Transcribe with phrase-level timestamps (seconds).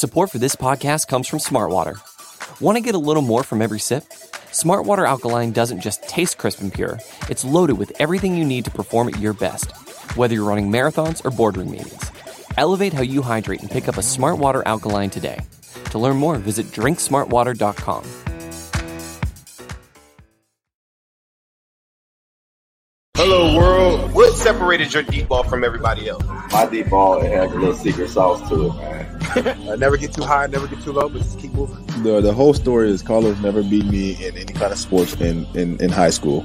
[0.00, 2.00] Support for this podcast comes from Smartwater.
[2.58, 4.04] Want to get a little more from every sip?
[4.50, 6.98] Smartwater Alkaline doesn't just taste crisp and pure,
[7.28, 9.70] it's loaded with everything you need to perform at your best,
[10.16, 12.10] whether you're running marathons or boardroom meetings.
[12.56, 15.38] Elevate how you hydrate and pick up a Smartwater Alkaline today.
[15.90, 18.04] To learn more, visit drinksmartwater.com.
[23.18, 24.14] Hello, world.
[24.14, 26.24] What separated your deep ball from everybody else?
[26.50, 29.19] My deep ball it has a little secret sauce to it, man.
[29.36, 31.84] Uh, never get too high, never get too low, but just keep moving.
[32.02, 35.46] The the whole story is Carlos never beat me in any kind of sports in,
[35.54, 36.44] in, in high school.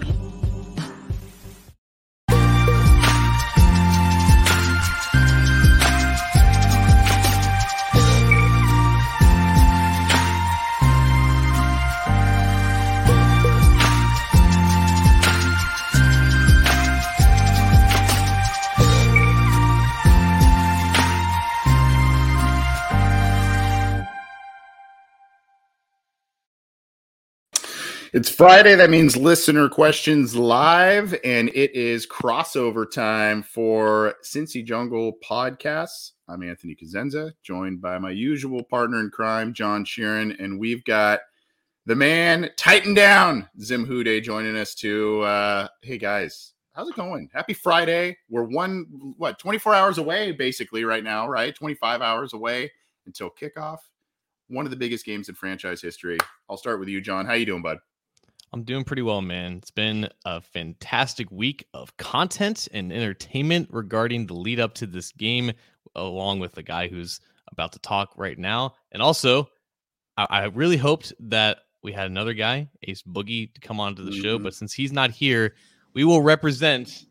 [28.16, 28.76] It's Friday.
[28.76, 36.13] That means listener questions live, and it is crossover time for Cincy Jungle podcasts.
[36.30, 41.20] I'm Anthony Cosenza, joined by my usual partner in crime, John Sheeran, and we've got
[41.88, 45.20] the man Tighten Down, Zim WhoDey, joining us too.
[45.20, 47.29] Uh, hey guys, how's it going?
[47.34, 48.16] Happy Friday.
[48.29, 48.85] We're one
[49.18, 51.54] what 24 hours away, basically, right now, right?
[51.54, 52.72] 25 hours away
[53.07, 53.79] until kickoff.
[54.48, 56.18] One of the biggest games in franchise history.
[56.50, 57.26] I'll start with you, John.
[57.26, 57.79] How you doing, bud?
[58.55, 59.57] I'm doing pretty well, man.
[59.57, 65.11] It's been a fantastic week of content and entertainment regarding the lead up to this
[65.11, 65.51] game,
[65.94, 67.19] along with the guy who's
[67.51, 68.75] about to talk right now.
[68.94, 69.50] And also,
[70.16, 74.11] I, I really hoped that we had another guy, Ace Boogie, to come onto the
[74.11, 74.22] mm-hmm.
[74.22, 74.39] show.
[74.39, 75.56] But since he's not here,
[75.94, 77.07] we will represent.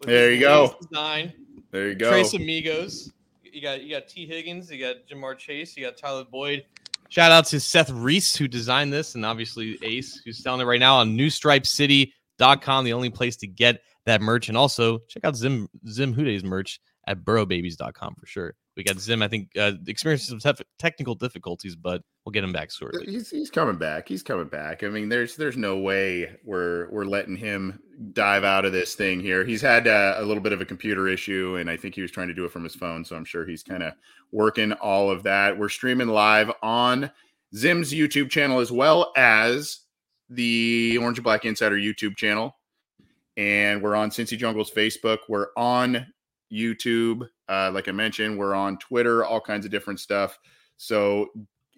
[0.00, 0.74] There you go.
[0.90, 1.32] Nine.
[1.70, 2.10] There you go.
[2.10, 3.12] Trace Amigos.
[3.44, 4.68] You got you got Tee Higgins.
[4.68, 5.76] You got Ja'Marr Chase.
[5.76, 6.64] You got Tyler Boyd.
[7.10, 10.78] Shout out to Seth Reese, who designed this, and obviously Ace, who's selling it right
[10.78, 14.48] now on newstripecity.com, the only place to get that merch.
[14.48, 18.54] And also check out Zim Zim WhoDey's merch at burrowbabies.com for sure.
[18.76, 22.52] We got Zim, I think, uh, experiencing some te- technical difficulties, but we'll get him
[22.52, 23.04] back shortly.
[23.04, 24.08] He's, he's coming back.
[24.08, 24.84] He's coming back.
[24.84, 27.80] I mean, there's there's no way we're we're letting him
[28.12, 29.44] dive out of this thing here.
[29.44, 32.10] He's had uh, a little bit of a computer issue, and I think he was
[32.10, 33.04] trying to do it from his phone.
[33.04, 33.92] So I'm sure he's kind of
[34.32, 35.58] working all of that.
[35.58, 37.10] We're streaming live on
[37.54, 39.80] Zim's YouTube channel as well as
[40.28, 42.56] the Orange and Black Insider YouTube channel.
[43.36, 45.18] And we're on Cincy Jungle's Facebook.
[45.28, 46.06] We're on
[46.52, 47.28] YouTube.
[47.50, 50.38] Uh, like I mentioned, we're on Twitter, all kinds of different stuff.
[50.76, 51.30] So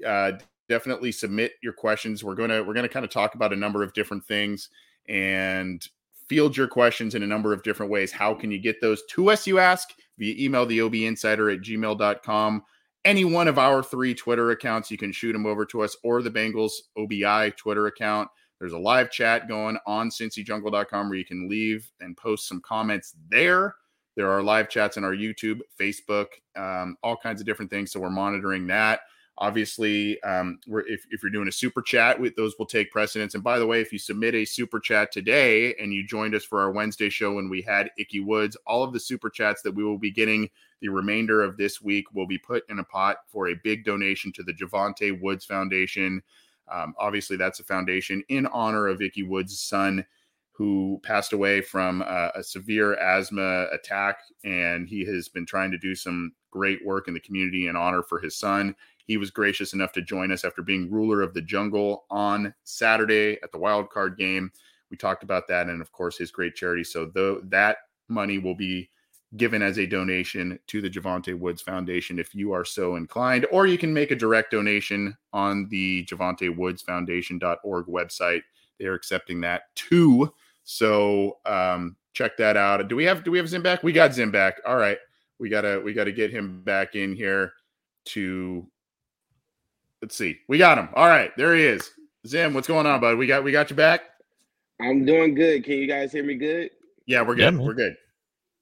[0.07, 0.33] uh,
[0.69, 2.23] definitely submit your questions.
[2.23, 4.69] We're gonna we're gonna kind of talk about a number of different things
[5.09, 5.87] and
[6.29, 8.13] field your questions in a number of different ways.
[8.13, 9.47] How can you get those to us?
[9.47, 9.89] You ask
[10.19, 12.63] via email the OB Insider at gmail.com.
[13.05, 16.23] Any one of our three Twitter accounts, you can shoot them over to us or
[16.23, 18.29] the Bengals OBI Twitter account.
[18.61, 23.17] There's a live chat going on cincyjungle.com where you can leave and post some comments
[23.29, 23.75] there.
[24.17, 27.93] There are live chats in our YouTube, Facebook, um, all kinds of different things.
[27.93, 29.01] So we're monitoring that.
[29.39, 33.35] Obviously, um, if, if you're doing a super chat, those will take precedence.
[33.35, 36.45] And by the way, if you submit a super chat today and you joined us
[36.45, 39.75] for our Wednesday show when we had Ickey Woods, all of the super chats that
[39.75, 40.51] we will be getting
[40.83, 44.33] the remainder of this week will be put in a pot for a big donation
[44.33, 46.23] to the Jovante Woods Foundation.
[46.71, 50.05] Um, obviously, that's a foundation in honor of Ickey Woods' son
[50.63, 54.19] who passed away from uh, a severe asthma attack.
[54.45, 58.05] And he has been trying to do some great work in the community in honor
[58.05, 58.77] for his son.
[59.05, 63.39] He was gracious enough to join us after being ruler of the jungle on Saturday
[63.43, 64.53] at the wild card game.
[64.89, 66.85] We talked about that, and of course, his great charity.
[66.85, 68.89] So, though that money will be
[69.37, 73.67] given as a donation to the Jovante Woods Foundation if you are so inclined, or
[73.67, 78.43] you can make a direct donation on the Jovante Woods Foundation.org website.
[78.79, 80.33] They are accepting that too.
[80.65, 82.87] So um, check that out.
[82.89, 83.83] Do we have do we have Zim back?
[83.83, 84.61] We got Zim back.
[84.67, 84.99] All right.
[85.39, 87.53] We gotta we gotta get him back in here
[88.07, 88.67] to
[90.01, 90.39] let's see.
[90.49, 90.89] We got him.
[90.95, 91.91] All right, there he is.
[92.27, 93.17] Zim, what's going on, bud?
[93.17, 94.03] We got we got you back.
[94.81, 95.65] I'm doing good.
[95.65, 96.71] Can you guys hear me good?
[97.07, 97.55] Yeah, we're good.
[97.55, 97.97] Yeah, we're good.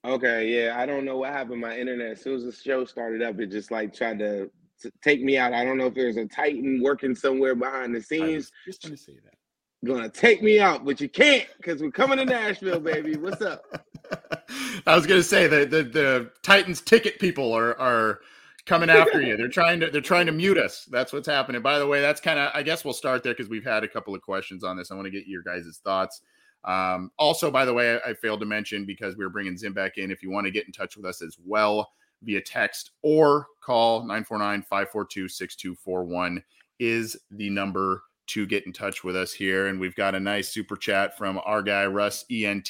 [0.05, 0.79] Okay, yeah.
[0.79, 1.61] I don't know what happened.
[1.61, 4.49] My internet, as soon as the show started up, it just like tried to,
[4.81, 5.53] to take me out.
[5.53, 8.51] I don't know if there's a Titan working somewhere behind the scenes.
[8.65, 9.35] just going to say that.
[9.83, 13.17] Gonna take me out, but you can't because we're coming to Nashville, baby.
[13.17, 13.63] What's up?
[14.85, 18.19] I was gonna say that the, the Titans ticket people are are
[18.65, 19.35] coming after you.
[19.37, 20.85] They're trying to they're trying to mute us.
[20.85, 21.63] That's what's happening.
[21.63, 23.87] By the way, that's kind of I guess we'll start there because we've had a
[23.87, 24.91] couple of questions on this.
[24.91, 26.21] I want to get your guys' thoughts.
[26.63, 29.73] Um, also, by the way, I, I, failed to mention because we were bringing Zim
[29.73, 30.11] back in.
[30.11, 31.89] If you want to get in touch with us as well,
[32.23, 36.43] via text or call 949 542 6241
[36.79, 39.67] is the number to get in touch with us here.
[39.67, 42.69] And we've got a nice super chat from our guy, Russ ENT.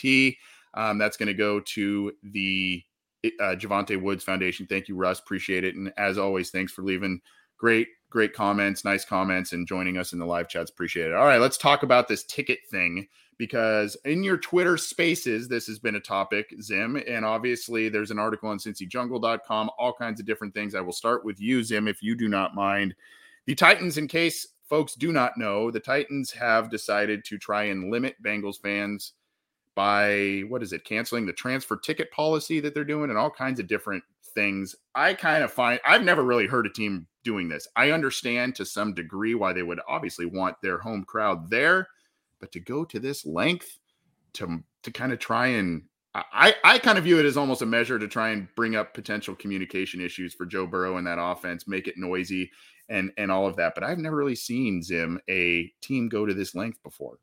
[0.74, 2.84] Um, that's going to go to the
[3.26, 4.66] uh, Jovante Woods Foundation.
[4.68, 5.20] Thank you, Russ.
[5.20, 5.76] Appreciate it.
[5.76, 7.22] And as always, thanks for leaving
[7.58, 10.72] great, great comments, nice comments, and joining us in the live chats.
[10.72, 11.14] Appreciate it.
[11.14, 13.08] All right, let's talk about this ticket thing
[13.38, 17.02] because in your Twitter spaces, this has been a topic, Zim.
[17.08, 20.76] And obviously, there's an article on cincyjungle.com, all kinds of different things.
[20.76, 22.96] I will start with you, Zim, if you do not mind.
[23.46, 27.92] The Titans, in case folks do not know, the Titans have decided to try and
[27.92, 29.12] limit Bengals fans
[29.76, 33.60] by what is it, canceling the transfer ticket policy that they're doing and all kinds
[33.60, 34.02] of different
[34.34, 34.74] things.
[34.96, 37.68] I kind of find I've never really heard a team doing this.
[37.76, 41.90] I understand to some degree why they would obviously want their home crowd there,
[42.40, 43.78] but to go to this length
[44.34, 45.84] to to kind of try and
[46.14, 48.94] I, I kind of view it as almost a measure to try and bring up
[48.94, 52.52] potential communication issues for Joe Burrow and that offense, make it noisy
[52.92, 53.74] and and all of that.
[53.74, 57.18] But I've never really seen Zim a team go to this length before.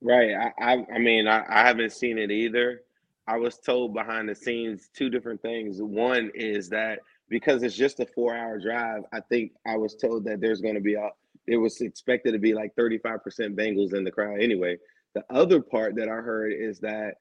[0.00, 0.34] Right.
[0.34, 2.82] I I, I mean I, I haven't seen it either.
[3.26, 5.80] I was told behind the scenes two different things.
[5.80, 10.24] One is that because it's just a four hour drive, I think I was told
[10.26, 11.08] that there's going to be a
[11.46, 13.20] it was expected to be like 35%
[13.54, 14.78] Bengals in the crowd anyway.
[15.14, 17.16] The other part that I heard is that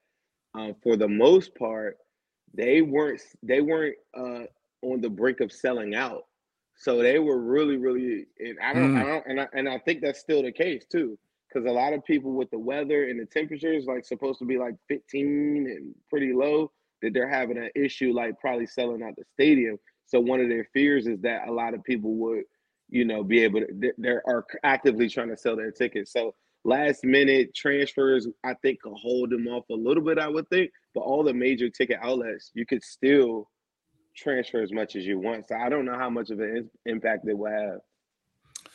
[0.56, 1.98] um, for the most part,
[2.54, 4.44] they weren't they weren't uh,
[4.82, 6.26] on the brink of selling out.
[6.84, 9.02] So they were really, really, and I don't, mm.
[9.02, 11.94] I don't, and I, and I think that's still the case too, because a lot
[11.94, 15.96] of people with the weather and the temperatures like supposed to be like 15 and
[16.10, 19.80] pretty low, that they're having an issue like probably selling out the stadium.
[20.08, 22.44] So one of their fears is that a lot of people would,
[22.90, 26.12] you know, be able to, they are actively trying to sell their tickets.
[26.12, 26.36] So
[26.66, 30.70] last minute transfers, I think could hold them off a little bit, I would think.
[30.94, 33.50] But all the major ticket outlets, you could still
[34.16, 35.48] transfer as much as you want.
[35.48, 37.80] So I don't know how much of an impact it will have.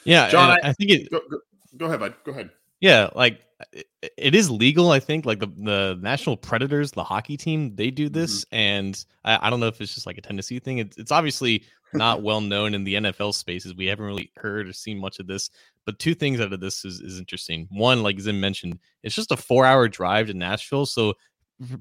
[0.05, 1.11] Yeah, John, I, I, think it.
[1.11, 1.39] Go, go,
[1.77, 2.15] go, ahead, bud.
[2.25, 2.51] Go ahead.
[2.81, 3.41] Yeah, like
[3.73, 3.87] it,
[4.17, 4.91] it is legal.
[4.91, 8.57] I think like the the Nashville Predators, the hockey team, they do this, mm-hmm.
[8.57, 10.79] and I, I, don't know if it's just like a Tennessee thing.
[10.79, 13.75] It's, it's obviously not well known in the NFL spaces.
[13.75, 15.51] We haven't really heard or seen much of this.
[15.85, 17.67] But two things out of this is, is interesting.
[17.71, 20.87] One, like Zim mentioned, it's just a four hour drive to Nashville.
[20.87, 21.15] So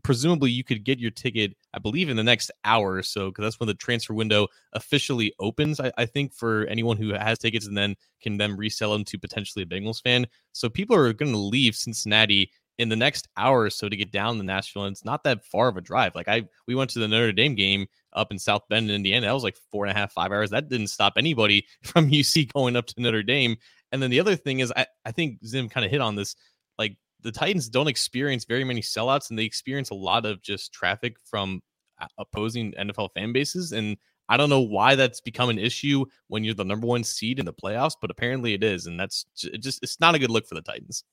[0.03, 3.43] presumably you could get your ticket, I believe, in the next hour or so, because
[3.43, 5.79] that's when the transfer window officially opens.
[5.79, 9.19] I, I, think for anyone who has tickets and then can then resell them to
[9.19, 10.25] potentially a Bengals fan.
[10.53, 14.11] So people are going to leave Cincinnati in the next hour or so to get
[14.11, 14.85] down to Nashville.
[14.85, 16.15] And it's not that far of a drive.
[16.15, 19.27] Like I, we went to the Notre Dame game up in South Bend, Indiana.
[19.27, 20.51] That was like four and a half, five hours.
[20.51, 23.57] That didn't stop anybody from UC going up to Notre Dame.
[23.91, 26.35] And then the other thing is, I, I think Zim kind of hit on this.
[26.77, 30.73] Like the Titans don't experience very many sellouts and they experience a lot of just
[30.73, 31.61] traffic from
[31.99, 33.71] uh, opposing NFL fan bases.
[33.71, 33.97] And
[34.29, 37.45] I don't know why that's become an issue when you're the number one seed in
[37.45, 38.85] the playoffs, but apparently it is.
[38.87, 41.03] And that's just, it's not a good look for the Titans.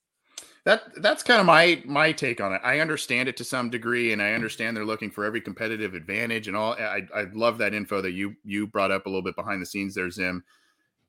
[0.65, 2.61] That that's kind of my my take on it.
[2.65, 6.49] I understand it to some degree, and I understand they're looking for every competitive advantage
[6.49, 6.73] and all.
[6.73, 9.67] I I love that info that you you brought up a little bit behind the
[9.67, 10.43] scenes there, Zim.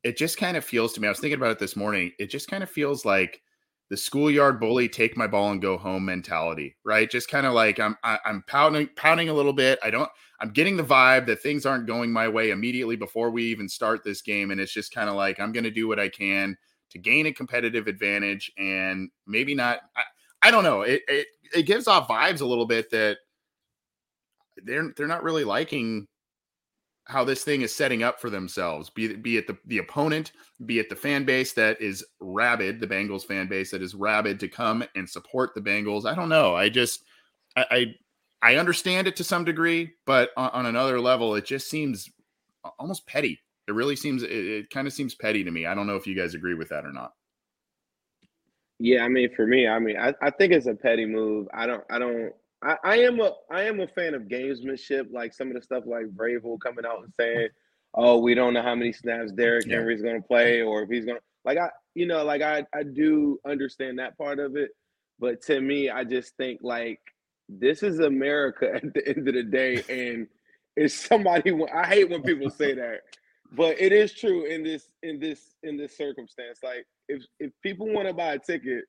[0.04, 1.08] It just kind of feels to me.
[1.08, 2.12] I was thinking about it this morning.
[2.20, 3.42] It just kind of feels like
[3.90, 7.10] the schoolyard bully take my ball and go home mentality right?
[7.10, 9.80] Just kind of like i'm I, am i am pounding pounding a little bit.
[9.84, 10.10] I don't
[10.42, 14.04] i'm getting the vibe that things aren't going my way immediately before we even start
[14.04, 16.58] this game and it's just kind of like i'm going to do what i can
[16.90, 20.02] to gain a competitive advantage and maybe not i,
[20.46, 20.84] I don't know.
[20.84, 23.18] It, it it gives off vibes a little bit that
[24.64, 26.08] they're they're not really liking
[27.06, 30.32] how this thing is setting up for themselves, be it, be it the, the opponent,
[30.66, 34.40] be it the fan base that is rabid, the Bengals fan base that is rabid
[34.40, 36.06] to come and support the Bengals.
[36.06, 36.56] I don't know.
[36.56, 37.04] I just,
[37.56, 37.96] I, I,
[38.42, 42.10] I understand it to some degree, but on, on, another level, it just seems
[42.80, 43.40] almost petty.
[43.68, 45.68] It really seems, it, it kind of seems petty to me.
[45.68, 47.14] I don't know if you guys agree with that or not.
[48.80, 51.48] Yeah, I mean, for me, I mean, I, I think it's a petty move.
[51.54, 52.34] I don't, I don't,
[52.64, 55.84] I, I am a I am a fan of gamesmanship, like some of the stuff
[55.86, 57.50] like Vrabel coming out and saying,
[57.94, 59.78] "Oh, we don't know how many snaps Derrick yeah.
[59.78, 62.66] Henry's going to play, or if he's going to like I, you know, like I
[62.74, 64.72] I do understand that part of it,
[65.20, 67.00] but to me, I just think like
[67.48, 70.28] this is America at the end of the day, and
[70.76, 71.54] it's somebody.
[71.74, 73.02] I hate when people say that,
[73.52, 76.60] but it is true in this in this in this circumstance.
[76.64, 78.86] Like if if people want to buy a ticket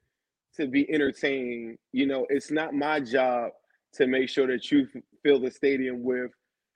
[0.57, 3.51] to be entertained, you know, it's not my job
[3.95, 4.87] to make sure that you
[5.23, 6.31] fill the stadium with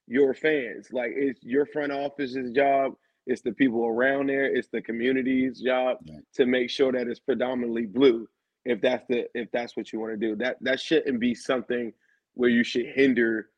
[0.06, 0.88] your fans.
[0.92, 2.94] Like it's your front office's job.
[3.26, 4.44] It's the people around there.
[4.44, 5.98] It's the community's job
[6.34, 8.26] to make sure that it's predominantly blue.
[8.64, 11.92] If that's the if that's what you want to do, that that shouldn't be something
[12.34, 13.50] where you should hinder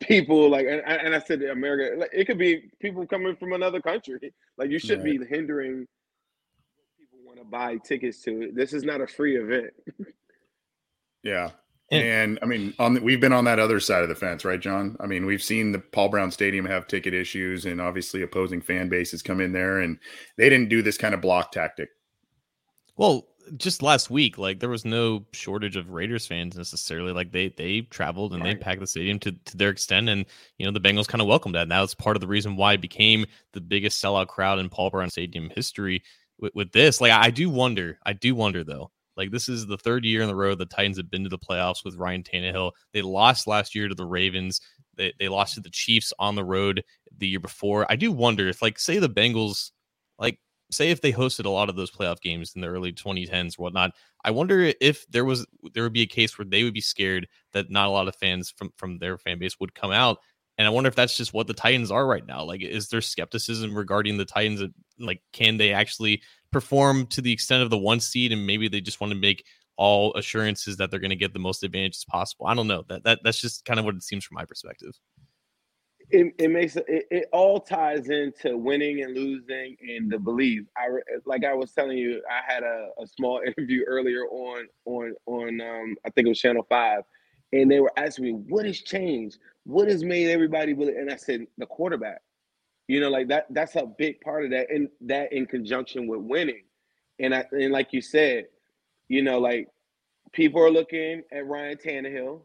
[0.00, 3.80] people like and, and I said America like, it could be people coming from another
[3.80, 5.18] country like you should right.
[5.18, 5.86] be hindering
[7.36, 9.72] want to buy tickets to it this is not a free event
[11.22, 11.50] yeah
[11.90, 14.58] and, I mean, on the, we've been on that other side of the fence, right,
[14.58, 14.96] John?
[14.98, 18.88] I mean, we've seen the Paul Brown Stadium have ticket issues, and obviously opposing fan
[18.88, 19.98] bases come in there, and
[20.36, 21.90] they didn't do this kind of block tactic.
[22.96, 27.12] Well, just last week, like there was no shortage of Raiders fans necessarily.
[27.12, 28.58] Like they they traveled and right.
[28.58, 30.26] they packed the stadium to, to their extent, and
[30.58, 31.62] you know the Bengals kind of welcomed that.
[31.62, 34.68] And that was part of the reason why it became the biggest sellout crowd in
[34.68, 36.02] Paul Brown Stadium history.
[36.38, 39.78] With, with this, like I do wonder, I do wonder though like this is the
[39.78, 42.72] third year in the row the Titans have been to the playoffs with Ryan Tannehill.
[42.92, 44.60] They lost last year to the Ravens.
[44.96, 46.82] They, they lost to the Chiefs on the road
[47.18, 47.86] the year before.
[47.90, 49.72] I do wonder if, like, say the Bengals,
[50.18, 50.38] like,
[50.70, 53.62] say if they hosted a lot of those playoff games in the early 2010s or
[53.62, 53.92] whatnot.
[54.24, 57.28] I wonder if there was there would be a case where they would be scared
[57.52, 60.18] that not a lot of fans from from their fan base would come out.
[60.58, 62.42] And I wonder if that's just what the Titans are right now.
[62.44, 64.62] Like, is there skepticism regarding the Titans?
[64.98, 68.80] Like, can they actually perform to the extent of the one seed, and maybe they
[68.80, 69.44] just want to make
[69.76, 72.46] all assurances that they're going to get the most advantages possible.
[72.46, 72.84] I don't know.
[72.88, 74.98] That that that's just kind of what it seems from my perspective.
[76.08, 80.62] It, it makes it, it all ties into winning and losing and the belief.
[80.76, 80.86] I
[81.26, 85.60] like I was telling you, I had a, a small interview earlier on on on
[85.60, 87.02] um, I think it was Channel Five,
[87.52, 91.16] and they were asking me what has changed, what has made everybody believe, and I
[91.16, 92.22] said the quarterback.
[92.88, 96.20] You know, like that that's a big part of that and that in conjunction with
[96.20, 96.62] winning.
[97.18, 98.46] And I and like you said,
[99.08, 99.68] you know, like
[100.32, 102.42] people are looking at Ryan Tannehill,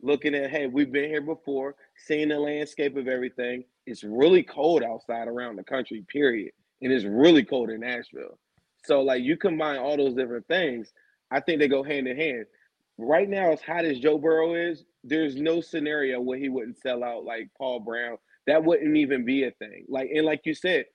[0.00, 1.74] looking at, hey, we've been here before,
[2.06, 3.64] seeing the landscape of everything.
[3.86, 6.52] It's really cold outside around the country, period.
[6.82, 8.38] And it's really cold in Nashville.
[8.84, 10.92] So like you combine all those different things,
[11.32, 12.46] I think they go hand in hand.
[13.02, 17.02] Right now, as hot as Joe Burrow is, there's no scenario where he wouldn't sell
[17.02, 19.84] out like Paul Brown that wouldn't even be a thing.
[19.88, 20.86] Like and like you said,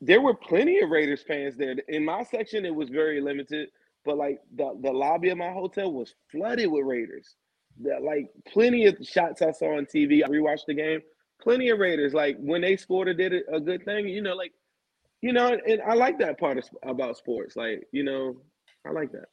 [0.00, 1.76] there were plenty of Raiders fans there.
[1.88, 3.68] In my section, it was very limited,
[4.04, 7.36] but like the, the lobby of my hotel was flooded with Raiders.
[7.82, 10.24] That like plenty of shots I saw on TV.
[10.24, 11.00] I rewatched the game.
[11.40, 12.14] Plenty of Raiders.
[12.14, 14.52] Like when they scored or did a good thing, you know, like
[15.20, 17.56] you know, and I like that part of, about sports.
[17.56, 18.36] Like you know,
[18.86, 19.26] I like that.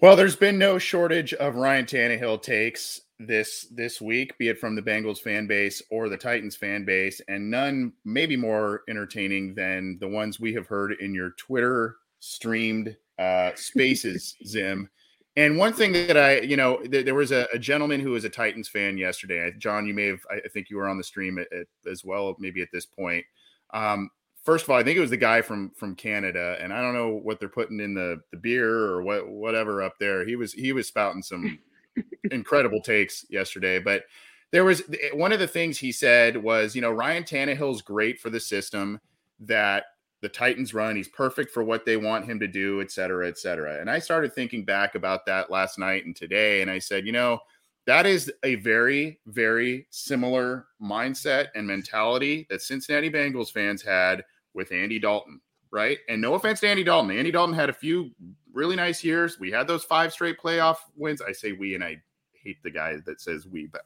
[0.00, 4.76] Well, there's been no shortage of Ryan Tannehill takes this this week, be it from
[4.76, 9.98] the Bengals fan base or the Titans fan base, and none maybe more entertaining than
[10.00, 14.88] the ones we have heard in your Twitter streamed uh, spaces, Zim.
[15.36, 18.24] And one thing that I, you know, th- there was a, a, gentleman who was
[18.24, 19.52] a Titans fan yesterday.
[19.58, 22.36] John, you may have, I think you were on the stream at, at, as well,
[22.38, 23.24] maybe at this point.
[23.72, 24.10] Um,
[24.48, 26.94] first of all, I think it was the guy from from Canada, and I don't
[26.94, 30.24] know what they're putting in the the beer or what whatever up there.
[30.24, 31.58] He was he was spouting some
[32.30, 34.04] incredible takes yesterday, but
[34.50, 38.18] there was eh, one of the things he said was, you know, Ryan Tannehill's great
[38.18, 38.98] for the system
[39.40, 39.84] that
[40.22, 40.96] the Titans run.
[40.96, 43.78] He's perfect for what they want him to do, et cetera, et cetera.
[43.82, 47.12] And I started thinking back about that last night and today, and I said, you
[47.12, 47.38] know,
[47.84, 54.24] that is a very, very similar mindset and mentality that Cincinnati Bengals fans had
[54.58, 55.98] with Andy Dalton, right?
[56.08, 57.16] And no offense to Andy Dalton.
[57.16, 58.10] Andy Dalton had a few
[58.52, 59.38] really nice years.
[59.38, 61.22] We had those five straight playoff wins.
[61.22, 63.82] I say we, and I hate the guy that says we, but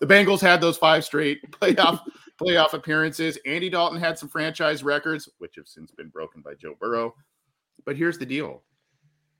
[0.00, 2.00] the Bengals had those five straight playoff
[2.42, 3.38] playoff appearances.
[3.46, 7.14] Andy Dalton had some franchise records, which have since been broken by Joe Burrow.
[7.84, 8.64] But here's the deal: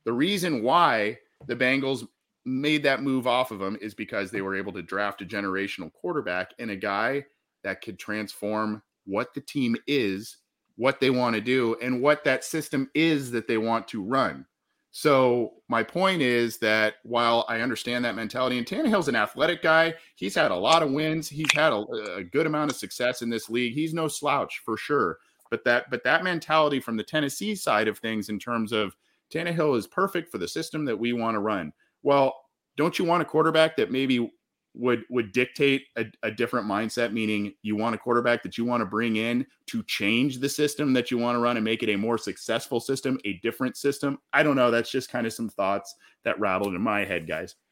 [0.04, 2.06] the reason why the Bengals
[2.44, 5.92] made that move off of him is because they were able to draft a generational
[5.92, 7.24] quarterback and a guy
[7.64, 10.36] that could transform what the team is,
[10.76, 14.46] what they want to do, and what that system is that they want to run.
[14.96, 19.92] So my point is that while I understand that mentality, and Tannehill's an athletic guy,
[20.14, 21.28] he's had a lot of wins.
[21.28, 21.84] He's had a,
[22.16, 23.74] a, good amount of success in this league.
[23.74, 25.18] He's no slouch for sure.
[25.50, 28.96] But that but that mentality from the Tennessee side of things, in terms of
[29.30, 31.74] Tannehill is perfect for the system that we want to run.
[32.02, 32.34] Well,
[32.78, 34.32] don't you want a quarterback that maybe
[34.76, 38.80] would would dictate a, a, different mindset meaning you want a quarterback that you want
[38.80, 41.88] to bring in to change the system that you want to run and make it
[41.88, 44.18] a more successful system a different system.
[44.32, 44.70] I don't know.
[44.70, 47.54] That's just kind of some thoughts that rattled in my head guys.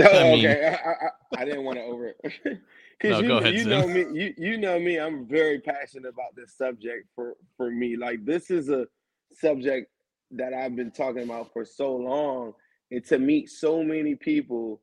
[0.00, 0.74] Oh, okay.
[0.82, 4.34] I, I, I, didn't want to over because no, you, ahead, you know me you,
[4.38, 7.96] you know me i'm very passionate about this subject for for me.
[7.96, 8.86] Like this is a
[9.34, 9.90] subject
[10.30, 12.54] that i've been talking about for so long
[12.92, 14.82] and to meet so many people,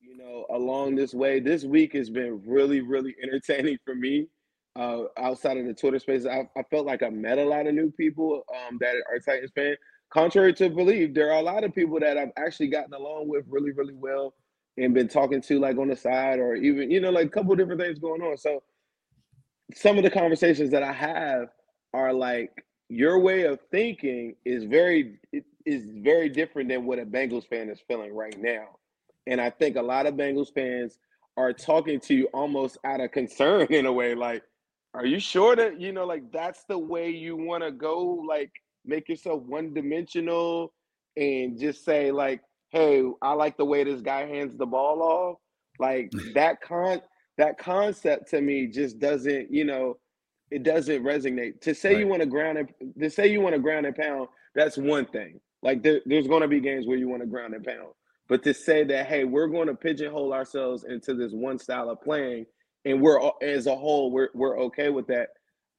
[0.00, 1.38] you know, along this way.
[1.38, 4.26] This week has been really, really entertaining for me.
[4.74, 7.72] Uh, outside of the Twitter space, I, I, felt like I met a lot of
[7.72, 9.78] new people um, that are Titans fans.
[10.12, 13.46] contrary to believe, there are a lot of people that I've actually gotten along with
[13.48, 14.34] really, really well
[14.76, 17.56] and been talking to like on the side or even, you know, like a couple
[17.56, 18.36] different things going on.
[18.36, 18.62] So
[19.74, 21.48] some of the conversations that I have
[21.94, 22.50] are like
[22.90, 25.18] your way of thinking is very
[25.66, 28.66] is very different than what a Bengals fan is feeling right now.
[29.26, 30.98] And I think a lot of Bengals fans
[31.36, 34.42] are talking to you almost out of concern in a way like
[34.94, 38.50] are you sure that you know like that's the way you want to go like
[38.84, 40.72] make yourself one dimensional
[41.16, 45.38] and just say like hey i like the way this guy hands the ball off
[45.78, 47.00] like that con
[47.38, 49.96] that concept to me just doesn't you know
[50.50, 52.00] it doesn't resonate to say right.
[52.00, 52.68] you want to ground and
[52.98, 56.42] to say you want to ground and pound that's one thing like there, there's going
[56.42, 57.88] to be games where you want to ground and pound
[58.28, 62.00] but to say that hey we're going to pigeonhole ourselves into this one style of
[62.02, 62.46] playing
[62.86, 65.30] and we're as a whole we're we're okay with that.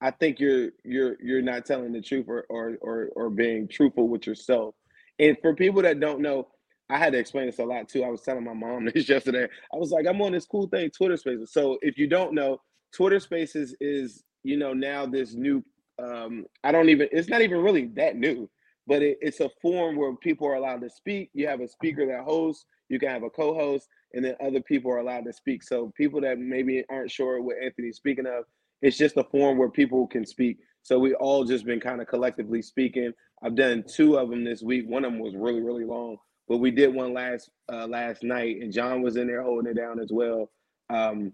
[0.02, 4.10] I think you're you're you're not telling the truth or or or, or being truthful
[4.10, 4.76] with yourself.
[5.20, 6.50] And for people that don't know,
[6.90, 8.04] I had to explain this a lot too.
[8.04, 9.48] I was telling my mom this yesterday.
[9.74, 11.52] I was like, I'm on this cool thing, Twitter Spaces.
[11.54, 12.62] So if you don't know,
[12.94, 15.64] Twitter Spaces is you know now this new.
[16.00, 17.10] Um, I don't even.
[17.12, 18.50] It's not even really that new,
[18.88, 21.30] but it, it's a forum where people are allowed to speak.
[21.34, 22.66] You have a speaker that hosts.
[22.90, 25.62] You can have a co-host, and then other people are allowed to speak.
[25.62, 28.46] So people that maybe aren't sure what Anthony's speaking of,
[28.82, 30.58] it's just a forum where people can speak.
[30.84, 33.12] So we all just been kind of collectively speaking.
[33.44, 34.88] I've done two of them this week.
[34.88, 36.18] One of them was really really long,
[36.48, 39.76] but we did one last uh, last night, and John was in there holding it
[39.76, 40.50] down as well.
[40.90, 41.34] Um,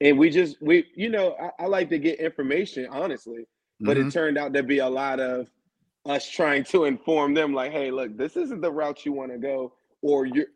[0.00, 3.46] and we just we you know I, I like to get information honestly,
[3.80, 4.08] but mm-hmm.
[4.08, 5.48] it turned out to be a lot of
[6.06, 9.38] us trying to inform them like, hey, look, this isn't the route you want to
[9.38, 10.46] go, or you're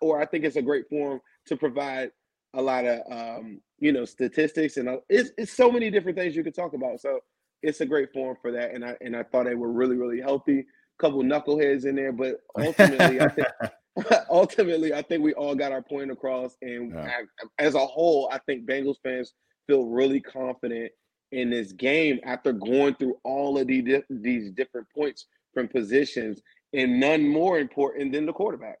[0.00, 2.10] or I think it's a great forum to provide
[2.54, 6.34] a lot of um, you know statistics and uh, it's, it's so many different things
[6.34, 7.00] you could talk about.
[7.00, 7.20] So
[7.62, 10.20] it's a great forum for that, and I and I thought they were really really
[10.20, 10.66] healthy.
[10.98, 13.48] Couple knuckleheads in there, but ultimately I think
[14.30, 17.08] ultimately I think we all got our point across, and yeah.
[17.08, 19.34] I, as a whole, I think Bengals fans
[19.66, 20.90] feel really confident
[21.32, 26.40] in this game after going through all of these these different points from positions,
[26.72, 28.78] and none more important than the quarterback.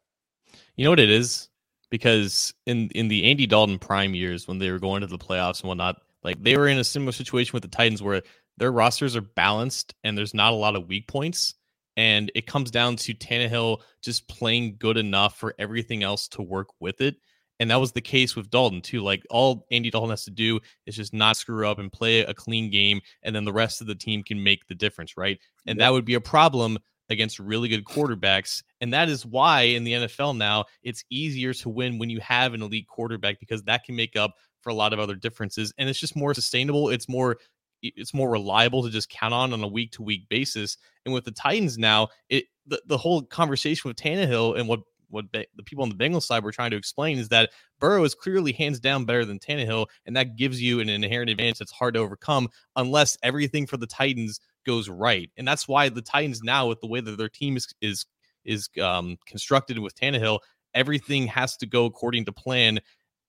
[0.76, 1.48] You know what it is?
[1.90, 5.60] Because in in the Andy Dalton prime years when they were going to the playoffs
[5.60, 8.22] and whatnot, like they were in a similar situation with the Titans where
[8.58, 11.54] their rosters are balanced and there's not a lot of weak points.
[11.96, 16.68] And it comes down to Tannehill just playing good enough for everything else to work
[16.78, 17.16] with it.
[17.60, 19.02] And that was the case with Dalton too.
[19.02, 22.34] Like all Andy Dalton has to do is just not screw up and play a
[22.34, 25.38] clean game, and then the rest of the team can make the difference, right?
[25.66, 26.78] And that would be a problem
[27.10, 28.62] against really good quarterbacks.
[28.80, 32.54] And that is why in the NFL now it's easier to win when you have
[32.54, 35.72] an elite quarterback because that can make up for a lot of other differences.
[35.78, 36.90] And it's just more sustainable.
[36.90, 37.38] It's more
[37.80, 40.76] it's more reliable to just count on on a week to week basis.
[41.04, 45.26] And with the Titans now, it the, the whole conversation with Tannehill and what what
[45.32, 48.52] the people on the Bengals side were trying to explain is that Burrow is clearly
[48.52, 52.00] hands down better than Tannehill, and that gives you an inherent advantage that's hard to
[52.00, 55.30] overcome unless everything for the Titans goes right.
[55.36, 58.06] And that's why the Titans now, with the way that their team is is
[58.44, 60.40] is um, constructed with Tannehill,
[60.74, 62.80] everything has to go according to plan.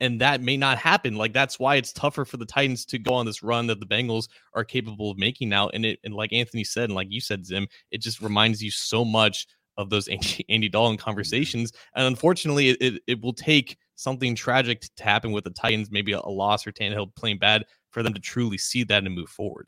[0.02, 1.16] And that may not happen.
[1.16, 3.86] Like that's why it's tougher for the Titans to go on this run that the
[3.86, 5.68] Bengals are capable of making now.
[5.70, 8.72] And it and like Anthony said, and like you said, Zim, it just reminds you
[8.72, 9.46] so much
[9.80, 11.74] of those Andy, Andy Dalton conversations.
[11.96, 16.20] And unfortunately, it, it will take something tragic to happen with the Titans, maybe a,
[16.20, 19.68] a loss or Tannehill playing bad for them to truly see that and move forward.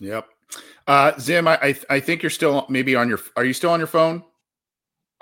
[0.00, 0.28] Yep.
[0.86, 3.20] Uh, Zim, I, I, I think you're still maybe on your.
[3.36, 4.22] Are you still on your phone?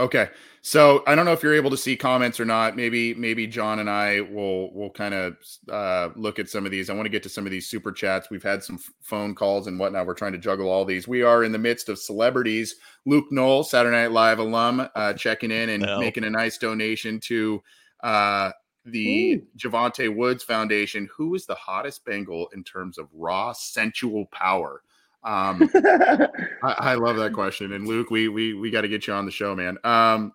[0.03, 0.29] Okay.
[0.63, 2.77] So I don't know if you're able to see comments or not.
[2.77, 5.37] Maybe maybe John and I will will kind of
[5.71, 6.91] uh, look at some of these.
[6.91, 8.29] I want to get to some of these super chats.
[8.29, 10.07] We've had some phone calls and whatnot.
[10.07, 11.07] We're trying to juggle all these.
[11.07, 12.77] We are in the midst of celebrities.
[13.07, 16.01] Luke Null, Saturday Night Live alum, uh, checking in and Hell.
[16.01, 17.63] making a nice donation to
[18.03, 18.51] uh,
[18.85, 19.43] the Ooh.
[19.57, 21.09] Jovante Woods Foundation.
[21.17, 24.83] Who is the hottest Bengal in terms of raw sensual power?
[25.25, 27.73] Um, I, I, love that question.
[27.73, 29.79] And Luke, we we we got to get you on the show, man.
[29.85, 30.33] Um,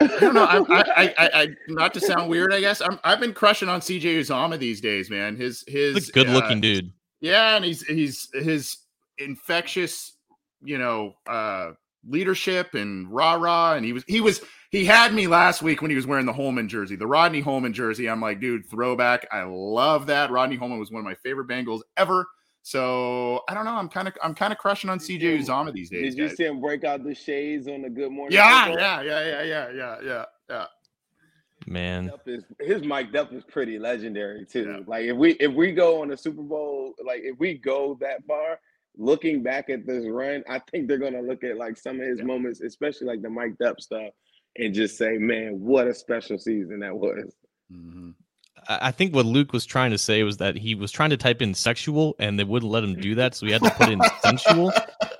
[0.00, 0.44] I don't know.
[0.44, 2.80] I, I, I, I, not to sound weird, I guess.
[2.80, 5.36] I'm, I've been crushing on CJ Uzomah these days, man.
[5.36, 6.92] His his good looking uh, dude.
[7.20, 8.78] Yeah, and he's he's his
[9.18, 10.12] infectious,
[10.62, 11.72] you know, uh,
[12.08, 13.74] leadership and rah rah.
[13.74, 16.32] And he was he was he had me last week when he was wearing the
[16.32, 18.08] Holman jersey, the Rodney Holman jersey.
[18.08, 19.26] I'm like, dude, throwback.
[19.30, 20.30] I love that.
[20.30, 22.26] Rodney Holman was one of my favorite Bengals ever.
[22.62, 23.74] So I don't know.
[23.74, 26.14] I'm kind of I'm kind of crushing on CJ Uzomah these days.
[26.14, 26.36] Did you guys.
[26.36, 28.34] see him break out the shades on the Good Morning?
[28.36, 30.64] Yeah, yeah, yeah, yeah, yeah, yeah, yeah, yeah.
[31.66, 34.64] Man, is, his mic'd up is pretty legendary too.
[34.64, 34.80] Yeah.
[34.86, 38.24] Like if we if we go on a Super Bowl, like if we go that
[38.26, 38.60] far,
[38.96, 42.18] looking back at this run, I think they're gonna look at like some of his
[42.18, 42.24] Yeah.
[42.26, 44.12] moments, especially like the mic'd up stuff,
[44.56, 47.34] and just say, "Man, what a special season that was."
[47.72, 48.14] Mhm.
[48.68, 51.42] I think what Luke was trying to say was that he was trying to type
[51.42, 54.00] in sexual and they wouldn't let him do that, so he had to put in
[54.22, 54.72] sensual.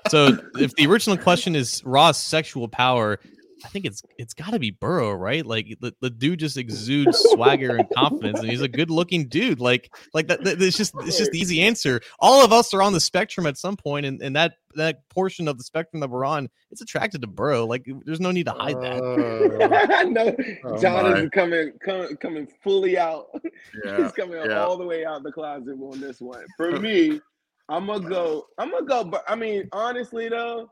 [0.09, 3.19] So if the original question is Raw's sexual power,
[3.63, 5.45] I think it's it's got to be Burrow, right?
[5.45, 9.59] Like the, the dude just exudes swagger and confidence, and he's a good looking dude.
[9.59, 12.01] Like like that, that- it's just it's just the easy answer.
[12.19, 15.47] All of us are on the spectrum at some point, and, and that that portion
[15.47, 17.65] of the spectrum that we're on, it's attracted to Burrow.
[17.65, 19.01] Like there's no need to hide that.
[19.01, 21.19] Uh, I know Oh, John my.
[21.19, 23.27] is coming, coming, coming fully out.
[23.85, 23.97] yeah.
[24.03, 24.63] He's coming yeah.
[24.63, 26.45] all the way out the closet on this one.
[26.57, 27.21] For me,
[27.69, 28.47] I'm gonna go.
[28.57, 29.03] I'm gonna go.
[29.03, 30.69] But I mean, honestly though,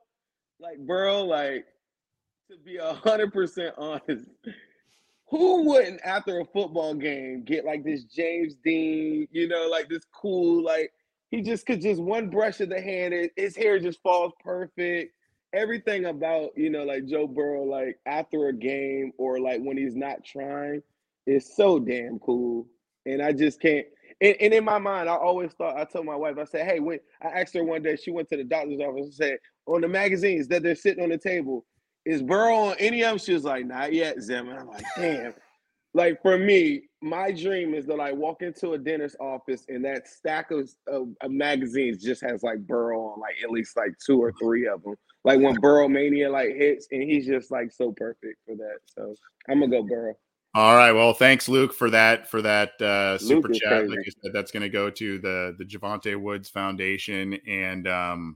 [0.60, 1.66] like bro, like
[2.52, 4.26] to be hundred percent honest,
[5.30, 9.28] who wouldn't after a football game get like this James Dean?
[9.32, 10.92] You know, like this cool, like
[11.30, 15.14] he just could just one brush of the hand, his- his hair just falls perfect.
[15.54, 19.96] Everything about you know, like Joe Burrow, like after a game or like when he's
[19.96, 20.82] not trying,
[21.26, 22.68] is so damn cool.
[23.06, 23.88] And I just can't.
[24.20, 25.78] And, and in my mind, I always thought.
[25.78, 28.30] I told my wife, I said, "Hey, when I asked her one day, she went
[28.30, 31.66] to the doctor's office and said, on the magazines that they're sitting on the table,
[32.06, 34.86] is Burrow on any of them?" She was like, "Not yet, Zim." And I'm like,
[34.96, 35.34] "Damn."
[35.94, 40.08] like for me, my dream is to like walk into a dentist's office and that
[40.08, 44.22] stack of, of, of magazines just has like Burrow on like at least like two
[44.22, 44.96] or three of them.
[45.24, 48.78] Like when Burrow Mania like hits, and he's just like so perfect for that.
[48.86, 49.16] So
[49.50, 50.16] I'm gonna go Burrow.
[50.54, 50.92] All right.
[50.92, 53.88] Well, thanks, Luke, for that for that uh, super chat.
[53.88, 54.02] Like crazy.
[54.06, 58.36] you said, that's going to go to the the Jovante Woods Foundation, and um,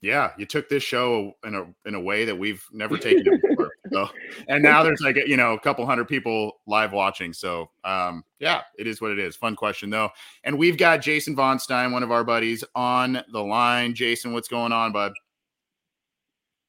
[0.00, 3.42] yeah, you took this show in a in a way that we've never taken it
[3.42, 3.70] before.
[3.92, 4.08] So,
[4.48, 7.32] and now there's like you know a couple hundred people live watching.
[7.32, 9.36] So, um, yeah, it is what it is.
[9.36, 10.10] Fun question though,
[10.42, 13.94] and we've got Jason Von Stein, one of our buddies, on the line.
[13.94, 15.12] Jason, what's going on, bud?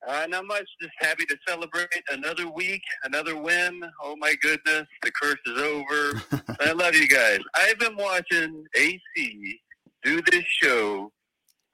[0.07, 0.63] Uh, not much.
[0.79, 3.81] Just happy to celebrate another week, another win.
[4.03, 6.21] Oh my goodness, the curse is over.
[6.61, 7.39] I love you guys.
[7.55, 9.59] I've been watching AC
[10.03, 11.11] do this show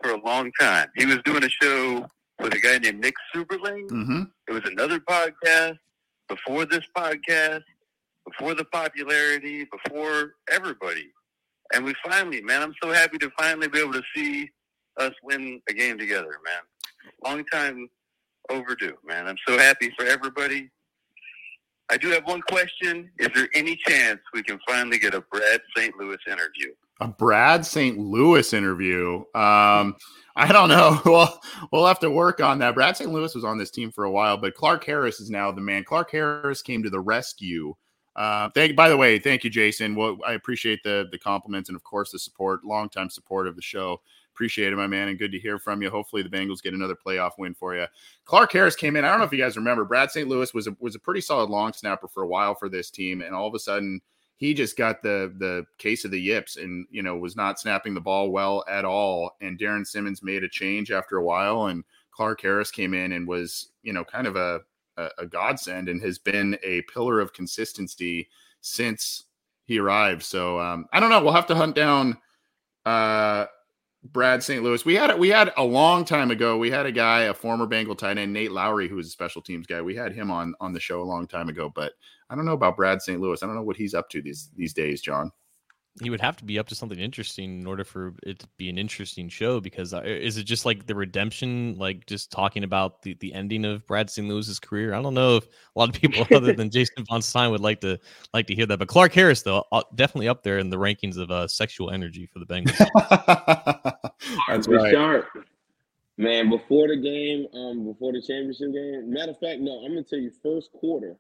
[0.04, 0.88] for a long time.
[0.96, 2.06] He was doing a show
[2.40, 3.88] with a guy named Nick Superling.
[3.88, 4.24] Mm-hmm.
[4.50, 5.78] It was another podcast
[6.28, 7.64] before this podcast,
[8.28, 11.08] before the popularity, before everybody.
[11.74, 14.50] And we finally, man, I'm so happy to finally be able to see
[15.00, 17.14] us win a game together, man.
[17.24, 17.90] Long time
[18.50, 19.28] overdue, man.
[19.28, 20.70] I'm so happy for everybody.
[21.90, 23.10] I do have one question.
[23.20, 25.96] Is there any chance we can finally get a Brad St.
[25.98, 26.74] Louis interview?
[27.00, 27.98] A Brad St.
[27.98, 29.24] Louis interview.
[29.36, 29.96] Um,
[30.36, 31.00] I don't know.
[31.06, 32.76] Well, we'll have to work on that.
[32.76, 33.12] Brad St.
[33.12, 35.84] Louis was on this team for a while, but Clark Harris is now the man.
[35.84, 37.76] Clark Harris came to the rescue.
[38.16, 38.76] Uh, thank.
[38.76, 39.96] By the way, thank you, Jason.
[39.96, 43.62] Well, I appreciate the the compliments and of course the support, longtime support of the
[43.62, 44.02] show.
[44.34, 45.90] Appreciate it, my man, and good to hear from you.
[45.90, 47.86] Hopefully, the Bengals get another playoff win for you.
[48.26, 49.06] Clark Harris came in.
[49.06, 49.86] I don't know if you guys remember.
[49.86, 50.28] Brad St.
[50.28, 53.22] Louis was a, was a pretty solid long snapper for a while for this team,
[53.22, 54.02] and all of a sudden
[54.44, 57.94] he just got the the case of the yips and you know was not snapping
[57.94, 61.86] the ball well at all and Darrin Simmons made a change after a while and
[62.12, 64.60] Clark Harris came in and was you know kind of a
[64.98, 68.28] a, a godsend and has been a pillar of consistency
[68.60, 69.24] since
[69.64, 72.18] he arrived so um, I don't know we'll have to hunt down
[72.86, 73.46] uh
[74.12, 74.62] Brad St.
[74.62, 74.84] Louis.
[74.84, 75.18] We had.
[75.18, 76.58] We had a long time ago.
[76.58, 79.42] We had a guy, a former Bengal tight end, Nate Lawrie, who was a special
[79.42, 79.82] teams guy.
[79.82, 81.72] We had him on on the show a long time ago.
[81.74, 81.94] But
[82.34, 83.22] I don't know about Brad St.
[83.22, 83.44] Louis.
[83.44, 85.32] I don't know what he's up to these these days, John.
[86.02, 88.68] He would have to be up to something interesting in order for it to be
[88.68, 89.60] an interesting show.
[89.60, 93.66] Because uh, is it just like the redemption, like just talking about the, the ending
[93.66, 94.28] of Brad St.
[94.28, 94.96] Louis's career?
[94.96, 97.82] I don't know if a lot of people other than Jason Von Stein would like
[97.82, 98.00] to
[98.34, 98.80] like to hear that.
[98.80, 102.26] But Clark Harris, though, uh, definitely up there in the rankings of uh, sexual energy
[102.26, 102.80] for the Bengals.
[104.48, 104.92] That's Be right.
[104.92, 105.28] sharp.
[106.18, 109.14] Man, before the game, um, before the championship game.
[109.14, 111.16] Matter of fact, no, I'm gonna tell you first quarter.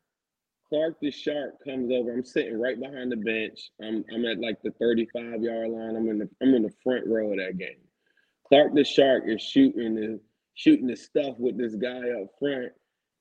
[0.74, 2.12] Clark the Shark comes over.
[2.12, 3.70] I'm sitting right behind the bench.
[3.80, 5.96] I'm I'm at like the 35 yard line.
[5.96, 7.78] I'm in the I'm in the front row of that game.
[8.48, 10.20] Clark the Shark is shooting the
[10.56, 12.72] shooting the stuff with this guy up front,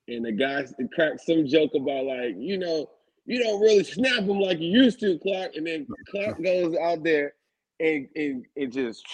[0.09, 2.88] and the guy cracks some joke about like you know
[3.27, 5.55] you don't really snap him like you used to, Clark.
[5.55, 7.35] And then Clark goes out there
[7.81, 9.05] and and, and just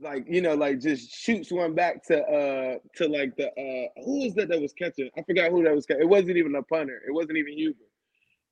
[0.00, 4.24] like you know like just shoots one back to uh to like the uh who
[4.24, 5.08] was that that was catching?
[5.16, 6.02] I forgot who that was catching.
[6.02, 7.00] it wasn't even a punter.
[7.06, 7.78] It wasn't even huber.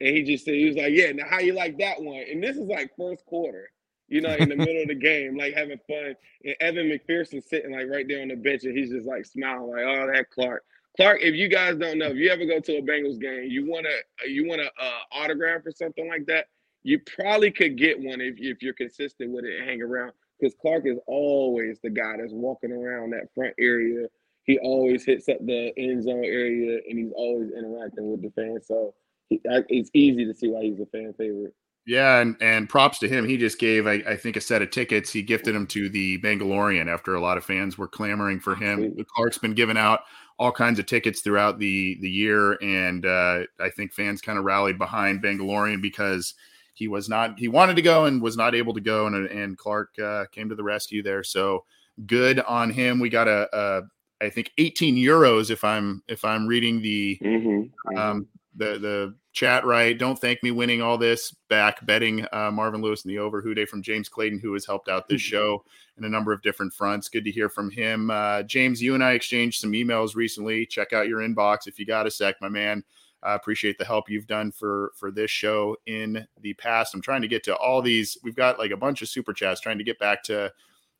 [0.00, 2.24] And he just said he was like yeah now how you like that one?
[2.30, 3.68] And this is like first quarter
[4.08, 6.14] you know in the middle of the game like having fun.
[6.44, 9.70] And evan mcpherson sitting like right there on the bench and he's just like smiling
[9.70, 10.64] like oh that clark.
[10.96, 13.68] Clark if you guys don't know if you ever go to a bengals game you
[13.68, 16.46] want to you want to uh, autograph or something like that
[16.84, 20.56] you probably could get one if, if you're consistent with it and hang around because
[20.60, 24.08] Clark is always the guy that's walking around that front area.
[24.44, 28.66] He always hits up the end zone area, and he's always interacting with the fans.
[28.66, 28.94] So
[29.28, 31.54] he, it's easy to see why he's a fan favorite.
[31.86, 33.26] Yeah, and, and props to him.
[33.26, 35.12] He just gave, I, I think, a set of tickets.
[35.12, 38.78] He gifted them to the Bangalorian after a lot of fans were clamoring for him.
[38.78, 39.06] Absolutely.
[39.14, 40.00] Clark's been giving out
[40.38, 44.44] all kinds of tickets throughout the the year, and uh, I think fans kind of
[44.44, 46.34] rallied behind Bangalorian because
[46.74, 49.58] he was not he wanted to go and was not able to go, and and
[49.58, 51.22] Clark uh, came to the rescue there.
[51.22, 51.64] So
[52.06, 52.98] good on him.
[52.98, 53.82] We got a, a
[54.24, 57.98] I think 18 euros if I'm if I'm reading the mm-hmm.
[57.98, 59.98] um, the the chat right.
[59.98, 63.54] Don't thank me winning all this back betting uh, Marvin Lewis in the over who
[63.54, 65.36] Day from James Clayton, who has helped out this mm-hmm.
[65.36, 65.64] show
[65.96, 67.08] in a number of different fronts.
[67.08, 68.10] Good to hear from him.
[68.10, 70.66] Uh, James, you and I exchanged some emails recently.
[70.66, 72.84] Check out your inbox if you got a sec, my man.
[73.22, 76.94] I appreciate the help you've done for for this show in the past.
[76.94, 78.18] I'm trying to get to all these.
[78.22, 80.52] We've got like a bunch of super chats trying to get back to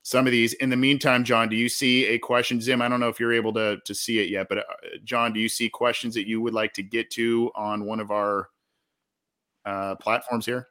[0.03, 0.53] some of these.
[0.55, 2.61] In the meantime, John, do you see a question?
[2.61, 4.63] Zim, I don't know if you're able to to see it yet, but uh,
[5.05, 8.11] John, do you see questions that you would like to get to on one of
[8.11, 8.49] our
[9.65, 10.69] uh, platforms here?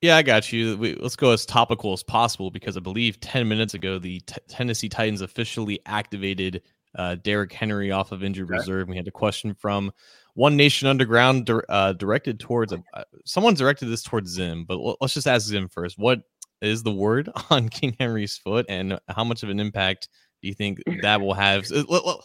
[0.00, 0.76] Yeah, I got you.
[0.76, 4.36] We, let's go as topical as possible because I believe 10 minutes ago, the t-
[4.48, 6.60] Tennessee Titans officially activated
[6.96, 8.58] uh, Derrick Henry off of injured okay.
[8.58, 8.88] reserve.
[8.88, 9.92] We had a question from
[10.34, 15.14] One Nation Underground uh, directed towards a, uh, someone directed this towards Zim, but let's
[15.14, 15.96] just ask Zim first.
[15.98, 16.22] What
[16.60, 20.08] is the word on King Henry's foot, and how much of an impact
[20.42, 21.64] do you think that will have?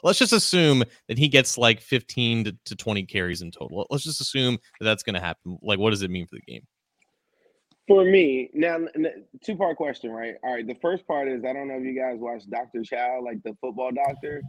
[0.03, 3.85] Let's just assume that he gets like 15 to, to 20 carries in total.
[3.89, 5.57] Let's just assume that that's going to happen.
[5.61, 6.63] Like, what does it mean for the game?
[7.87, 8.77] For me, now
[9.43, 10.35] two part question, right?
[10.43, 13.21] All right, the first part is I don't know if you guys watch Doctor Chao,
[13.23, 14.43] like the football doctor.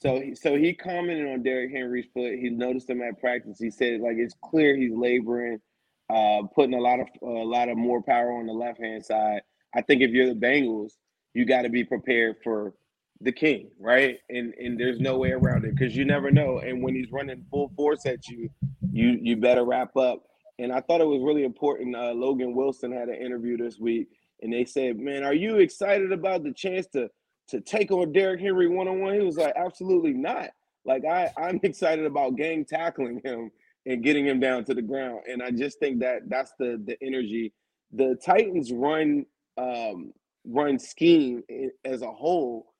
[0.00, 2.34] So, he, so he commented on Derrick Henry's foot.
[2.38, 3.58] He noticed him at practice.
[3.58, 5.60] He said like it's clear he's laboring,
[6.08, 9.42] uh, putting a lot of a lot of more power on the left hand side.
[9.74, 10.92] I think if you're the Bengals,
[11.34, 12.74] you got to be prepared for
[13.20, 14.18] the king, right?
[14.28, 16.58] And and there's no way around it because you never know.
[16.58, 18.48] And when he's running full force at you,
[18.92, 20.22] you you better wrap up.
[20.60, 21.94] And I thought it was really important.
[21.94, 24.08] Uh, Logan Wilson had an interview this week,
[24.42, 27.10] and they said, "Man, are you excited about the chance to
[27.48, 30.50] to take on Derrick Henry one on one?" He was like, "Absolutely not.
[30.84, 33.50] Like I I'm excited about gang tackling him
[33.86, 35.20] and getting him down to the ground.
[35.28, 37.52] And I just think that that's the the energy.
[37.92, 40.12] The Titans run um,
[40.46, 41.42] run scheme
[41.84, 42.74] as a whole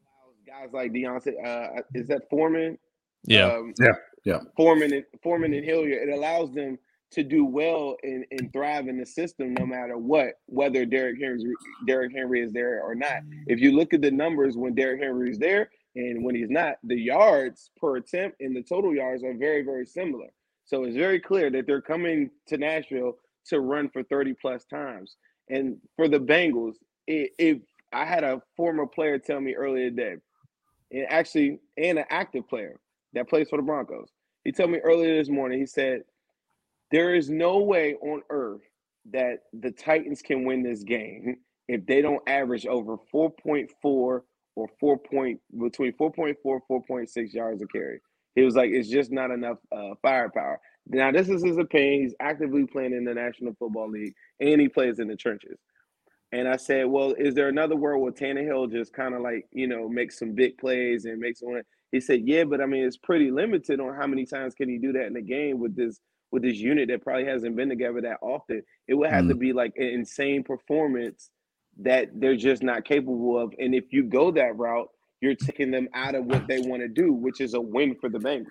[0.00, 1.34] allows guys like D'Onta.
[1.44, 2.78] Uh, is that Foreman?
[3.24, 3.92] Yeah, um, yeah,
[4.24, 4.40] yeah.
[4.56, 6.08] Foreman and Foreman and Hilliard.
[6.08, 6.78] It allows them
[7.10, 11.54] to do well and, and thrive in the system no matter what, whether Derrick Henry
[11.86, 13.22] Derrick Henry is there or not.
[13.46, 16.76] If you look at the numbers when Derrick Henry is there, and when he's not,
[16.84, 20.28] the yards per attempt and the total yards are very, very similar.
[20.64, 23.16] So it's very clear that they're coming to Nashville
[23.46, 25.16] to run for 30 plus times.
[25.48, 26.74] And for the Bengals,
[27.06, 27.58] if
[27.92, 30.16] I had a former player tell me earlier today,
[30.92, 32.78] and actually, and an active player
[33.14, 34.10] that plays for the Broncos,
[34.44, 36.02] he told me earlier this morning, he said,
[36.90, 38.62] There is no way on earth
[39.10, 41.36] that the Titans can win this game
[41.68, 44.22] if they don't average over 4.4 or
[44.80, 48.00] four point between 4.4 4.6 yards a carry.
[48.34, 50.60] He was like, it's just not enough uh, firepower.
[50.86, 52.02] Now, this is his opinion.
[52.02, 55.58] He's actively playing in the National Football League and he plays in the trenches.
[56.32, 59.66] And I said, well, is there another world where Tannehill just kind of like, you
[59.66, 61.62] know, makes some big plays and makes one?
[61.90, 64.78] He said, yeah, but I mean, it's pretty limited on how many times can he
[64.78, 68.00] do that in a game with this with this unit that probably hasn't been together
[68.02, 68.62] that often.
[68.86, 69.28] It would have mm.
[69.28, 71.30] to be like an insane performance
[71.80, 73.54] that they're just not capable of.
[73.58, 74.88] And if you go that route,
[75.20, 78.08] you're taking them out of what they want to do, which is a win for
[78.08, 78.46] the Bengals.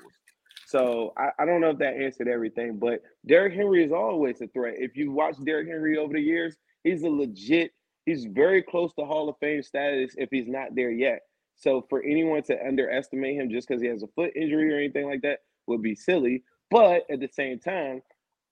[0.65, 4.47] So I, I, don't know if that answered everything, but Derrick Henry is always a
[4.47, 4.75] threat.
[4.77, 7.71] If you watch Derrick Henry over the years, he's a legit,
[8.05, 11.21] he's very close to Hall of Fame status if he's not there yet.
[11.55, 15.07] So for anyone to underestimate him just because he has a foot injury or anything
[15.07, 16.43] like that would be silly.
[16.69, 18.01] But at the same time,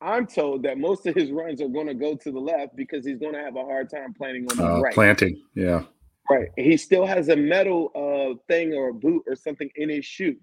[0.02, 3.06] I'm told that most of his runs are going to go to the left because
[3.06, 4.94] he's going to have a hard time planting on the uh, right.
[4.94, 5.84] Planting, yeah.
[6.30, 6.50] Right.
[6.58, 10.38] He still has a metal uh, thing or a boot or something in his shoe.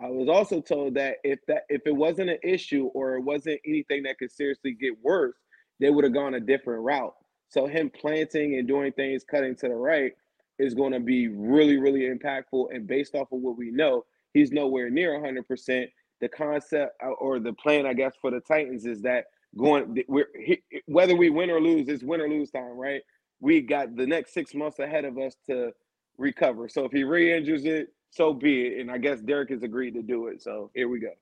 [0.00, 3.60] I was also told that if that if it wasn't an issue or it wasn't
[3.66, 5.36] anything that could seriously get worse,
[5.80, 7.14] they would have gone a different route.
[7.48, 10.12] So him planting and doing things cutting to the right
[10.58, 12.74] is going to be really really impactful.
[12.74, 15.88] And based off of what we know, he's nowhere near 100 percent
[16.20, 19.26] the concept uh, or the plan, I guess, for the Titans is that
[19.56, 20.28] going we're
[20.86, 23.02] whether we win or lose, it's win or lose time, right?
[23.40, 25.72] We got the next six months ahead of us to
[26.18, 26.68] recover.
[26.68, 28.80] So if he re-injures it, so be it.
[28.80, 30.42] And I guess Derrick has agreed to do it.
[30.42, 31.12] So here we go.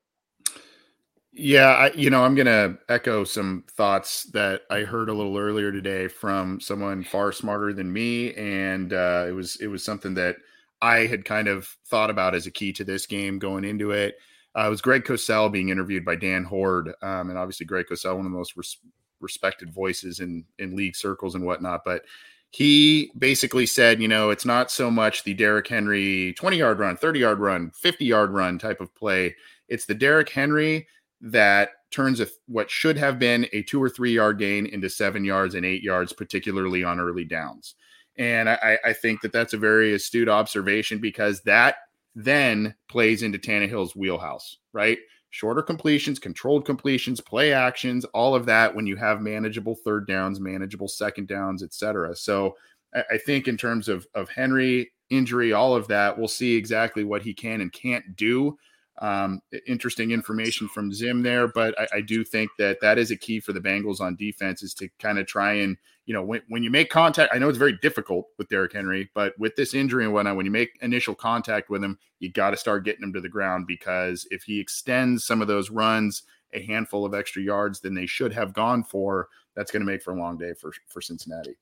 [1.37, 5.37] Yeah, I, you know, I'm going to echo some thoughts that I heard a little
[5.37, 10.14] earlier today from someone far smarter than me, and uh, it was it was something
[10.14, 10.37] that
[10.80, 14.14] I had kind of thought about as a key to this game going into it.
[14.56, 18.16] Uh, it was Greg Cosell being interviewed by Dan Hoard, um, and obviously Greg Cosell,
[18.16, 18.78] one of the most res-
[19.20, 21.82] respected voices in in league circles and whatnot.
[21.84, 22.02] But
[22.50, 26.96] he basically said, you know, it's not so much the Derrick Henry 20 yard run,
[26.96, 29.34] 30 yard run, 50 yard run type of play.
[29.68, 30.86] It's the Derrick Henry
[31.20, 35.24] that turns a, what should have been a two or three yard gain into seven
[35.24, 37.74] yards and eight yards, particularly on early downs.
[38.16, 41.76] And I, I think that that's a very astute observation because that
[42.14, 44.98] then plays into Tannehill's wheelhouse, right?
[45.31, 50.38] Shorter completions, controlled completions, play actions, all of that when you have manageable third downs,
[50.38, 52.14] manageable second downs, etc.
[52.14, 52.55] So
[52.94, 57.22] I, think in terms of of Henry injury, all of that, we'll see exactly what
[57.22, 58.57] he can and can't do
[59.00, 63.16] um, interesting information from Zim there, but I, I, do think that that is a
[63.16, 65.76] key for the Bengals on defense is to kind of try and
[66.07, 67.35] you know when, when you make contact.
[67.35, 70.46] I know it's very difficult with Derrick Henry, but with this injury and whatnot, when
[70.46, 73.66] you make initial contact with him, you got to start getting him to the ground
[73.66, 78.07] because if he extends some of those runs a handful of extra yards than they
[78.07, 81.57] should have gone for, that's going to make for a long day for for Cincinnati.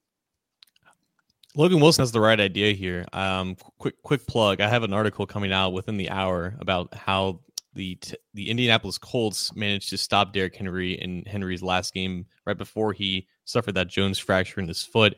[1.55, 3.05] Logan Wilson has the right idea here.
[3.13, 4.61] Um, quick, quick plug.
[4.61, 7.41] I have an article coming out within the hour about how
[7.75, 12.57] the t- the Indianapolis Colts managed to stop Derrick Henry in Henry's last game right
[12.57, 15.17] before he suffered that Jones fracture in his foot.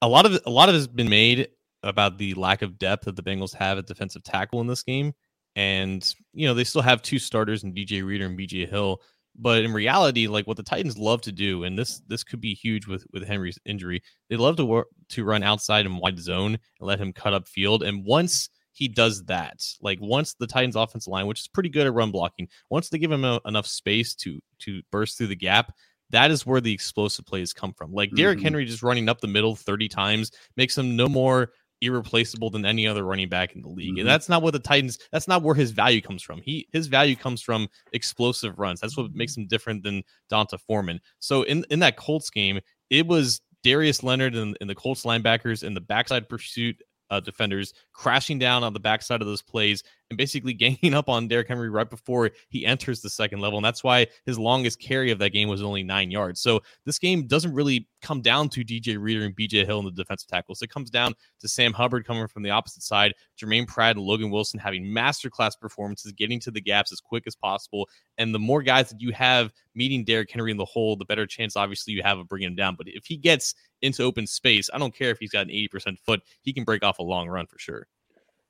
[0.00, 1.48] A lot of a lot of has been made
[1.84, 5.12] about the lack of depth that the Bengals have at defensive tackle in this game,
[5.54, 9.00] and you know they still have two starters in DJ Reader and BJ Hill,
[9.34, 12.54] but in reality, like what the Titans love to do, and this this could be
[12.54, 16.52] huge with with Henry's injury, they love to work to run outside and wide zone
[16.52, 17.82] and let him cut up field.
[17.82, 21.86] And once he does that, like once the Titans offensive line, which is pretty good
[21.86, 25.36] at run blocking, once they give him a, enough space to to burst through the
[25.36, 25.72] gap,
[26.10, 27.92] that is where the explosive plays come from.
[27.92, 28.44] Like Derrick mm-hmm.
[28.44, 32.86] Henry just running up the middle 30 times makes him no more irreplaceable than any
[32.86, 33.90] other running back in the league.
[33.90, 34.00] Mm-hmm.
[34.00, 36.40] And that's not what the Titans that's not where his value comes from.
[36.40, 38.80] He his value comes from explosive runs.
[38.80, 41.00] That's what makes him different than D'Onta Foreman.
[41.18, 45.62] So in in that Colts game, it was Darius Leonard and, and the Colts linebackers
[45.62, 50.18] and the backside pursuit uh, defenders crashing down on the backside of those plays and
[50.18, 53.58] basically ganging up on Derrick Henry right before he enters the second level.
[53.58, 56.40] And that's why his longest carry of that game was only nine yards.
[56.40, 59.90] So this game doesn't really come down to DJ Reader and BJ Hill in the
[59.90, 60.62] defensive tackles.
[60.62, 64.30] It comes down to Sam Hubbard coming from the opposite side, Jermaine Pratt and Logan
[64.30, 67.88] Wilson having masterclass performances, getting to the gaps as quick as possible.
[68.18, 71.26] And the more guys that you have meeting Derrick Henry in the hole, the better
[71.26, 72.74] chance, obviously, you have of bringing him down.
[72.76, 75.98] But if he gets into open space, I don't care if he's got an 80%
[75.98, 77.86] foot, he can break off a long run for sure.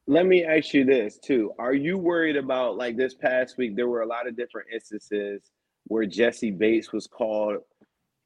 [0.06, 1.52] Let me ask you this too.
[1.58, 3.76] Are you worried about like this past week?
[3.76, 5.42] There were a lot of different instances
[5.86, 7.58] where Jessie Bates was called,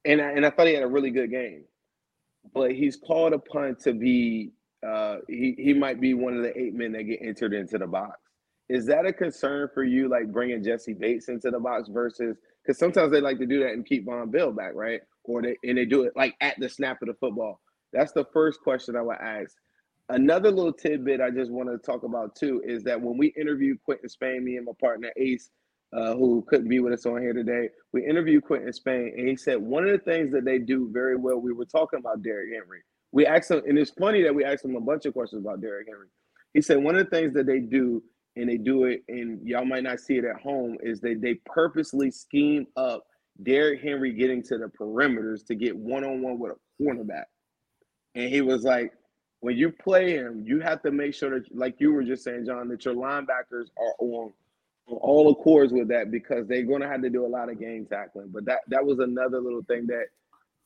[0.05, 1.65] and I, and I thought he had a really good game,
[2.55, 4.53] but he's called upon to be.
[4.87, 7.87] Uh, he he might be one of the eight men that get entered into the
[7.87, 8.19] box.
[8.69, 12.79] Is that a concern for you, like bringing Jessie Bates into the box versus because
[12.79, 15.01] sometimes they like to do that and keep Vonn Bell back, right?
[15.25, 17.61] Or they and they do it like at the snap of the football.
[17.93, 19.55] That's the first question I would ask.
[20.09, 23.83] Another little tidbit I just want to talk about too is that when we interviewed
[23.85, 25.51] Quinton Spain, me and my partner Ace,
[25.93, 29.37] uh, who couldn't be with us on here today, we interviewed Quinton Spain, and he
[29.37, 31.39] said one of the things that they do very well.
[31.39, 32.83] We were talking about Derrick Henry.
[33.13, 35.61] We asked him, and it's funny that we asked him a bunch of questions about
[35.61, 36.09] Derrick Henry.
[36.55, 38.03] He said one of the things that they do,
[38.37, 41.35] and they do it, and y'all might not see it at home, is they they
[41.47, 43.05] purposely scheme up
[43.43, 47.25] Derrick Henry getting to the perimeters to get one on one with a cornerback.
[48.15, 48.93] And he was like,
[49.41, 52.47] when you play him, you have to make sure that, like you were just saying,
[52.47, 54.33] John, that your linebackers are on,
[54.87, 57.61] on all accords with that because they're going to have to do a lot of
[57.61, 58.29] game tackling.
[58.29, 60.07] But that that was another little thing that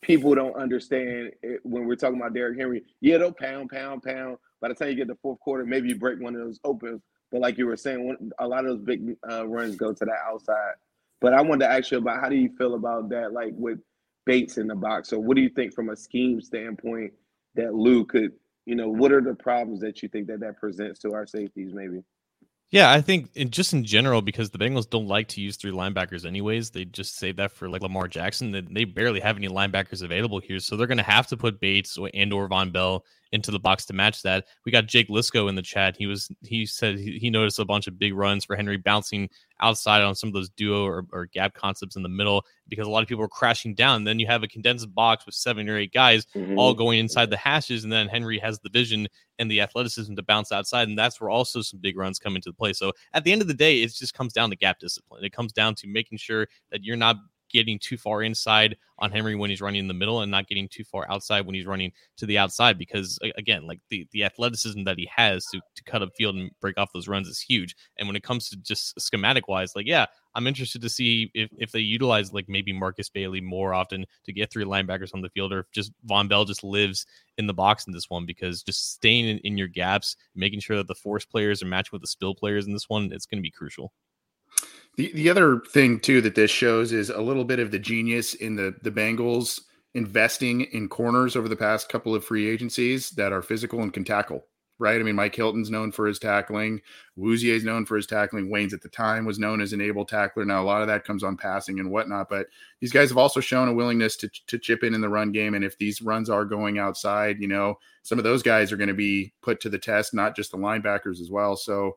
[0.03, 2.83] people don't understand when we're talking about Derrick Henry.
[3.01, 4.39] Yeah, they'll pound, pound, pound.
[4.61, 7.03] By the time you get to fourth quarter, maybe you break one of those opens.
[7.31, 10.19] But like you were saying, a lot of those big uh, runs go to that
[10.27, 10.75] outside.
[11.21, 13.79] But I wanted to ask you about how do you feel about that, like with
[14.27, 15.09] Bates in the box?
[15.09, 17.13] So what do you think from a scheme standpoint
[17.55, 18.33] that Lou could
[18.71, 21.73] you know, what are the problems that you think that that presents to our safeties,
[21.75, 22.05] maybe?
[22.71, 25.73] Yeah, I think in, just in general, because the Bengals don't like to use three
[25.73, 28.53] linebackers anyways, they just save that for like Lamar Jackson.
[28.53, 31.59] That they barely have any linebackers available here, so they're going to have to put
[31.59, 34.47] Bates and or Vonn Bell into the box to match that.
[34.67, 35.97] We got Jake Liskow in the chat.
[35.97, 39.29] He was he said he, he noticed a bunch of big runs for Henry bouncing
[39.61, 42.91] outside on some of those duo or, or gap concepts in the middle because a
[42.91, 44.05] lot of people were crashing down.
[44.05, 46.57] Then you have a condensed box with seven or eight guys Mhm.
[46.59, 49.07] all going inside the hashes, and then Henry has the vision
[49.39, 52.51] and the athleticism to bounce outside, and that's where also some big runs come into
[52.51, 52.73] the play.
[52.73, 55.25] So at the end of the day, it just comes down to gap discipline.
[55.25, 57.17] It comes down to making sure that you're not
[57.51, 60.69] getting too far inside on Henry when he's running in the middle and not getting
[60.69, 64.85] too far outside when he's running to the outside because again like the the athleticism
[64.85, 67.75] that he has to, to cut up field and break off those runs is huge
[67.99, 71.51] and when it comes to just schematic wise like yeah I'm interested to see if,
[71.59, 75.29] if they utilize like maybe Markus Bailey more often to get three linebackers on the
[75.31, 78.63] field, or if just Vonn Bell just lives in the box in this one because
[78.63, 82.03] just staying in, in your gaps, making sure that the force players are matching with
[82.03, 83.93] the spill players in this one, it's going to be crucial.
[85.01, 88.35] The the other thing too that this shows is a little bit of the genius
[88.35, 89.59] in the the Bengals
[89.95, 94.05] investing in corners over the past couple of free agencies that are physical and can
[94.05, 94.45] tackle.
[94.79, 95.01] Right.
[95.01, 96.83] I mean, Mike Hilton's known for his tackling.
[97.19, 98.51] Awuzie is known for his tackling.
[98.51, 100.45] Waynes at the time was known as an able tackler.
[100.45, 102.49] Now a lot of that comes on passing and whatnot, but
[102.81, 105.55] these guys have also shown a willingness to to chip in in the run game.
[105.55, 108.89] And if these runs are going outside, you know, some of those guys are going
[108.89, 111.57] to be put to the test, not just the linebackers as well.
[111.57, 111.97] So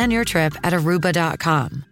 [0.00, 1.84] Plan your trip at aruba.com.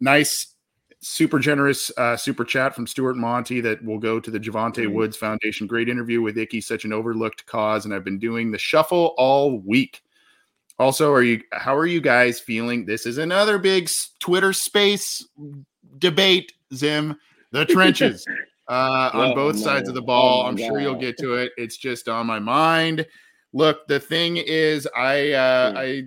[0.00, 0.54] Nice,
[1.00, 4.92] super generous uh, super chat from Stuart Monty that will go to the Jovante Mhm.
[4.92, 5.66] Woods Foundation.
[5.66, 9.60] Great interview with Icky, such an overlooked cause, and I've been doing the shuffle all
[9.60, 10.02] week.
[10.78, 11.40] Also, are you?
[11.52, 12.84] How are you guys feeling?
[12.84, 13.88] This is another big
[14.18, 15.26] Twitter space
[15.96, 16.52] debate.
[16.74, 17.16] Zim,
[17.50, 18.26] the trenches
[18.68, 19.62] uh, on Oh, both no.
[19.62, 20.42] sides of the ball.
[20.42, 21.52] Oh, I'm sure you'll get to it.
[21.56, 23.06] It's just on my mind.
[23.54, 25.76] Look, the thing is, I uh, Hmm.
[25.78, 26.02] I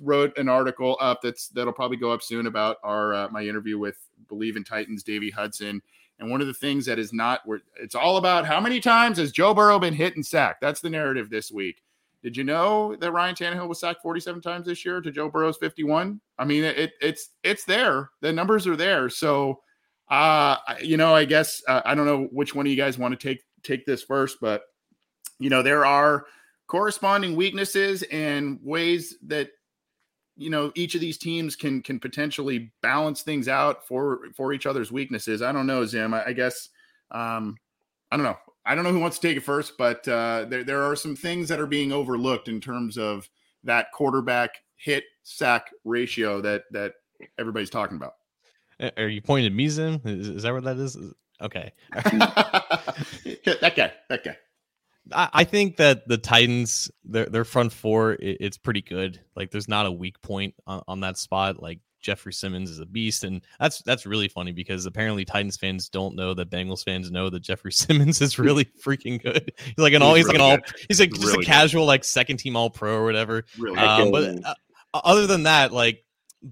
[0.00, 3.78] wrote an article up that's that'll probably go up soon about our uh, my interview
[3.78, 5.82] with Believe in Titans Davy Hudson.
[6.18, 9.18] And one of the things that is not where it's all about how many times
[9.18, 10.62] has Joe Burrow been hit and sacked?
[10.62, 11.82] That's the narrative this week.
[12.22, 15.58] Did you know that Ryan Tannehill was sacked 47 times this year to Joe Burrow's
[15.58, 16.20] 51?
[16.38, 18.10] I mean, it, it's it's there.
[18.20, 19.08] The numbers are there.
[19.10, 19.60] So,
[20.08, 23.18] uh, you know, I guess uh, I don't know which one of you guys want
[23.18, 24.62] to take take this first, but
[25.38, 26.26] you know, there are
[26.66, 29.50] corresponding weaknesses and ways that
[30.36, 34.66] you know each of these teams can can potentially balance things out for for each
[34.66, 35.42] other's weaknesses.
[35.42, 36.14] I don't know, Zim.
[36.14, 36.68] I, I guess
[37.10, 37.56] um,
[38.10, 38.38] I don't know.
[38.64, 41.16] I don't know who wants to take it first, but uh, there there are some
[41.16, 43.28] things that are being overlooked in terms of
[43.64, 46.94] that quarterback hit sack ratio that that
[47.38, 48.14] everybody's talking about.
[48.98, 50.00] Are you pointing at me, Zim?
[50.04, 50.96] Is, is that what that is?
[50.96, 51.72] Is- Okay.
[51.92, 54.36] that guy, that guy.
[55.12, 59.20] I, I think that the Titans, their their front four, it, it's pretty good.
[59.34, 61.60] Like, there's not a weak point on, on that spot.
[61.62, 65.88] Like Jeffery Simmons is a beast, and that's that's really funny because apparently Titans fans
[65.88, 69.52] don't know that Bengals fans know that Jeffery Simmons is really freaking good.
[69.64, 71.34] He's like an all He's he's like really an all he's like He's just really
[71.34, 71.46] a good.
[71.46, 73.44] casual like second team all pro or whatever.
[73.58, 74.54] Really, Um, but uh,
[74.94, 76.04] other than that, like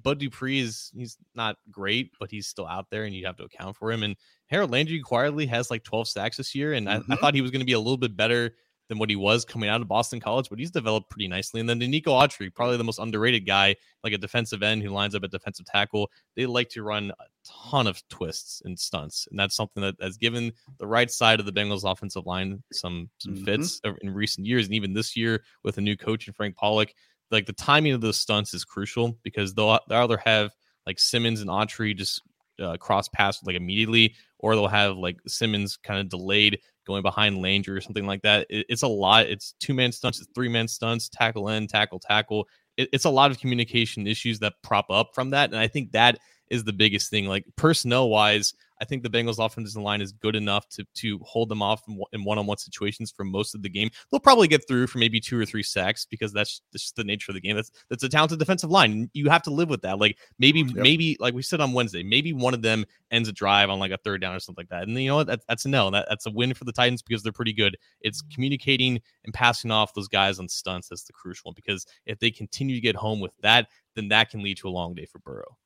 [0.03, 3.45] Bud Dupree is he's not great, but he's still out there, and you have to
[3.45, 4.03] account for him.
[4.03, 4.17] And
[4.49, 7.19] Harold Landry quietly has like 12 sacks this year, and I, I Mhm.
[7.21, 8.55] thought he was going to be a little bit better
[8.91, 11.59] than what he was coming out of Boston College, but he's developed pretty nicely.
[11.59, 15.15] And then Nico Autry, probably the most underrated guy, like a defensive end who lines
[15.15, 16.11] up at defensive tackle.
[16.37, 17.25] They like to run a
[17.71, 21.47] ton of twists and stunts, and that's something that has given the right side of
[21.47, 23.45] the Bengals offensive line some some Mhm.
[23.47, 26.55] fits uh, in recent years, and even this year with a new coach and Frank
[26.57, 26.91] Pollack
[27.35, 30.53] like the timing of those stunts is crucial because they'll, they'll either have
[30.87, 32.23] like Simmons and Autry just
[32.61, 37.43] uh, cross pass like immediately, or they'll have like Simmons kind of delayed going behind
[37.43, 38.47] Landry or something like that.
[38.49, 39.27] It, it's a lot.
[39.27, 42.47] It's two man stunts, three man stunts, tackle in, tackle, tackle.
[42.77, 45.93] It, it's a lot of communication issues that prop up from that, and I think
[45.93, 46.19] that
[46.49, 47.27] is the biggest thing.
[47.27, 51.49] Like personnel wise, I think the Bengals offensive line is good enough to to hold
[51.49, 53.91] them off in one on one situations for most of the game.
[54.11, 57.31] They'll probably get through for maybe two or three sacks because that's just the nature
[57.31, 57.57] of the game.
[57.57, 59.11] That's that's a talented defensive line.
[59.15, 59.99] You have to live with that.
[59.99, 60.75] Like maybe yep.
[60.75, 63.93] maybe like we said on Wednesday, maybe one of them ends a drive on like
[63.93, 64.89] a third down or something like that.
[64.89, 65.27] And you know what?
[65.29, 65.91] That, that's a no.
[65.91, 67.77] That, that's a win for the Titans because they're pretty good.
[68.01, 72.19] It's communicating and passing off those guys on stunts that's the crucial one because if
[72.19, 75.07] they continue to get home with that, then that can lead to a long day
[75.07, 75.57] for Burrow.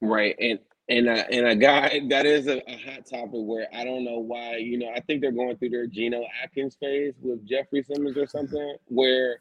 [0.00, 0.34] Right.
[0.38, 0.58] And
[0.90, 4.18] and a, and a guy that is a, a, hot topic where I don't know
[4.18, 8.16] why, you know, I think they're going through their Geno Atkins phase with Jeffery Simmons
[8.16, 8.36] or mm-hmm.
[8.36, 9.38] something, where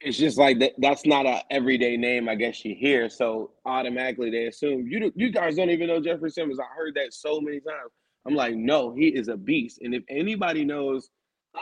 [0.00, 3.10] it's just like that, that's not a everyday name, I guess you hear.
[3.10, 6.60] So automatically they assume you you guys don't even know Jeffery Simmons.
[6.60, 7.90] I heard that so many times.
[8.24, 9.80] I'm like, no, he is a beast.
[9.82, 11.10] And if anybody knows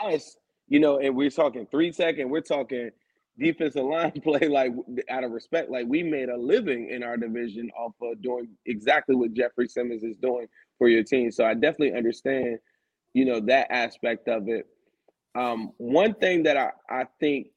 [0.04, 0.36] us,
[0.68, 2.90] you know, and we're talking three second, we're talking
[3.38, 4.72] defensive line play like
[5.08, 5.70] out of respect.
[5.70, 10.02] Like we made a living in our division off of doing exactly what Jeffery Simmons
[10.02, 10.46] is doing
[10.78, 11.30] for your team.
[11.30, 12.58] So I definitely understand,
[13.14, 14.66] you know, that aspect of it.
[15.34, 17.48] Um, one thing that I, I think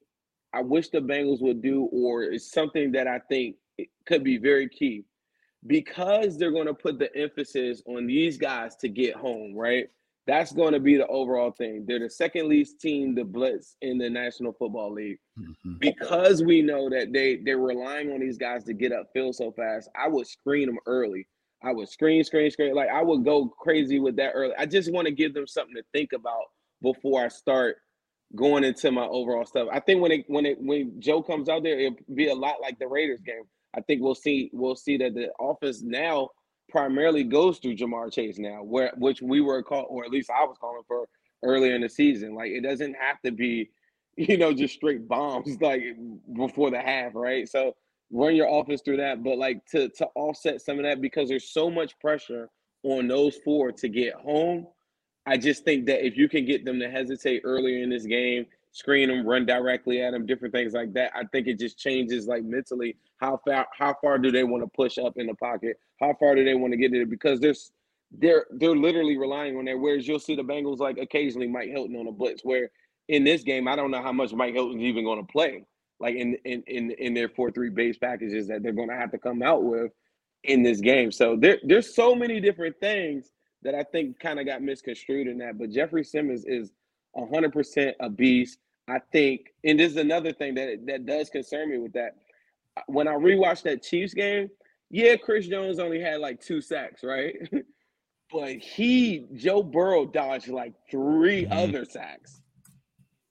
[0.52, 3.56] I wish the Bengals would do, or is something that I think
[4.06, 5.04] could be very key,
[5.66, 9.88] because they're going to put the emphasis on these guys to get home, right?
[10.26, 11.84] That's going to be the overall thing.
[11.86, 15.18] They're the second least team to blitz in the National Football League.
[15.38, 15.78] Mm-hmm.
[15.80, 19.50] Because we know that they they're relying on these guys to get up field so
[19.52, 21.26] fast, I would screen them early.
[21.64, 22.74] I would screen, screen, screen.
[22.74, 24.54] Like I would go crazy with that early.
[24.58, 26.44] I just want to give them something to think about
[26.82, 27.76] before I start
[28.34, 29.68] going into my overall stuff.
[29.72, 32.60] I think when it when it when Joe comes out there, it'll be a lot
[32.60, 33.42] like the Raiders game.
[33.76, 36.30] I think we'll see we'll see that the offense now
[36.72, 40.44] primarily goes through Ja'Marr Chase now, where which we were called, or at least I
[40.44, 41.06] was calling for
[41.44, 42.34] earlier in the season.
[42.34, 43.70] Like it doesn't have to be,
[44.16, 45.82] you know, just straight bombs like
[46.34, 47.48] before the half, right?
[47.48, 47.76] So
[48.10, 51.48] run your offense through that, but like to to offset some of that because there's
[51.48, 52.48] so much pressure
[52.82, 54.66] on those four to get home.
[55.26, 58.46] I just think that if you can get them to hesitate earlier in this game,
[58.72, 62.26] screen them, run directly at them, different things like that, I think it just changes
[62.26, 65.78] like mentally how far how far do they want to push up in the pocket?
[66.00, 67.08] How far do they want to get it?
[67.08, 67.70] Because there's
[68.10, 69.78] they're they're literally relying on that.
[69.78, 72.42] Whereas you'll see the Bengals like occasionally Mike Hilton on a blitz.
[72.42, 72.70] Where
[73.08, 75.64] in this game, I don't know how much Mike Hilton's even going to play.
[76.00, 79.12] Like in in in in their four three base packages that they're going to have
[79.12, 79.92] to come out with
[80.42, 81.12] in this game.
[81.12, 83.30] So there there's so many different things
[83.62, 85.58] that I think kind of got misconstrued in that.
[85.58, 86.72] But Jeffery Simmons is
[87.16, 88.58] 100% a beast.
[88.88, 92.16] I think, and this is another thing that that does concern me with that
[92.86, 94.48] when I rewatched that Chiefs game,
[94.90, 97.34] yeah, Chris Jones only had like two sacks, right?
[98.32, 101.52] but he, Joe Burrow, dodged like 3 mm-hmm.
[101.52, 102.42] other sacks.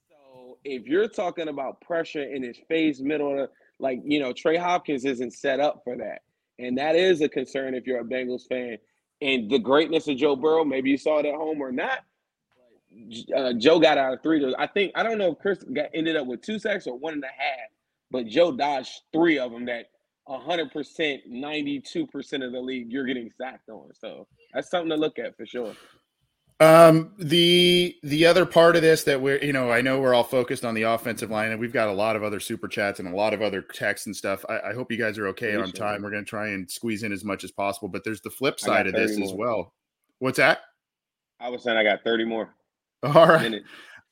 [0.09, 3.47] So if you're talking about pressure in his face, middle,
[3.79, 6.21] like, you know, Trey Hopkins isn't set up for that.
[6.59, 8.77] And that is a concern if you're a Bengals fan.
[9.21, 11.99] And the greatness of Joe Burrow, maybe you saw it at home or not.
[13.35, 14.53] Uh, Joe got out of three.
[14.57, 17.13] I think I don't know if Chris got ended up with two sacks or one
[17.13, 17.69] and a half
[18.11, 19.89] but Joe dodged three of them that
[20.27, 20.71] 100%,
[21.27, 23.89] 92% of the league you're getting sacked on.
[23.97, 25.73] So that's something to look at for sure.
[26.59, 30.23] Um, the the other part of this that we're you know I know we're all
[30.23, 33.11] focused on the offensive line and we've got a lot of other super chats and
[33.11, 34.45] a lot of other texts and stuff.
[34.47, 36.03] I, I hope you guys are okay on time.
[36.03, 38.59] We're going to try and squeeze in as much as possible, but there's the flip
[38.59, 39.27] side of this more.
[39.27, 39.73] as well.
[40.19, 40.59] What's that?
[41.39, 42.53] I was saying I got 30 more.
[43.03, 43.61] All right.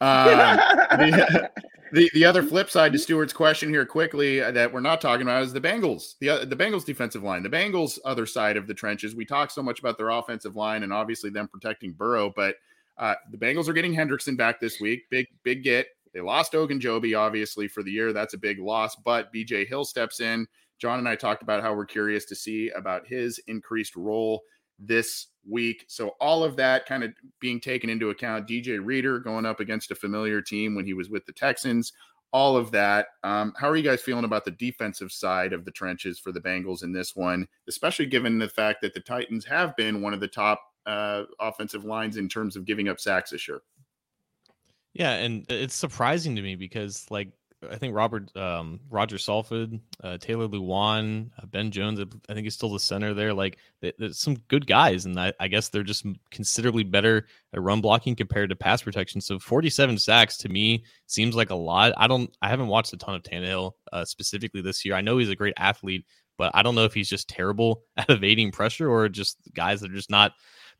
[0.01, 0.55] Uh,
[0.97, 1.49] the,
[1.91, 5.43] the the other flip side to Stewart's question here quickly that we're not talking about
[5.43, 8.73] is the Bengals, the uh, the Bengals defensive line, the Bengals other side of the
[8.73, 9.15] trenches.
[9.15, 12.55] We talk so much about their offensive line and obviously them protecting Burrow, but
[12.97, 15.03] uh, the Bengals are getting Hendrickson back this week.
[15.09, 15.87] Big big get.
[16.13, 18.13] They lost Ogunjobi obviously for the year.
[18.13, 20.47] That's a big loss, but BJ Hill steps in.
[20.79, 24.41] John and I talked about how we're curious to see about his increased role
[24.79, 25.85] this week.
[25.87, 28.47] So all of that kind of being taken into account.
[28.47, 31.93] DJ Reader going up against a familiar team when he was with the Texans.
[32.31, 33.07] All of that.
[33.23, 36.41] Um, how are you guys feeling about the defensive side of the trenches for the
[36.41, 40.19] Bengals in this one, especially given the fact that the Titans have been one of
[40.19, 43.61] the top uh, offensive lines in terms of giving up sacks this year?
[44.93, 47.29] Yeah, and it's surprising to me because like
[47.69, 51.99] I think Robert um, Rodger Saffold, uh, Taylor Lewan, uh, Ben Jones.
[51.99, 53.33] I think he's still the center there.
[53.33, 57.81] Like there's some good guys, and I, I, guess they're just considerably better at run
[57.81, 59.19] blocking compared to pass protection.
[59.19, 61.93] So 47 sacks to me seems like a lot.
[61.97, 62.33] I don't.
[62.41, 64.95] I haven't watched a ton of Tannehill uh, specifically this year.
[64.95, 66.05] I know he's a great athlete,
[66.37, 69.91] but I don't know if he's just terrible at evading pressure or just guys that
[69.91, 70.31] are just not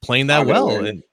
[0.02, 0.70] playing that well.
[0.86, 1.04] And,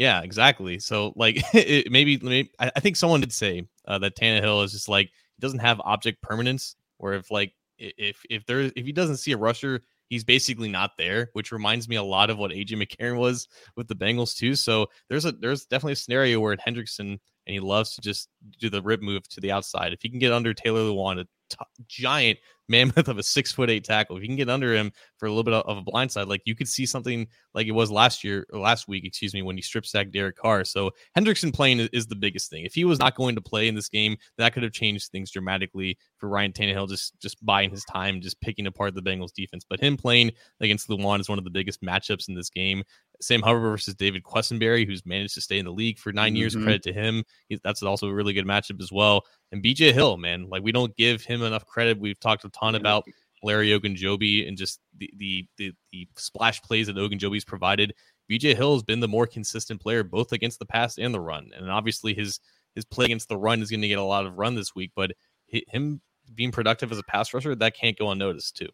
[0.00, 0.78] yeah, exactly.
[0.78, 4.88] So like it, maybe, I, I think someone did say uh, that Tannehill is just
[4.88, 9.18] like he doesn't have object permanence, or if like if if there if he doesn't
[9.18, 12.82] see a rusher, he's basically not there, which reminds me a lot of what AJ
[12.82, 13.46] McCarron was
[13.76, 14.54] with the Bengals too.
[14.54, 18.70] So there's a there's definitely a scenario where Hendrickson and he loves to just do
[18.70, 19.92] the rip move to the outside.
[19.92, 21.56] If he can get under Taylor Lewan, a t-
[21.88, 22.38] giant
[22.68, 25.28] mammoth of a six foot eight tackle, if you can get under him for a
[25.28, 28.22] little bit of a blind side, like you could see something like it was last
[28.22, 30.64] year or last week, excuse me, when he strip sacked Derek Carr.
[30.64, 32.64] So Hendrickson playing is, the biggest thing.
[32.64, 35.30] If he was not going to play in this game, that could have changed things
[35.30, 39.64] dramatically for Ryan Tannehill just just buying his time, just picking apart the Bengals defense.
[39.68, 42.82] But him playing against Lewan is one of the biggest matchups in this game.
[43.20, 46.56] Sam Hubbard versus David Quessenberry, who's managed to stay in the league for 9 years.
[46.56, 46.62] Mhm.
[46.62, 47.22] Credit to him.
[47.48, 49.24] He's, that's also a really good matchup as well.
[49.52, 51.98] And BJ Hill, man, like we don't give him enough credit.
[51.98, 53.04] We've talked a ton about
[53.42, 57.94] Larry Ogunjobi and just the the the, the splash plays that Ogunjobi's provided.
[58.30, 61.50] BJ Hill has been the more consistent player both against the pass and the run,
[61.56, 62.40] and obviously his
[62.74, 64.92] his play against the run is going to get a lot of run this week.
[64.94, 65.12] But
[65.48, 66.00] him
[66.34, 68.68] being productive as a pass rusher that can't go unnoticed too.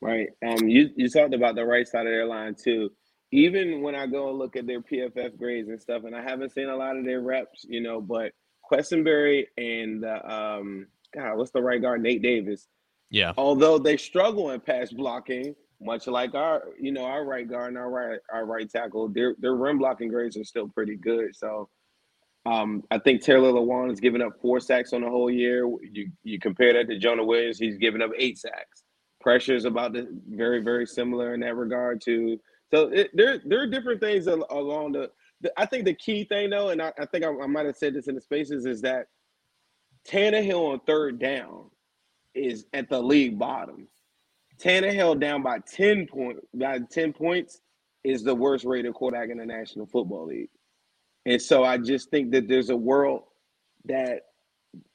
[0.00, 0.30] Right.
[0.44, 2.90] Um, you you talked about the right side of their line too.
[3.32, 6.52] Even when I go and look at their PFF grades and stuff, and I haven't
[6.52, 8.32] seen a lot of their reps, you know, but
[8.70, 10.20] Quessenberry and uh,
[10.60, 12.02] um, God, what's the right guard?
[12.02, 12.68] Nate Davis.
[13.10, 13.32] Yeah.
[13.36, 17.78] Although they struggle in pass blocking, much like our, you know, our right guard and
[17.78, 21.34] our right our right tackle, their their run blocking grades are still pretty good.
[21.34, 21.68] So
[22.46, 25.66] um, I think Taylor Lewan has given up four sacks on the whole year.
[25.82, 28.82] You you compare that to Jonah Williams, he's given up eight sacks.
[29.20, 32.40] Pressure is about the very very similar in that regard too.
[32.72, 35.10] So it, there there are different things along the,
[35.40, 35.52] the.
[35.58, 37.94] I think the key thing though, and I, I think I, I might have said
[37.94, 39.06] this in the spaces, is that
[40.08, 41.70] Tannehill on third down
[42.34, 43.88] is at the league bottom.
[44.58, 47.60] Tannehill down by ten point by ten points
[48.04, 50.50] is the worst rated quarterback in the National Football League.
[51.26, 53.24] And so I just think that there's a world
[53.84, 54.22] that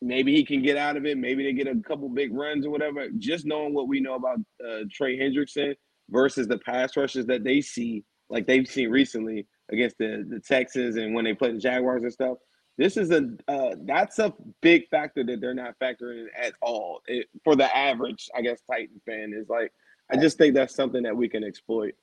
[0.02, 1.18] maybe he can get out of it.
[1.18, 3.08] Maybe they get a couple big runs or whatever.
[3.18, 5.76] Just knowing what we know about uh, Trey Hendrickson
[6.10, 10.96] versus the pass rushes that they see, like they've seen recently against the, the Texans
[10.96, 12.38] and when they play the Jaguars and stuff.
[12.78, 17.02] This is a uh, that's a big factor that they're not factoring in at all
[17.08, 19.72] it, for the average, I guess, Titan fan is like.
[20.10, 21.94] I just think that's something that we can exploit.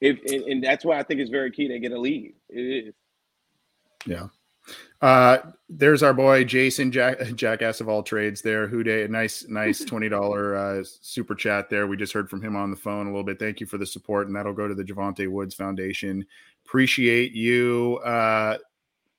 [0.00, 2.34] If and, and that's why I think it's very key to get a lead.
[2.48, 2.94] It is.
[4.06, 4.28] Yeah.
[5.00, 5.38] Uh,
[5.68, 8.66] there's our boy Jason Jack Jackass of all trades there.
[8.66, 11.86] Who day nice nice twenty dollar uh, super chat there.
[11.86, 13.38] We just heard from him on the phone a little bit.
[13.38, 16.24] Thank you for the support, and that'll go to the Jovante Woods Foundation.
[16.66, 18.00] Appreciate you.
[18.04, 18.58] Uh,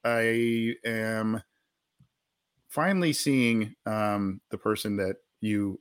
[0.04, 1.42] I am
[2.68, 5.80] finally seeing um, the person that you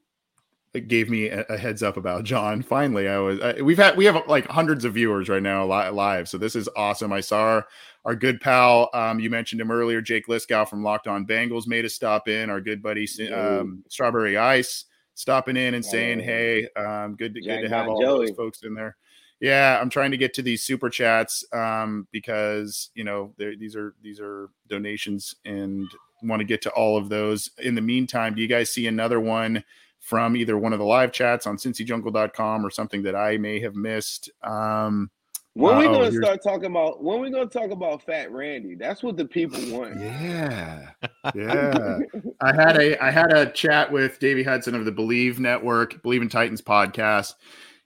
[0.80, 2.62] gave me a, a heads up about John.
[2.62, 3.40] Finally, I was.
[3.40, 6.56] I, we've had we have like hundreds of viewers right now li- live, so this
[6.56, 7.12] is awesome.
[7.12, 7.66] I saw our,
[8.04, 8.90] our good pal.
[8.92, 12.50] Um, you mentioned him earlier, Jake Liskow from Locked On Bengals made a stop in.
[12.50, 17.62] Our good buddy um, Strawberry Ice stopping in and saying, "Hey, um, good to, good
[17.62, 18.26] to have all Joey.
[18.26, 18.96] those folks in there."
[19.40, 23.94] Yeah, I'm trying to get to these super chats um, because you know these are
[24.02, 25.86] these are donations and
[26.22, 27.50] want to get to all of those.
[27.58, 29.62] In the meantime, do you guys see another one
[30.04, 33.74] from either one of the live chats on cincyjungle.com or something that I may have
[33.74, 34.30] missed?
[34.42, 35.10] Um,
[35.54, 38.74] When we uh, oh, gonna start talking about when we gonna talk about Fat Randy?
[38.74, 39.98] That's what the people want.
[40.00, 40.90] Yeah.
[41.34, 42.00] Yeah.
[42.42, 46.20] I had a I had a chat with Davey Hudson of the Believe Network, Believe
[46.20, 47.32] in Titans podcast,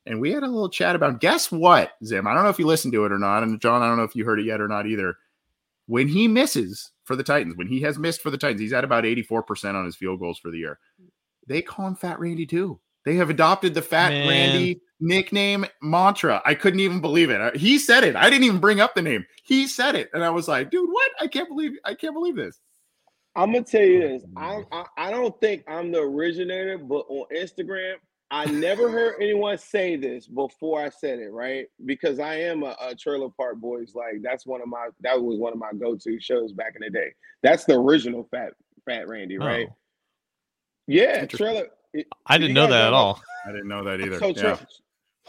[0.07, 2.27] and we had a little chat about guess what, Zim?
[2.27, 4.03] I don't know if you listened to it or not, and John, I don't know
[4.03, 5.15] if you heard it yet or not either.
[5.87, 8.85] When he misses for the Titans, when he has missed for the Titans, he's at
[8.85, 10.79] about 84% on his field goals for the year.
[11.49, 12.79] They call him Fat Randy too.
[13.05, 14.29] They have adopted the Fat Man.
[14.29, 16.43] Randy nickname mantra.
[16.45, 17.57] I couldn't even believe it.
[17.57, 18.17] He said it.
[18.17, 19.25] I didn't even bring up the name.
[19.45, 21.11] He said it, and I was like, "Dude, what?
[21.21, 22.61] I can't believe I can't believe this."
[23.35, 24.25] I'm gonna tell you this.
[24.37, 24.75] I, mm-hmm.
[24.75, 27.95] I I don't think I'm the originator, but on Instagram,
[28.31, 31.67] I never heard anyone say this before I said it, right?
[31.87, 33.95] Because I am a, a Trailer Park Boys.
[33.95, 36.91] Like that's one of my that was one of my go-to shows back in the
[36.91, 37.15] day.
[37.43, 38.53] That's the original Fat
[38.85, 39.47] Fat Randy, oh.
[39.47, 39.69] right?
[39.71, 39.77] Oh.
[40.89, 41.39] Yeah, Interesting.
[41.95, 42.07] Trailer.
[42.27, 43.23] I didn't know guys that at all.
[43.47, 44.19] I didn't know that either.
[44.19, 44.57] So yeah.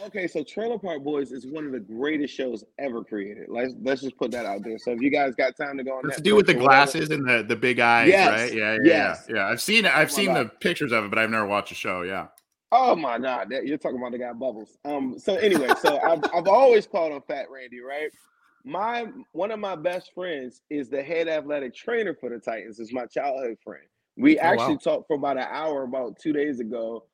[0.06, 3.46] okay, so Trailer Park Boys is one of the greatest shows ever created.
[3.50, 4.78] Let's let's just put that out there.
[4.80, 6.62] So if you guys got time to go on It's to do with the or
[6.62, 8.54] whatever- glasses and the the big eyes, Yes, right?
[8.54, 9.26] Yeah, yeah, yes.
[9.30, 9.48] yeah, yeah.
[9.48, 9.92] I've seen it.
[9.96, 12.02] I've Oh my seen the pictures of it, but I've never watched the show.
[12.02, 12.28] Yeah.
[12.72, 14.78] Oh my god, that, you're talking about the guy Bubbles.
[14.86, 15.18] Um.
[15.20, 18.10] So anyway, so I've I've always called him Fat Randy, right?
[18.66, 22.80] My one of my best friends is the head athletic trainer for the Titans.
[22.80, 23.84] Is my childhood friend.
[24.20, 24.80] We Oh, actually wow.
[24.84, 27.06] talked for about an hour about two days ago.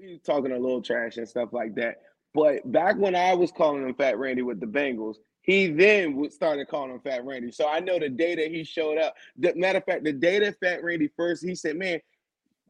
[0.00, 2.02] We talking a little trash and stuff like that.
[2.32, 6.32] But back when I was calling him Fat Randy with the Bengals, he then would
[6.32, 7.50] started calling him Fat Randy.
[7.50, 9.14] So I know the day that he showed up.
[9.38, 12.00] The matter of fact, the day that Fat Randy first, he said, "Man,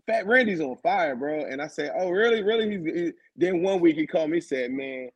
[0.07, 1.47] Fat Randy's on fire, bro.
[1.47, 2.71] And I said, oh, really, really?
[2.71, 5.11] He's, he, then one week he called me, said, man,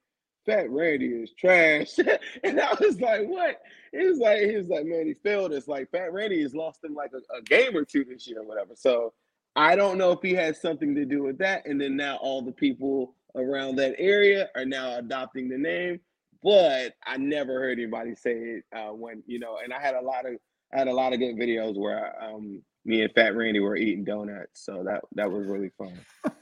[0.47, 1.99] Fat Randy is trash.
[2.45, 3.61] and I was like, what?
[3.93, 5.69] He was like, he was like, man, he failed us.
[5.69, 8.47] Like Fat Randy has lost him like a, a game or two this year or
[8.47, 8.75] whatever.
[8.75, 9.13] So
[9.57, 11.67] I don't know if he has something to do with that.
[11.67, 16.01] And then now all the people around that area are now adopting the name.
[16.43, 19.59] But I never heard anybody say it uh, when you know.
[19.63, 20.37] And I had a lot of
[20.73, 24.05] I had a lot of good videos where um, me and Fat Randy were eating
[24.05, 25.99] donuts, so that that was really fun.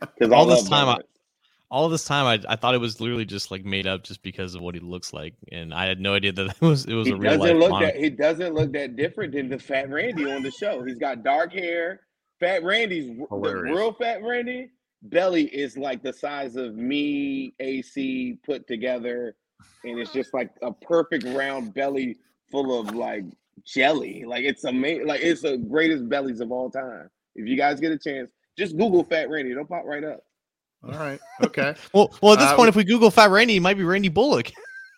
[0.00, 0.98] Because all this time, I,
[1.74, 4.54] all this time, I, I thought it was literally just like made up just because
[4.54, 7.08] of what he looks like, and I had no idea that it was it was
[7.08, 7.70] he a real doesn't life.
[7.70, 10.84] look that he doesn't look that different than the Fat Randy on the show.
[10.84, 12.02] He's got dark hair.
[12.38, 14.70] Fat Randy's the real Fat Randy
[15.02, 19.34] belly is like the size of me, AC put together,
[19.82, 22.18] and it's just like a perfect round belly
[22.52, 23.24] full of like
[23.66, 24.24] jelly.
[24.24, 25.08] Like it's amazing.
[25.08, 27.10] Like it's the greatest bellies of all time.
[27.34, 29.50] If you guys get a chance, just Google Fat Randy.
[29.50, 30.20] It'll pop right up.
[30.86, 31.20] All right.
[31.42, 31.74] Okay.
[31.92, 34.08] Well, well, at this Uh, point, if we Google Fat Randy, it might be Randy
[34.08, 34.50] Bullock.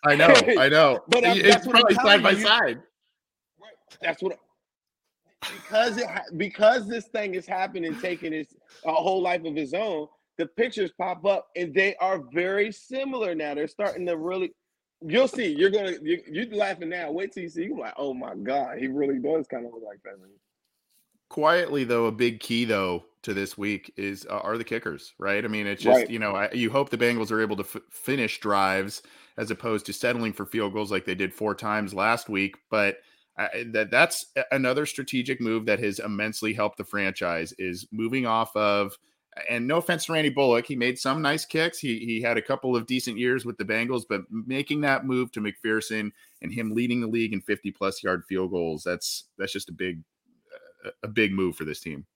[0.05, 0.27] I know.
[0.27, 0.99] I know.
[1.07, 2.39] But I'm- it's that's I'm probably side by you.
[2.41, 2.81] side.
[4.01, 4.37] That's what
[5.63, 8.53] because it because this thing is happening, taking its
[8.85, 10.07] a whole life of its own.
[10.37, 13.55] The pictures pop up, and they are very similar now.
[13.55, 14.51] They're starting to really.
[15.01, 15.47] You'll see.
[15.53, 17.11] You're gonna you you laughing now.
[17.11, 17.63] Wait till you see.
[17.65, 20.15] You're like, oh my god, he really does kind of look like that.
[21.29, 25.43] Quietly, though, a big key though to this week is uh, are the kickers, right?
[25.43, 26.09] I mean, it's just Right.
[26.09, 29.01] you know I, you hope the Bengals are able to f- finish drives
[29.37, 32.97] as opposed to settling for field goals like they did four times last week, but.
[33.39, 38.55] I, that that's another strategic move that has immensely helped the franchise is moving off
[38.55, 38.97] of
[39.47, 41.77] and no offense to Randy Bullock, he made some nice kicks.
[41.77, 45.31] He he had a couple of decent years with the Bengals, but making that move
[45.33, 46.09] to McPherson
[46.41, 49.73] and him leading the league in 50 plus yard field goals, that's that's just a
[49.73, 50.01] big
[50.83, 52.07] a- a big move for this team.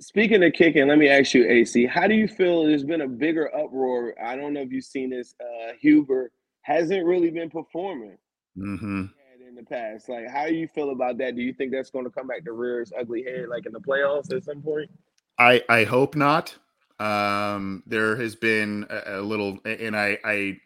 [0.00, 2.64] Speaking of kicking, let me ask you, AC, how do you feel?
[2.64, 4.14] There's been a bigger uproar.
[4.22, 5.34] I don't know if you've seen this.
[5.40, 6.32] Uh, Huber
[6.62, 8.16] hasn't really been performing
[8.56, 9.04] Mm-hmm.
[9.48, 10.08] in the past.
[10.08, 11.34] Like, how do you feel about that?
[11.36, 13.72] Do you think that's going to come back to rear its ugly head, like in
[13.72, 14.88] the playoffs at some point?
[15.38, 16.56] I I hope not.
[17.00, 20.56] Um, there has been a, a little, and I I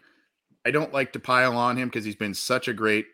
[0.66, 3.06] I don't like to pile on him because he's been such a great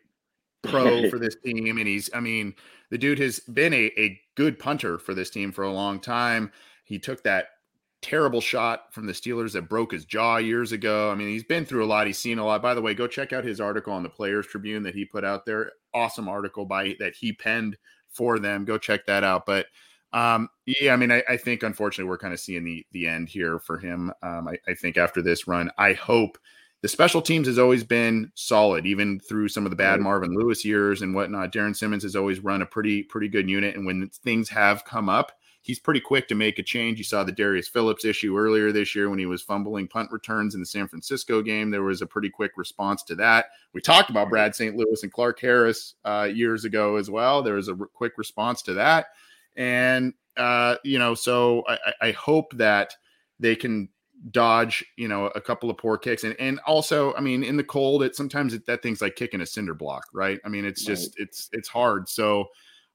[0.64, 2.54] pro for this team, and he's I mean
[2.90, 6.50] the dude has been a a good punter for this team for a long time.
[6.84, 7.48] He took that
[8.04, 11.10] terrible shot from the Steelers that broke his jaw years ago.
[11.10, 12.06] I mean, he's been through a lot.
[12.06, 12.60] He's seen a lot.
[12.60, 15.24] By the way, go check out his article on the Players Tribune that he put
[15.24, 15.72] out there.
[15.94, 17.78] Awesome article by that he penned
[18.10, 18.66] for them.
[18.66, 19.46] Go check that out.
[19.46, 19.66] But
[20.12, 23.28] um, yeah, I mean, I, I think unfortunately we're kind of seeing the the end
[23.28, 24.12] here for him.
[24.22, 26.36] Um, I, I think after this run, I hope
[26.84, 30.66] the special teams has always been solid, even through some of the bad Marvin Lewis
[30.66, 31.50] years and whatnot.
[31.50, 35.08] Darrin Simmons has always run a pretty pretty good unit, and when things have come
[35.08, 35.32] up,
[35.62, 36.98] he's pretty quick to make a change.
[36.98, 40.54] You saw the Darius Phillips issue earlier this year when he was fumbling punt returns
[40.54, 41.70] in the San Francisco game.
[41.70, 43.46] There was a pretty quick response to that.
[43.72, 44.76] We talked about Brad St.
[44.76, 47.42] Louis and Clark Harris uh, years ago as well.
[47.42, 49.06] There was a r- quick response to that,
[49.56, 52.94] and uh, you know, so I, I I hope that
[53.40, 53.88] they can
[54.30, 56.24] dodge you know a couple of poor kicks.
[56.24, 59.40] And and also i mean in the cold it sometimes it, that thing's like kicking
[59.40, 60.40] a cinder block right?
[60.44, 62.08] I mean it's just it's it's hard.
[62.08, 62.46] So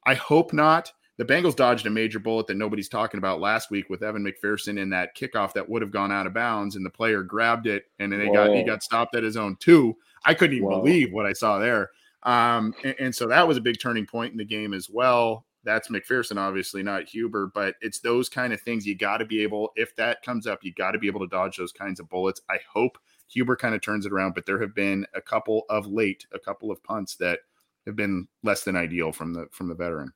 [0.06, 0.92] i hope not.
[1.18, 4.80] The bengals dodged a major bullet that nobody's talking about last week with evan mcpherson
[4.80, 7.86] in that kickoff that would have gone out of bounds and the player grabbed it
[8.00, 9.96] and then they got he got stopped at his own two.
[10.26, 10.82] I couldn't even Whoa.
[10.82, 11.92] believe what i saw there.
[12.24, 15.46] Um and, and so that was a big turning point in the game as well
[15.70, 19.44] that's McPherson, obviously, not Huber, but it's those kind of things you got to be
[19.44, 22.10] able, if that comes up, you got to be able to dodge those kinds of
[22.10, 22.42] bullets.
[22.50, 22.98] I hope
[23.28, 26.40] Huber kind of turns it around, but there have been a couple of late, a
[26.40, 27.42] couple of punts that
[27.86, 30.12] have been less than ideal from the from the veteran.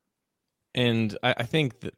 [0.73, 1.93] And I, I think that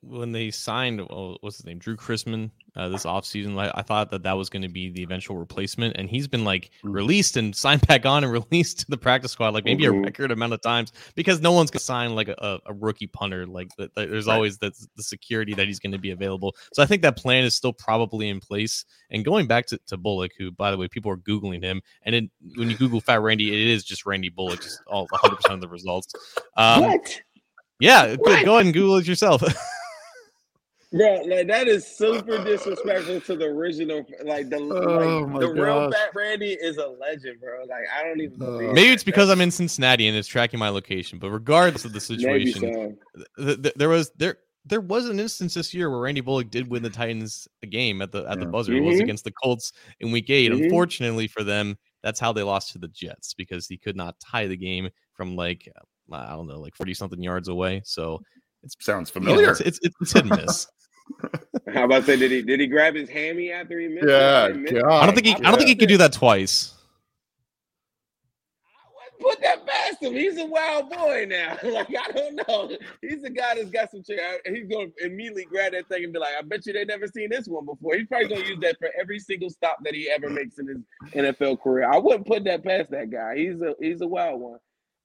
[0.00, 4.10] when they signed, well, what's his name, Drue Chrisman, uh, this offseason, I, I thought
[4.12, 5.96] that that was going to be the eventual replacement.
[5.96, 9.52] And he's been like released and signed back on and released to the practice squad,
[9.52, 9.98] like maybe Mhm.
[9.98, 13.08] a record amount of times because no one's going to sign like a, a, rookie
[13.08, 13.46] punter.
[13.46, 14.34] Like the, the- there's Right.
[14.34, 16.54] always the, the security that he's going to be available.
[16.72, 18.84] So I think that plan is still probably in place.
[19.10, 21.82] And going back to, to Bullock, who, by the way, people are Googling him.
[22.02, 25.52] And it, when you Google Fat Randy, it is just Randy Bullock, just all 100%
[25.52, 26.14] of the results.
[26.56, 27.20] Um, what?
[27.80, 28.44] yeah, good.
[28.44, 29.42] Go ahead and Google it yourself.
[30.90, 34.06] Bro, like that is super disrespectful to the original.
[34.24, 34.60] Like the Oh,
[35.20, 35.92] like, my the real gosh.
[35.92, 37.60] Fat Randy is a legend, bro.
[37.68, 38.38] Like I don't even.
[38.38, 41.18] believe Maybe it's because I'm in Cincinnati and it's tracking my location.
[41.18, 43.24] But regardless of the situation, so.
[43.44, 46.70] th- th- there was there there was an instance this year where Randy Bullock did
[46.70, 48.50] win the Titans a game at the at the Yeah.
[48.50, 48.72] buzzer.
[48.72, 49.02] It was Mhm.
[49.02, 50.64] against the Colts in Week 8 Mhm.
[50.64, 54.46] Unfortunately for them, that's how they lost to the Jets because he could not tie
[54.46, 55.82] the game from like uh,
[56.14, 57.82] I don't know, like forty something yards away.
[57.84, 58.22] So
[58.62, 59.50] It sounds You know, familiar.
[59.50, 60.66] it's, it's it's hit and miss.
[61.74, 64.06] How about to say did he did he grab his hammy after he missed?
[64.08, 64.82] Yeah, I didn't it.
[64.82, 65.02] God.
[65.02, 66.74] I don't think he I don't think he could do that twice.
[68.64, 70.12] I wouldn't put that past him.
[70.12, 71.56] He's a wild boy now.
[71.62, 72.70] like I don't know.
[73.02, 74.20] He's a guy that's got some trick.
[74.46, 77.30] He's gonna immediately grab that thing and be like, "I bet you they never seen
[77.30, 80.28] this one before." He's probably gonna use that for every single stop that he ever
[80.28, 81.90] makes in his NFL career.
[81.90, 83.36] I wouldn't put that past that guy.
[83.36, 84.58] He's a he's a wild one.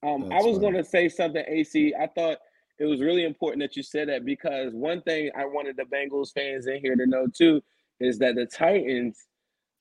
[0.03, 0.71] Um, I was funny.
[0.71, 1.93] gonna say something, AC.
[1.99, 2.39] I thought
[2.83, 6.33] it was really important that you said that because one thing I wanted the Bengals
[6.33, 7.63] fans in here to know too
[8.01, 9.25] is that the Titans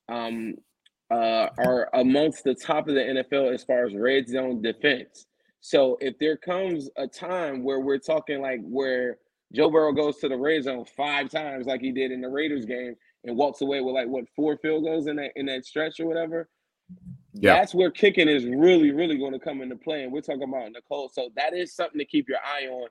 [0.09, 0.55] um,
[1.11, 5.27] uh, are amongst the top of the NFL as far as red zone defense.
[5.61, 9.19] So if there comes a time where we're talking like where
[9.53, 12.67] Joe Burrow goes to the red zone five times like he did in the Raiders
[12.67, 12.95] game
[13.25, 16.07] and walks away with like what four field goals in that in that stretch or
[16.07, 16.49] whatever,
[17.35, 17.55] Yeah.
[17.55, 20.05] that's where kicking is really, really going to come into play.
[20.05, 21.09] And we're talking about Nicole.
[21.09, 22.89] So that is something to keep your eye on.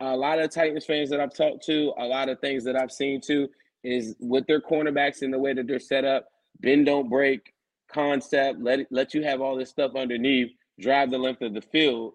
[0.00, 2.90] A lot of Titans fans that I've talked to, a lot of things that I've
[2.90, 3.48] seen too,
[3.84, 6.26] is with their cornerbacks and the way that they're set up,
[6.60, 7.54] bend don't break
[7.92, 10.50] concept, let let you have all this stuff underneath,
[10.80, 12.14] drive the length of the field.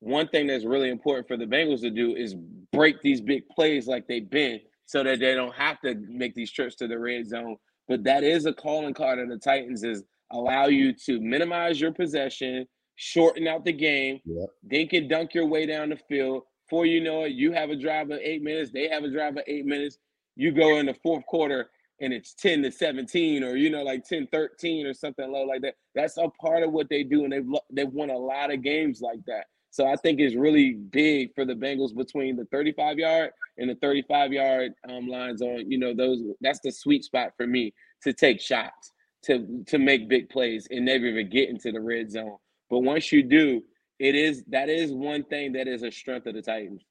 [0.00, 2.34] One thing that's really important for the Bengals to do is
[2.72, 6.50] break these big plays like they've been so that they don't have to make these
[6.50, 7.56] trips to the red zone.
[7.86, 10.02] But that is a calling card of the Titans is
[10.32, 12.66] allow you to minimize your possession,
[12.96, 14.48] shorten out the game, Yep.
[14.68, 16.44] dink and dunk your way down the field.
[16.68, 19.36] Before you know it, you have a drive of eight minutes, they have a drive
[19.36, 19.98] of eight minutes.
[20.36, 21.70] You go in the fourth quarter
[22.00, 25.62] and it's 10 to 17 or you know like 10 13 or something low like
[25.62, 25.74] that.
[25.94, 29.00] That's a part of what they do and they've they've won a lot of games
[29.00, 29.46] like that.
[29.70, 33.76] So I think it's really big for the Bengals between the 35 yard and the
[33.76, 37.72] 35 yard um, lines on, you know, those that's the sweet spot for me
[38.02, 38.92] to take shots,
[39.22, 42.36] to to make big plays and never even get into the red zone.
[42.68, 43.62] But once you do,
[43.98, 46.82] it is that is one thing that is a strength of the Titans.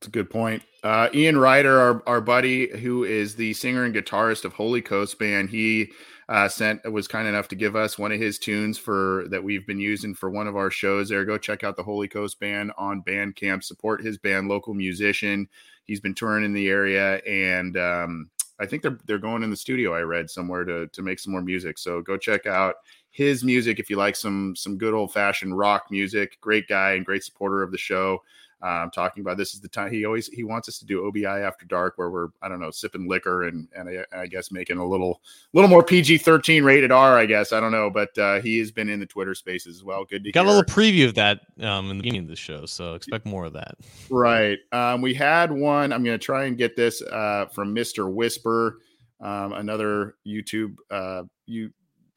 [0.00, 0.62] It's a good point.
[0.84, 5.18] Uh, Ian Ryder, our, our buddy, who is the singer and guitarist of Holy Coast
[5.18, 5.90] Band, he
[6.28, 9.66] uh, sent was kind enough to give us one of his tunes for that we've
[9.66, 11.08] been using for one of our shows.
[11.08, 13.64] There, go check out the Holy Coast Band on Bandcamp.
[13.64, 15.48] Support his band, local musician.
[15.84, 18.30] He's been touring in the area, and um,
[18.60, 19.94] I think they're they're going in the studio.
[19.94, 21.78] I read somewhere to to make some more music.
[21.78, 22.76] So go check out
[23.10, 26.38] his music if you like some some good old fashioned rock music.
[26.40, 28.22] Great guy and great supporter of the show.
[28.60, 31.26] Um, talking about this is the time he always he wants us to do OBI
[31.26, 34.78] after dark where we're I don't know sipping liquor and and I, I guess making
[34.78, 35.20] a little
[35.52, 38.70] little more PG thirteen rated R I guess I don't know but uh, he has
[38.70, 40.04] been in the Twitter spaces as well.
[40.04, 42.66] Good to Got a little preview of that um, in the beginning of the show,
[42.66, 43.76] so expect more of that.
[44.10, 44.58] Right.
[44.72, 45.92] Um, we had one.
[45.92, 48.12] I'm going to try and get this uh, from Mr.
[48.12, 48.78] Whisper,
[49.20, 51.70] um, another YouTube uh, you,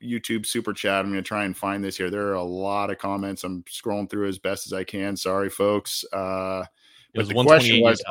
[0.03, 1.03] YouTube super chat.
[1.05, 2.09] I'm going to try and find this here.
[2.09, 3.43] There are a lot of comments.
[3.43, 5.15] I'm scrolling through as best as I can.
[5.15, 6.03] Sorry, folks.
[6.11, 6.63] Uh,
[7.15, 8.01] was the question was,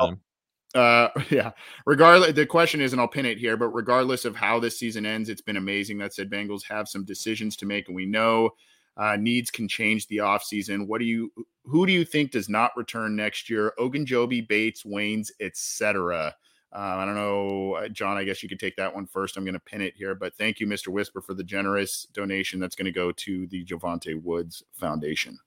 [0.73, 1.51] uh, yeah.
[1.85, 5.05] Regardless, the question is, and I'll pin it here, but regardless of how this season
[5.05, 5.97] ends, it's been amazing.
[5.97, 8.51] That said, Bengals have some decisions to make, and we know
[8.97, 10.87] uh, needs can change the offseason.
[10.87, 11.31] What do you,
[11.65, 13.73] who do you think does not return next year?
[13.79, 16.35] Ogunjobi, Bates, Waynes, etc.
[16.73, 18.17] Uh, I don't know, uh, John.
[18.17, 19.35] I guess you could take that one first.
[19.35, 20.87] I'm going to pin it here, but thank you, Mr.
[20.87, 25.39] Whisper, for the generous donation that's going to go to the Jovante Woods Foundation.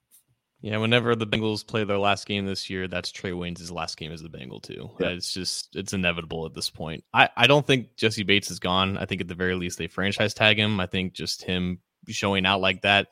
[0.65, 4.13] Yeah, whenever the Bengals play their last game this year, that's Trae Waynes' last game
[4.13, 4.91] as the Bengal too.
[4.99, 5.09] Yeah.
[5.09, 7.05] It's just it's inevitable at this point.
[7.13, 8.97] I, I don't think Jessie Bates is gone.
[8.97, 10.81] I think at the very least they franchise tag him.
[10.81, 13.09] I think just him showing out like that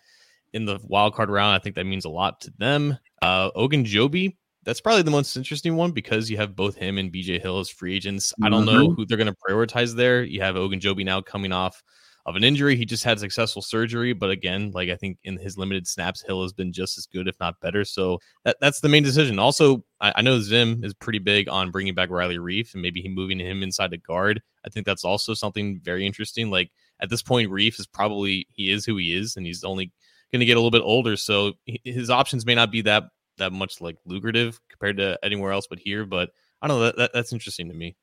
[0.55, 2.99] in the wild card round, I think that means a lot to them.
[3.21, 7.41] Uh Ogunjobi, that's probably the most interesting one because you have both him and BJ
[7.41, 8.33] Hill as free agents.
[8.43, 8.97] I don't know Mhm.
[8.97, 10.23] who they're going to prioritize there.
[10.23, 11.83] You have Ogunjobi now coming off
[12.25, 12.77] of an injury.
[12.77, 16.43] He just had successful surgery, but again, like I think in his limited snaps, Hill
[16.43, 17.85] has been just as good, if not better.
[17.85, 19.41] So that, that's the main decision.
[19.41, 23.03] Also, I, I know Zim is pretty big on bringing back Riley Reiff and maybe
[23.03, 24.41] he moving him inside the guard.
[24.65, 26.49] I think that's also something very interesting.
[26.51, 29.91] Like at this point, Reef is probably he is who he is, and he's only
[30.31, 31.55] going to get a little bit older, so
[31.85, 33.05] his options may not be that
[33.39, 36.05] that much like lucrative compared to anywhere else but here.
[36.05, 36.31] But
[36.61, 37.97] I don't know that, that that's interesting to me.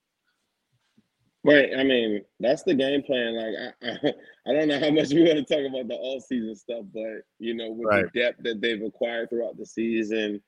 [1.46, 1.70] Right.
[1.78, 3.36] I mean, that's the game plan.
[3.36, 4.14] Like, I, I,
[4.48, 7.24] I don't know how much we want to talk about the all season stuff, but
[7.40, 8.06] you know, with Right.
[8.14, 10.42] the depth that they've acquired throughout the season,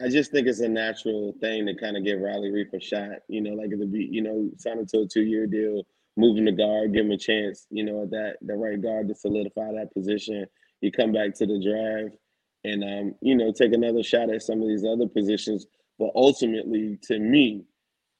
[0.00, 3.18] I just think it's a natural thing to kind of give Riley Reiff a shot.
[3.28, 5.82] You know, like the be, you know, sign him to a two year deal,
[6.16, 7.66] moving the guard, give him a chance.
[7.70, 10.46] You know, at that the right guard to solidify that position.
[10.82, 12.16] You come back to the drive,
[12.64, 15.66] and um, you know, take another shot at some of these other positions.
[15.98, 17.64] But ultimately, to me,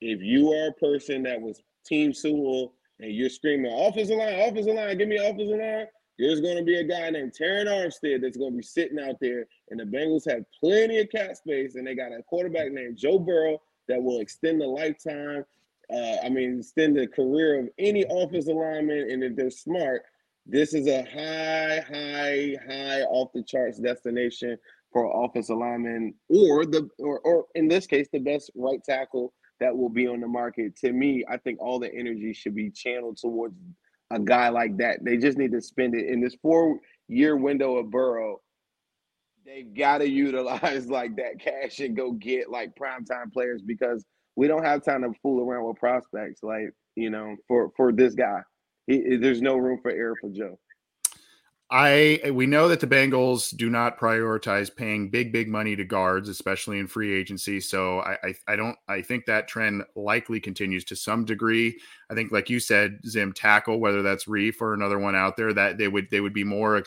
[0.00, 4.74] if you are a person that was Team Sewell and you're screaming offensive line, offensive
[4.74, 5.86] line, give me offensive line,
[6.18, 9.16] there's going to be a guy named Terron Armstead that's going to be sitting out
[9.20, 12.96] there, and the Bengals have plenty of cap space, and they got a quarterback named
[12.96, 15.44] Joe Burrow that will extend the lifetime.
[15.92, 20.02] Uh, I mean, extend the career of any offensive lineman, and if they're smart,
[20.48, 24.56] this is a high, high, high off the charts destination
[24.90, 29.76] for offensive lineman, or the or or in this case, the best right tackle that
[29.76, 30.74] will be on the market.
[30.76, 33.54] To me, I think all the energy should be channeled towards
[34.10, 35.04] a guy like that.
[35.04, 38.40] They just need to spend it in this four year window of Burrow.
[39.44, 44.02] They've got to utilize like that cash and go get like primetime players because
[44.36, 46.42] we don't have time to fool around with prospects.
[46.42, 48.40] Like you know, for for this guy,
[48.88, 50.58] he, there's no room for error for Joe.
[51.70, 56.30] I we know that the Bengals do not prioritize paying big big money to guards,
[56.30, 57.60] especially in free agency.
[57.60, 61.78] So I, I I, don't I think that trend likely continues to some degree.
[62.10, 65.52] I think, like you said, Zim tackle, whether that's Reiff or another one out there,
[65.52, 66.82] that they would they would be more.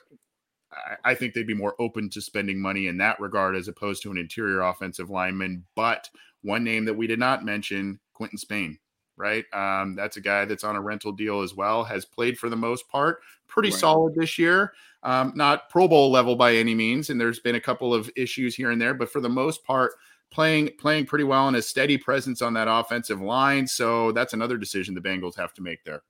[1.04, 4.12] I think they'd be more open to spending money in that regard as opposed to
[4.12, 5.66] an interior offensive lineman.
[5.76, 6.10] But
[6.43, 8.80] one name that we did not mention, Quinton Spain
[9.22, 9.45] right?
[9.53, 12.57] Um, that's a guy that's on a rental deal as well, has played for the
[12.57, 13.80] most part, pretty right.
[13.80, 14.74] solid this year.
[15.03, 18.55] Um, not Pro Bowl level by any means, and there's been a couple of issues
[18.55, 19.93] here and there, but for the most part,
[20.32, 23.67] playing playing pretty well and a steady presence on that offensive line.
[23.67, 26.01] So that's another decision the Bengals have to make there.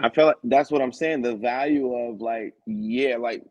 [0.00, 1.22] I feel like that's what I'm saying.
[1.22, 3.42] The value of like, yeah, like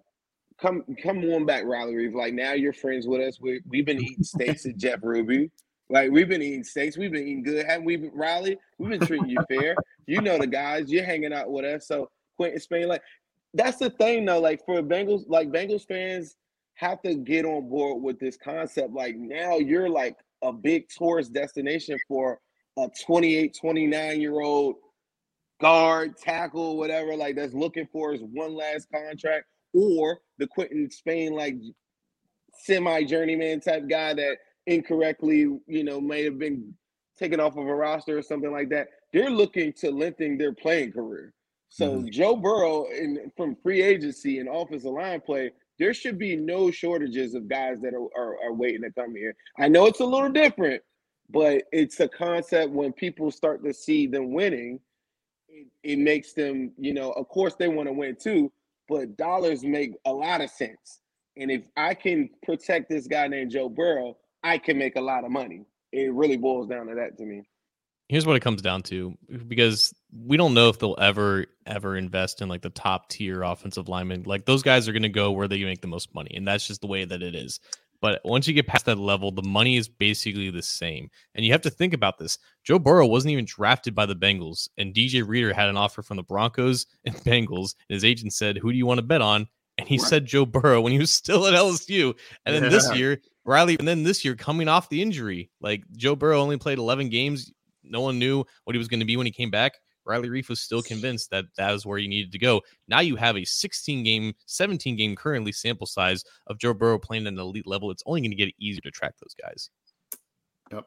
[0.62, 2.14] come come on back, Riley Reiff.
[2.14, 3.40] Like now you're friends with us.
[3.42, 5.50] We we've been eating steaks at Jeff Ruby.
[5.90, 8.58] Like we've been eating steaks, we've been eating good, haven't we, Riley?
[8.78, 9.76] We've been treating you fair.
[10.08, 11.88] You know the guys, you're hanging out with us.
[11.88, 13.02] So Quinton Spain, like
[13.54, 14.40] that's the thing though.
[14.40, 16.36] Like for Bengals, like Bengals fans
[16.76, 18.94] have to get on board with this concept.
[18.94, 22.40] Like now you're like a big tourist destination for
[22.78, 24.76] a 28, 29 year old
[25.62, 31.34] guard, tackle, whatever, like that's looking for his one last contract, or the Quinton Spain
[31.34, 31.56] like
[32.58, 34.38] semi journeyman type guy that
[34.68, 36.74] incorrectly, you know, may have been
[37.18, 38.90] taken off of a roster or something like that.
[39.14, 41.34] They're looking to lengthen their playing career.
[41.70, 42.10] So mm-hmm.
[42.10, 47.34] Joe Burrow in from free agency and offensive line play, there should be no shortages
[47.34, 49.36] of guys that are, are, are waiting to come here.
[49.58, 50.82] I know it's a little different,
[51.30, 54.80] but it's a concept when people start to see them winning,
[55.50, 58.52] it, it makes them, you know, of course they want to win too,
[58.88, 61.02] but dollars make a lot of sense.
[61.38, 65.26] And if I can protect this guy named Joe Burrow, I can make a lot
[65.26, 65.66] of money.
[65.92, 67.44] It really boils down to that to me.
[68.08, 69.18] Here's what it comes down to
[69.48, 73.90] because we don't know if they'll ever ever invest in like the top tier offensive
[73.90, 74.24] linemen.
[74.24, 76.68] Like those guys are going to go where they make the most money, and that's
[76.68, 77.60] just the way that it is.
[78.02, 81.10] But once you get past that level, the money is basically the same.
[81.34, 82.38] And you have to think about this.
[82.64, 86.18] Joe Burrow wasn't even drafted by the Bengals, and DJ Reader had an offer from
[86.18, 87.74] the Broncos and Bengals.
[87.90, 89.48] And his agent said, Who do you want to bet on?
[89.80, 90.08] And he right.
[90.08, 92.14] said Joe Burrow when he was still at LSU.
[92.46, 92.70] And then yeah.
[92.70, 96.58] this year, Riley, and then this year coming off the injury, like Joe Burrow only
[96.58, 97.52] played 11 games.
[97.84, 99.74] No one knew what he was going to be when he came back.
[100.06, 102.62] Riley Reiff was still convinced that that was where he needed to go.
[102.88, 107.26] Now you have a 16 game, 17 game currently sample size of Joe Burrow playing
[107.26, 107.92] at an elite level.
[107.92, 109.70] It's only going to get easier to track those guys.
[110.72, 110.86] Yep.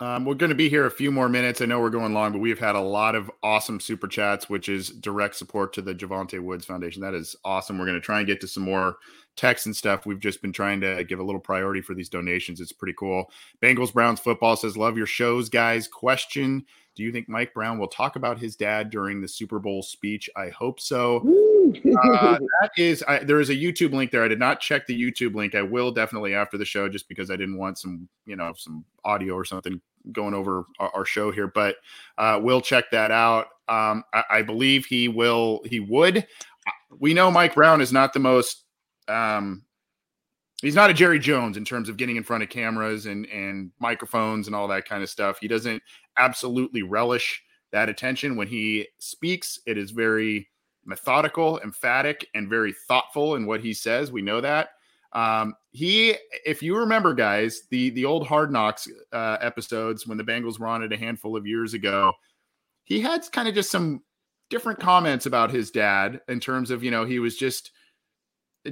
[0.00, 1.60] Um, we're going to be here a few more minutes.
[1.60, 4.68] I know we're going long, but we've had a lot of awesome super chats, which
[4.68, 7.02] is direct support to the Jovante Woods Foundation.
[7.02, 7.78] That is awesome.
[7.78, 8.96] We're going to try and get to some more
[9.40, 10.04] text and stuff.
[10.04, 12.60] We've just been trying to give a little priority for these donations.
[12.60, 13.30] It's pretty cool.
[13.62, 15.88] Bengals Browns football says, Love your shows, guys.
[15.88, 19.82] Question Do you think Mike Brown will talk about his dad during the Super Bowl
[19.82, 20.28] speech?
[20.36, 21.16] I hope so.
[21.18, 24.24] uh, that is, I, there is a YouTube link there.
[24.24, 25.54] I did not check the YouTube link.
[25.54, 28.84] I will definitely after the show, just because I didn't want some, you know, some
[29.04, 29.80] audio or something
[30.12, 31.76] going over our, our show here, but
[32.18, 33.46] uh, we'll check that out.
[33.68, 35.60] Um, I, I, believe he will.
[35.64, 36.26] He would.
[36.98, 38.64] We know Mike Brown is not the most.
[39.08, 39.64] Um,
[40.62, 43.70] he's not a Jerry Jones in terms of getting in front of cameras and and
[43.78, 45.38] microphones and all that kind of stuff.
[45.40, 45.82] He doesn't
[46.16, 47.42] absolutely relish
[47.72, 49.58] that attention when he speaks.
[49.66, 50.48] It is very
[50.84, 54.12] methodical, emphatic, and very thoughtful in what he says.
[54.12, 54.70] We know that.
[55.12, 60.24] Um, he, if you remember, guys, the the old Hard Knocks uh, episodes when the
[60.24, 62.12] Bengals were on it a handful of years ago,
[62.84, 64.02] he had kind of just some
[64.50, 67.72] different comments about his dad in terms of you know he was just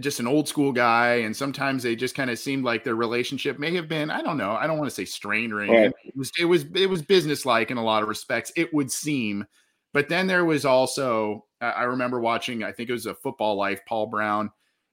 [0.01, 3.59] just an old school guy and sometimes they just kind of seemed like their relationship
[3.59, 5.95] may have been i don't know i don't want to say strained or anything right.
[6.05, 9.47] it was it was it was businesslike in a lot of respects it would seem
[9.95, 13.81] but then there was also i remember watching i think it was a football life
[13.87, 14.51] paul brown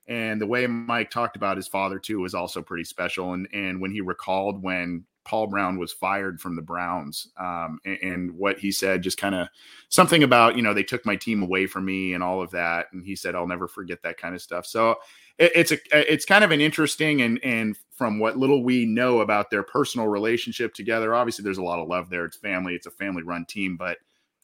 [0.07, 3.33] and the way Mike talked about his father too was also pretty special.
[3.33, 7.97] And and when he recalled when Paul Brown was fired from the Browns, um, and,
[8.01, 9.47] and, what he said, just kind of
[9.89, 12.87] something about you know they took my team away from me and all of that,
[12.93, 14.65] and he said I'll never forget that kind of stuff.
[14.65, 14.95] So
[15.37, 19.21] it, it's a it's kind of an interesting and and from what little we know
[19.21, 22.25] about their personal relationship together, obviously there's a lot of love there.
[22.25, 23.97] It's family, it's a family run team, but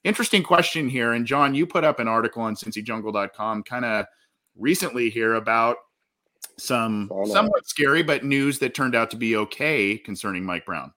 [0.04, 1.14] interesting question here.
[1.14, 4.06] And John, you put up an article on CincyJungle.com kind of
[4.58, 5.78] recently here about
[6.62, 10.94] some somewhat scary but news that turned out to be okay concerning Mike Brown.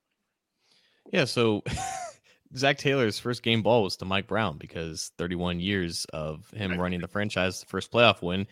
[1.12, 1.62] Yeah, so
[2.56, 7.00] Zac Taylor's first game ball was to Mike Brown because 31 years of him running
[7.00, 8.46] the franchise, the first playoff win,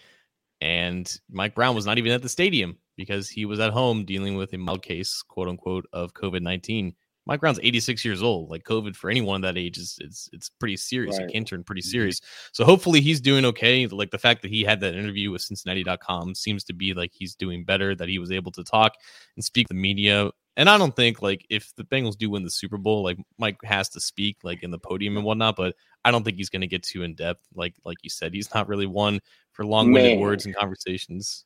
[0.61, 4.37] and Mike Brown was not even at the stadium because he was at home dealing
[4.37, 6.95] with a mild case, quote unquote, of COVID 19.
[7.27, 8.51] Mike Brown's 86 years old.
[8.51, 11.18] Like COVID for anyone that age is it's it's pretty serious.
[11.18, 11.29] Right.
[11.29, 11.91] It can turn pretty mm-hmm.
[11.91, 12.20] serious.
[12.53, 13.87] So hopefully he's doing okay.
[13.87, 17.35] Like the fact that he had that interview with Cincinnati.com seems to be like he's
[17.35, 18.95] doing better, that he was able to talk
[19.37, 20.31] and speak to the media.
[20.57, 23.57] And I don't think like if the Bengals do win the Super Bowl, like Mike
[23.64, 26.66] has to speak like in the podium and whatnot, but I don't think he's gonna
[26.66, 27.47] get too in depth.
[27.55, 29.20] Like like you said, he's not really one
[29.53, 31.45] for long-winded words and conversations.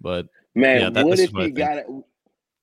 [0.00, 1.86] But man, yeah, that, what if he got it?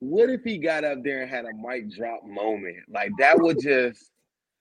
[0.04, 2.78] What if he got up there and had a mic drop moment?
[2.90, 4.12] Like that would just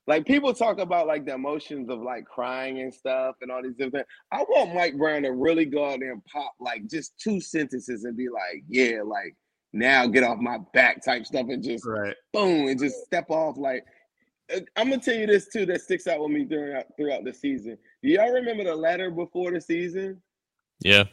[0.07, 3.74] like people talk about like the emotions of like crying and stuff and all these
[3.74, 4.07] different things.
[4.32, 8.05] I want Mike Brown to really go out there and pop like just two sentences
[8.05, 9.36] and be like, yeah, like
[9.72, 12.14] now get off my back type stuff and just right.
[12.32, 13.84] boom and just step off like
[14.55, 17.32] uh, I'm gonna tell you this too that sticks out with me throughout throughout the
[17.32, 17.78] season.
[18.03, 20.20] Do y'all remember the letter before the season?
[20.84, 21.05] Yeah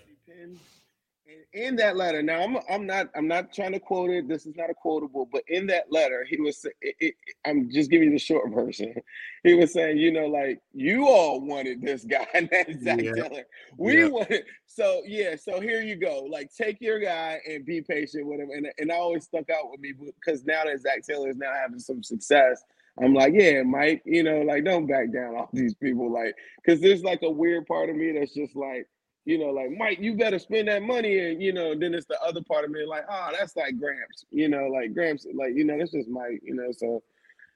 [1.54, 4.28] in that letter, now I'm I'm not I'm not trying to quote it.
[4.28, 6.66] This is not a quotable, but in that letter, he was.
[6.82, 7.16] It, it,
[7.46, 8.96] I'm just giving you the short version.
[9.42, 13.14] He was saying, you know, like you all wanted this guy, and that's Zac yeah.
[13.14, 13.44] Taylor.
[13.78, 14.08] We yeah.
[14.08, 14.44] wanted.
[14.66, 16.28] So yeah, so here you go.
[16.30, 18.50] Like take your guy and be patient with him.
[18.52, 21.54] And and I always stuck out with me because now that Zac Taylor is now
[21.54, 22.62] having some success.
[23.02, 26.82] I'm like, yeah, Mike, you know, like don't back down off these people, like, because
[26.82, 28.88] there's like a weird part of me that's just like,
[29.30, 32.20] you know, like Mike, you better spend that money, and you know, then it's the
[32.24, 35.64] other part of me, like, oh, that's like Gramps, you know, like Gramps, like you
[35.64, 36.72] know, that's just Mike, you know.
[36.76, 37.04] So,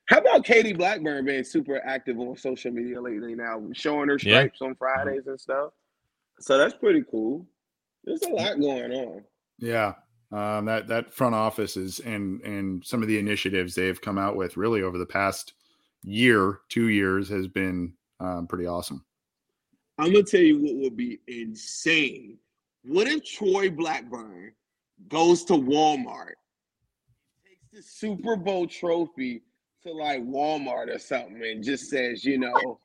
[0.05, 4.59] how about Katie Blackburn being super active on social media lately now, showing her stripes
[4.61, 4.67] yeah.
[4.67, 5.71] on Fridays and stuff?
[6.39, 7.47] So that's pretty cool.
[8.03, 9.24] There's a lot going on.
[9.57, 9.93] Yeah,
[10.32, 14.36] um, that that front office is and and some of the initiatives they've come out
[14.36, 15.53] with really over the past
[16.03, 19.03] year, two years has been um, pretty awesome.
[19.97, 22.37] I'm gonna tell you what would be insane.
[22.83, 24.53] What if Troy Blackburn
[25.07, 26.33] goes to Walmart,
[27.45, 29.43] takes the Super Bowl trophy
[29.83, 32.79] to like Walmart or something, and just says, you know,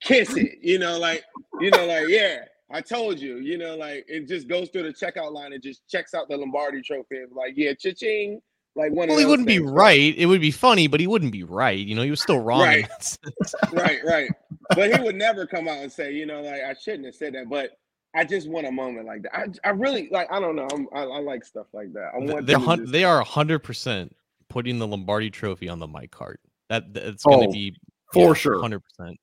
[0.00, 1.24] kiss it, you know, like,
[1.60, 4.92] you know, like, yeah, I told you, you know, like, it just goes through the
[4.92, 8.40] checkout line and just checks out the Lombardi trophy, like, yeah, cha-ching,
[8.76, 9.08] like one.
[9.08, 10.14] Well, he wouldn't things, be right.
[10.16, 11.78] It would be funny, but he wouldn't be right.
[11.78, 12.60] You know, he was still wrong.
[12.60, 13.18] Right,
[13.72, 14.30] right, right.
[14.74, 17.34] But he would never come out and say, you know, like I shouldn't have said
[17.34, 17.48] that.
[17.48, 17.78] But
[18.14, 19.34] I just want a moment like that.
[19.34, 20.30] I, I really like.
[20.30, 20.68] I don't know.
[20.92, 22.12] I, I like stuff like that.
[22.14, 22.46] I want.
[22.46, 22.92] They're hun- just...
[22.92, 24.14] they are hundred percent
[24.48, 26.40] putting the Lombardi Trophy on the mic cart.
[26.68, 27.76] That that's going to oh, be
[28.12, 29.18] for yeah, sure, hundred percent.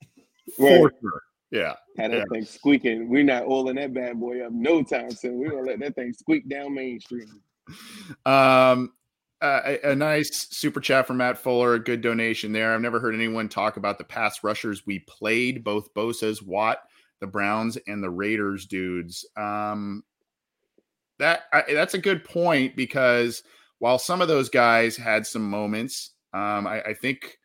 [0.58, 1.22] For sure.
[1.54, 1.76] Yeah.
[1.98, 2.24] Had that yeah.
[2.32, 3.10] thing squeaking.
[3.10, 5.38] We're not oiling that bad boy up no time soon.
[5.38, 7.28] We're gonna let that thing squeak down Main Street.
[8.26, 8.92] Um,
[9.44, 12.74] a, a, nice super chat from Matt Fuller, a good donation there.
[12.74, 16.80] I've never heard anyone talk about the pass rushers we played, both Bosa's, Watt,
[17.20, 19.26] the Browns, and the Raiders dudes.
[19.36, 20.04] Um,
[21.20, 23.44] that I, that's a good point because
[23.80, 27.38] while some of those guys had some moments, um, I, I, think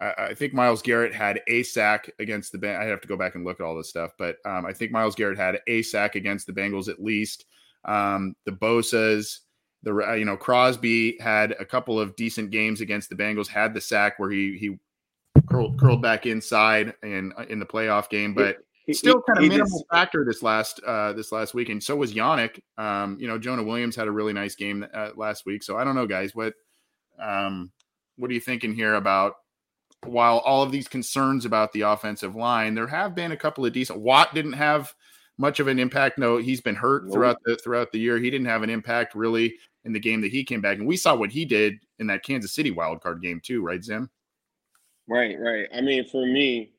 [0.00, 2.78] I, I, think Myles Garrett had a sack against the.
[2.78, 4.92] I have to go back and look at all this stuff, but um, I think
[4.92, 7.46] Myles Garrett had a sack against the Bengals at least.
[7.84, 9.42] Um, the Bosa's
[9.88, 13.48] the you know Crosby had a couple of decent games against the Bengals.
[13.48, 14.78] Had the sack where he he
[15.48, 19.50] curled, curled back inside in uh, in the playoff game, but he, still kind of
[19.50, 21.68] minimal just, factor this last uh, this last week.
[21.68, 22.60] And so was Yannick.
[22.76, 25.62] Um, you know, Jonah Williams had a really nice game uh, last week.
[25.62, 26.34] So I don't know, guys.
[26.34, 26.54] What
[27.20, 27.72] um,
[28.16, 29.34] what are you thinking here about?
[30.04, 33.72] While all of these concerns about the offensive line, there have been a couple of
[33.72, 34.00] decent.
[34.00, 34.94] Watt didn't have
[35.38, 36.18] much of an impact.
[36.18, 37.12] No, he's been hurt nope.
[37.12, 38.18] throughout the throughout the year.
[38.18, 39.54] He didn't have an impact really
[39.84, 42.24] in the game that he came back, and we saw what he did in that
[42.24, 44.10] Kansas City wild card game too, right, Zim?
[45.08, 45.66] Right, right.
[45.74, 46.72] I mean, for me,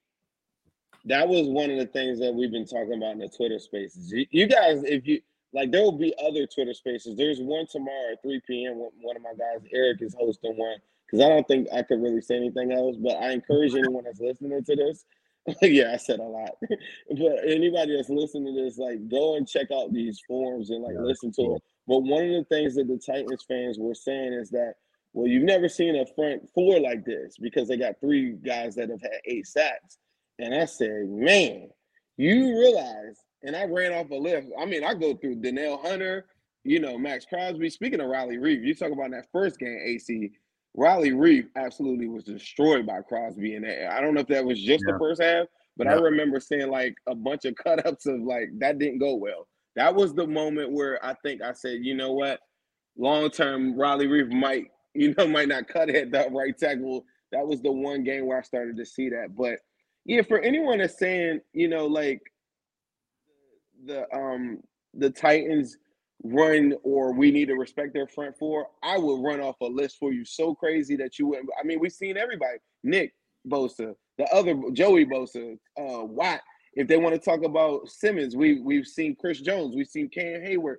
[1.05, 4.13] that was one of the things that we've been talking about in the Twitter spaces.
[4.13, 5.21] You guys, if you
[5.53, 7.17] like, there will be other Twitter spaces.
[7.17, 8.75] There's one tomorrow at 3 p.m.
[9.01, 12.21] One of my guys, Eric, is hosting one because I don't think I could really
[12.21, 12.97] say anything else.
[12.97, 15.05] But I encourage anyone that's listening to this
[15.61, 16.51] yeah, I said a lot.
[16.61, 20.95] but anybody that's listening to this, like, go and check out these forums and like
[20.95, 21.55] yeah, listen to cool.
[21.55, 21.63] it.
[21.87, 24.75] But one of the things that the Titans fans were saying is that
[25.13, 28.89] well, you've never seen a front four like this because they got three guys that
[28.89, 29.97] have had eight sacks.
[30.37, 31.69] And I said, man,
[32.17, 34.47] you realize, and I ran off a list.
[34.57, 36.27] I mean, I go through Danielle Hunter,
[36.63, 37.69] you know, Maxx Crosby.
[37.69, 40.31] Speaking of Riley Reiff, you talk about that first game, AC.
[40.75, 43.55] Riley Reiff absolutely was destroyed by Crosby.
[43.55, 44.93] And I don't know if that was just Yeah.
[44.93, 45.47] the first half,
[45.77, 49.15] but I remember seeing like a bunch of cut ups of like that didn't go
[49.15, 49.47] well.
[49.75, 52.39] That was the moment where I think I said, you know what?
[52.97, 57.05] Long term, Riley Reiff might, you know, might not cut it that right tackle.
[57.31, 59.35] That was the one game where I started to see that.
[59.35, 59.59] But
[60.05, 62.21] yeah, for anyone that's saying, you know, like
[63.85, 64.59] the um
[64.93, 65.77] the Titans
[66.23, 69.97] run or we need to respect their front four, I would run off a list
[69.97, 71.49] for you so crazy that you wouldn't.
[71.59, 72.57] I mean, we've seen everybody.
[72.83, 73.13] Nick
[73.47, 76.41] Bosa, the other Joey Bosa, uh Watt.
[76.75, 80.41] If they want to talk about Simmons, we we've seen Chris Jones, we've seen Cam
[80.41, 80.77] Heyward.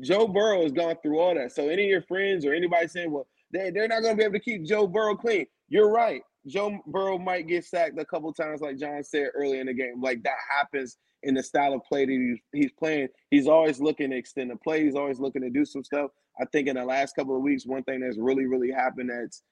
[0.00, 1.52] Joe Burrow has gone through all that.
[1.52, 4.24] So any of your friends or anybody saying, well, they, they're not going to be
[4.24, 5.46] able to keep Joe Burrow clean.
[5.68, 6.22] You're right.
[6.46, 10.00] Joe Burrow might get sacked a couple times, like John said earlier in the game.
[10.00, 10.96] Like that happens
[11.26, 13.08] in the style of play that he's, he's playing.
[13.30, 14.84] He's always looking to extend the play.
[14.84, 16.10] He's always looking to do some stuff.
[16.40, 19.42] I think in the last couple of weeks, one thing that's really, really happened that's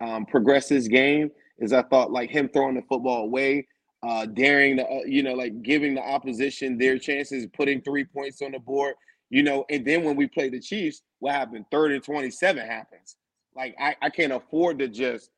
[0.00, 3.66] um, progressed his game is I thought like him throwing the football away,
[4.02, 8.42] uh, daring the, uh, you know, like giving the opposition their chances, putting three points
[8.42, 8.94] on the board,
[9.30, 11.64] you know, and then when we play the Chiefs, what happened?
[11.70, 13.16] Third and 27 happens.
[13.56, 15.30] Like I, I can't afford to just,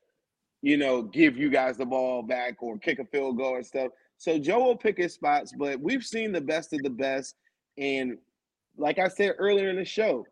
[0.63, 3.93] you know, give you guys the ball back or kick a field goal and stuff.
[4.19, 7.35] So Joe will pick his spots, but we've seen the best of the best.
[7.79, 8.19] And
[8.77, 10.27] like I said earlier in the show,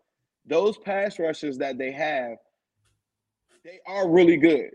[0.47, 2.37] those pass rushers that they have,
[3.65, 4.71] they are really good.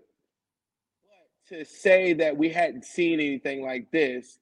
[1.50, 4.40] But to say that we hadn't seen anything like this,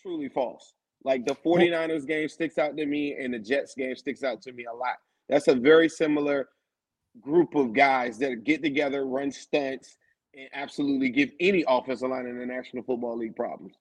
[0.00, 0.74] truly false.
[1.04, 4.52] Like the 49ers game sticks out to me and the Jets game sticks out to
[4.52, 4.96] me a lot.
[5.28, 6.48] That's a very similar
[7.20, 9.96] group of guys that get together, run stunts,
[10.38, 13.74] and absolutely give any offensive line in the National Football League problems.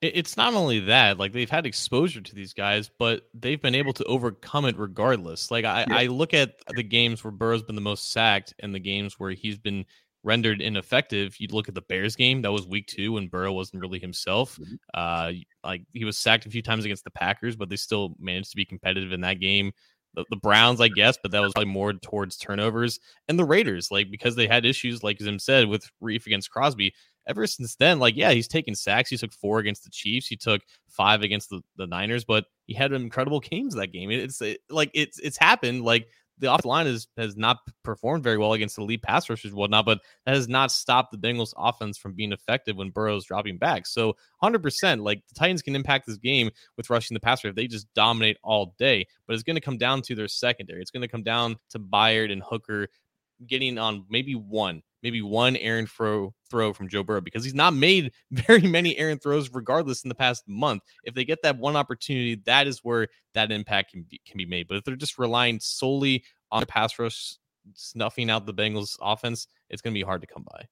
[0.00, 3.92] It's not only that, like they've had exposure to these guys, but they've been able
[3.94, 5.50] to overcome it regardless.
[5.50, 5.96] Like I, Yeah.
[5.96, 9.32] I look at the games where Burrow's been the most sacked and the games where
[9.32, 9.84] he's been
[10.22, 11.40] rendered ineffective.
[11.40, 14.58] You'd look at the Bears game, that was week two when Burrow wasn't really himself.
[14.94, 15.32] Uh
[15.64, 18.56] like he was sacked a few times against the Packers, but they still managed to
[18.56, 19.72] be competitive in that game.
[20.14, 22.98] The, the Browns, I guess, but that was probably more towards turnovers.
[23.28, 26.94] And the Raiders, like because they had issues, like Zim said, with Reiff against Crosby,
[27.28, 29.10] ever since then, like, yeah, he's taken sacks.
[29.10, 30.26] He took four against the Chiefs.
[30.26, 34.10] He took five against the, the Niners, but he had incredible games that game.
[34.10, 35.84] It's it, like it's it's happened.
[35.84, 36.08] Like
[36.40, 39.58] the off line is has not performed very well against the lead pass rushers and
[39.58, 43.58] whatnot, but that has not stopped the Bengals offense from being effective when Burrow's dropping
[43.58, 43.86] back.
[43.86, 47.66] So 100%, like the Titans can impact this game with rushing the passer if they
[47.66, 50.80] just dominate all day, but it's going to come down to their secondary.
[50.80, 52.88] It's going to come down to Byard and Hooker
[53.46, 57.74] getting on maybe one, maybe one errant throw throw from Joe Burrow because he's not
[57.74, 60.82] made very many errant throws regardless in the past month.
[61.04, 64.46] If they get that one opportunity, that is where that impact can be, can be
[64.46, 64.68] made.
[64.68, 67.36] But if they're just relying solely on the pass rush
[67.74, 70.64] snuffing out the Bengals offense, it's going to be hard to come by.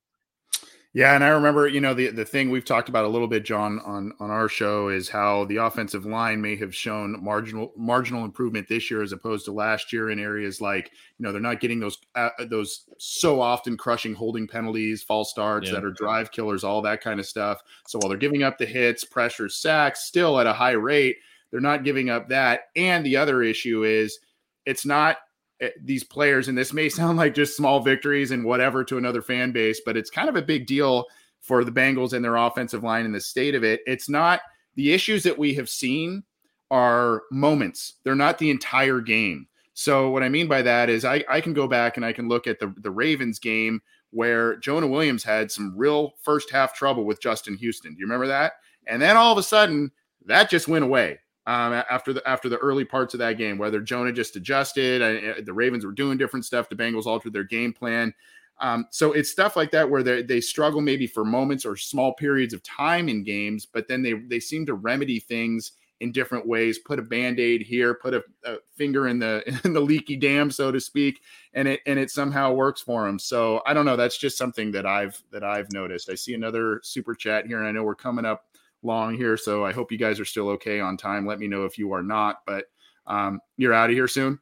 [0.96, 3.44] Yeah, and I remember, you know, the the thing we've talked about a little bit,
[3.44, 8.24] John, on on our show is how the offensive line may have shown marginal marginal
[8.24, 11.60] improvement this year as opposed to last year in areas like, you know, they're not
[11.60, 15.74] getting those uh, those so often crushing holding penalties, false starts Yeah.
[15.74, 17.60] that are drive killers, all that kind of stuff.
[17.86, 21.16] So while they're giving up the hits, pressure, sacks, still at a high rate,
[21.50, 22.68] they're not giving up that.
[22.74, 24.18] And the other issue is,
[24.64, 25.18] it's not
[25.60, 29.22] Eh, these players, and this may sound like just small victories and whatever to another
[29.22, 31.06] fan base, but it's kind of a big deal
[31.40, 33.80] for the Bengals and their offensive line and the state of it.
[33.86, 34.40] It's not
[34.74, 36.24] the issues that we have seen
[36.70, 39.46] are moments, they're not the entire game.
[39.74, 42.28] So, what I mean by that is, I, I can go back and I can
[42.28, 43.80] look at the, the Ravens game
[44.10, 47.92] where Jonah Williams had some real first half trouble with Justin Houston.
[47.92, 48.54] Do you remember that?
[48.86, 49.90] And then all of a sudden,
[50.24, 53.58] that just went away um, after the after the early parts of that game.
[53.58, 56.68] Whether Jonah just adjusted, uh, the Ravens were doing different stuff.
[56.68, 58.12] The Bengals altered their game plan.
[58.58, 62.14] Um, so it's stuff like that where they they struggle maybe for moments or small
[62.14, 66.46] periods of time in games, but then they they seem to remedy things in different
[66.46, 66.78] ways.
[66.78, 70.50] Put a band aid here, put a, a finger in the in the leaky dam,
[70.50, 71.20] so to speak,
[71.52, 73.18] and it and it somehow works for them.
[73.18, 73.96] So I don't know.
[73.96, 76.08] That's just something that I've that I've noticed.
[76.10, 78.46] I see another super chat here, and I know we're coming up
[78.86, 81.26] long here, so I hope you guys are still okay on time.
[81.26, 82.64] Let me know if you are not, but
[83.06, 84.38] um, you're out of here soon.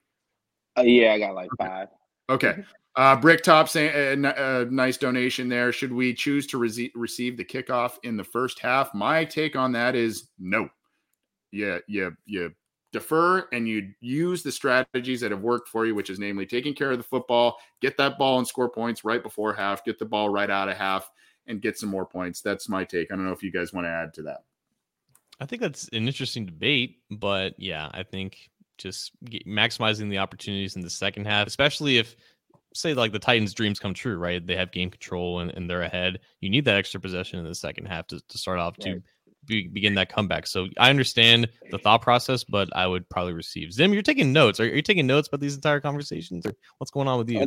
[0.77, 1.89] Uh, yeah, I got like five.
[2.29, 2.65] Okay.
[2.97, 5.73] Uh, Bricktop saying a, nice donation there.
[5.73, 8.95] Should we choose to rece- receive the kickoff in the first half?
[8.95, 10.69] My take on that is no.
[11.51, 12.53] Yeah, yeah, you
[12.95, 16.73] defer and you use the strategies that have worked for you, which is namely taking
[16.73, 20.05] care of the football, get that ball and score points right before half, get the
[20.05, 21.11] ball right out of half,
[21.47, 22.41] and get some more points.
[22.41, 23.13] That's my take.
[23.13, 24.45] I don't know if you guys want to add to that.
[25.41, 30.77] I think that's an interesting debate, but yeah, I think just get, maximizing the opportunities
[30.77, 32.17] in the second half, especially if
[32.73, 34.45] say like the Titans' dreams come true, right?
[34.45, 36.21] They have game control and, and they're ahead.
[36.41, 38.95] You need that extra possession in the second half to, to start off right.
[38.95, 39.03] to
[39.47, 40.47] be, begin that comeback.
[40.47, 43.73] So I understand the thought process, but I would probably receive.
[43.73, 44.59] Zim, you're taking notes.
[44.59, 47.47] Are, are you taking notes about these entire conversations, or what's going on with you?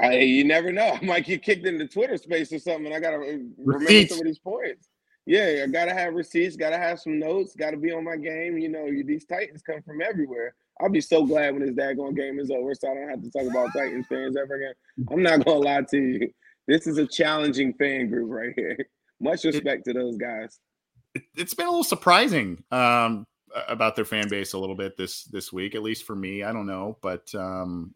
[0.00, 0.98] I, you never know.
[1.02, 2.86] I might get kicked into Twitter space or something.
[2.86, 4.88] And I gotta remember some of these points.
[5.26, 6.56] Yeah, I gotta have receipts.
[6.56, 7.54] Gotta have some notes.
[7.56, 8.58] Gotta be on my game.
[8.58, 10.54] You know, these Titans come from everywhere.
[10.80, 13.30] I'll be so glad when this daggone game is over, so I don't have to
[13.30, 14.74] talk about Titans fans ever again.
[15.10, 16.30] I'm not gonna lie to you.
[16.66, 18.76] This is a challenging fan group right here.
[19.20, 20.58] Much respect to those guys.
[21.36, 23.24] It's been a little surprising um,
[23.68, 26.42] about their fan base a little bit this this week, at least for me.
[26.42, 27.94] I don't know, but um,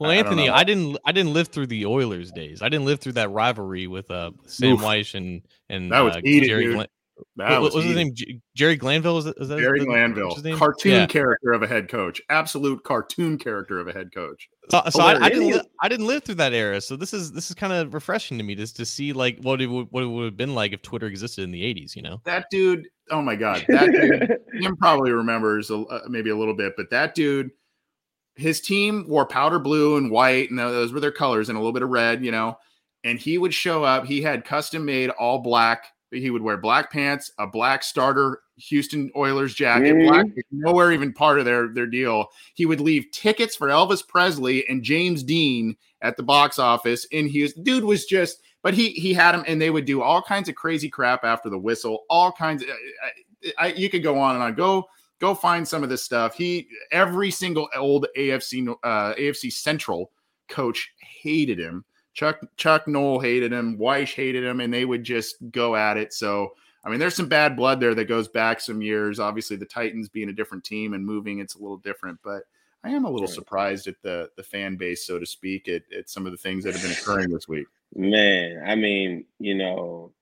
[0.00, 2.62] well, Anthony, I, I, didn't I didn't live through the Oilers days.
[2.62, 4.80] I didn't live through that rivalry with uh, Sam Oof.
[4.80, 6.72] Wyche and and that was uh, Jerry.
[6.72, 6.88] Glenn-
[7.34, 8.14] what, was, was his name?
[8.54, 9.14] Jerry Glanville?
[9.14, 10.36] Was that, was that Jerry the, Glanville?
[10.56, 11.06] Cartoon yeah.
[11.06, 12.20] character of a head coach.
[12.28, 14.48] Absolute cartoon character of a head coach.
[14.70, 16.80] So, so I, I, didn't li- I didn't live through that era.
[16.80, 19.60] So this is this is kind of refreshing to me just to see like what
[19.60, 21.96] it would what it would have been like if Twitter existed in the '80s.
[21.96, 22.88] You know, that dude.
[23.10, 24.38] Oh my god, that dude.
[24.62, 27.50] Zim probably remembers a, uh, maybe a little bit, but that dude.
[28.36, 31.72] His team wore powder blue and white, and those were their colors, and a little
[31.72, 32.24] bit of red.
[32.24, 32.58] You know,
[33.04, 34.06] and he would show up.
[34.06, 39.10] He had custom made all black he would wear black pants, a black starter Houston
[39.16, 40.08] Oilers jacket, mm-hmm.
[40.08, 42.26] black nowhere even part of their their deal.
[42.54, 47.28] He would leave tickets for Elvis Presley and James Dean at the box office in
[47.28, 47.62] Houston.
[47.62, 50.56] Dude was just, but he he had him, and they would do all kinds of
[50.56, 52.04] crazy crap after the whistle.
[52.10, 54.54] All kinds of, I, I, you could go on and on.
[54.54, 54.86] Go
[55.20, 56.34] go find some of this stuff.
[56.34, 60.10] He every single old AFC uh, AFC Central
[60.48, 65.36] coach hated him Chuck Chuck Noll hated him, Wyche hated him, and they would just
[65.50, 66.12] go at it.
[66.12, 66.52] So
[66.84, 69.20] I mean, there's some bad blood there that goes back some years.
[69.20, 72.18] Obviously, the Titans being a different team and moving, it's a little different.
[72.24, 72.42] But
[72.82, 76.10] I am a little surprised at the the fan base, so to speak, at, at
[76.10, 77.66] some of the things that have been occurring this week.
[77.94, 80.12] Man, I mean, you know,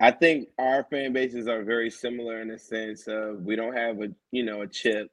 [0.00, 4.00] I think our fan bases are very similar in the sense of we don't have
[4.00, 5.10] a you know a chip,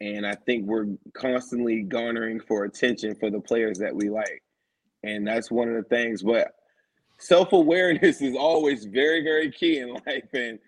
[0.00, 4.42] and I think we're constantly garnering for attention for the players that we like
[5.02, 6.22] and that's one of the things.
[6.22, 6.52] But
[7.18, 10.58] self awareness is always very, very key in life, and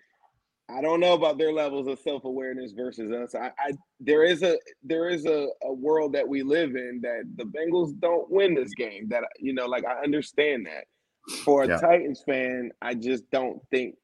[0.69, 3.35] I don't know about their levels of self awareness versus us.
[3.35, 7.25] I, I, there is a there is a, a world that we live in that
[7.37, 9.09] the Bengals don't win this game.
[9.09, 10.85] That you know, like I understand that.
[11.45, 11.79] For a yeah.
[11.79, 13.97] Titans fan, I just don't think,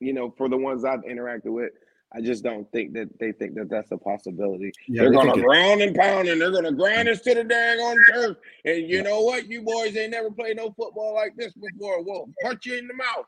[0.00, 1.72] you know, for the ones I've interacted with,
[2.14, 4.72] I just don't think that they think that that's a possibility.
[4.86, 7.12] Yeah, they're going to ground and pound and they're going to grind mm.
[7.12, 8.36] us to the dang on turf.
[8.64, 9.02] And you yeah.
[9.02, 9.46] know what?
[9.46, 12.02] You boys ain't never played no football like this before.
[12.02, 13.26] We'll punch you in the mouth.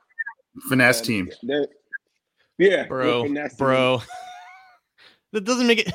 [0.69, 1.31] Finesse team.
[2.59, 3.27] Yeah, bro,
[3.59, 4.03] bro.
[5.33, 5.93] that doesn't make it.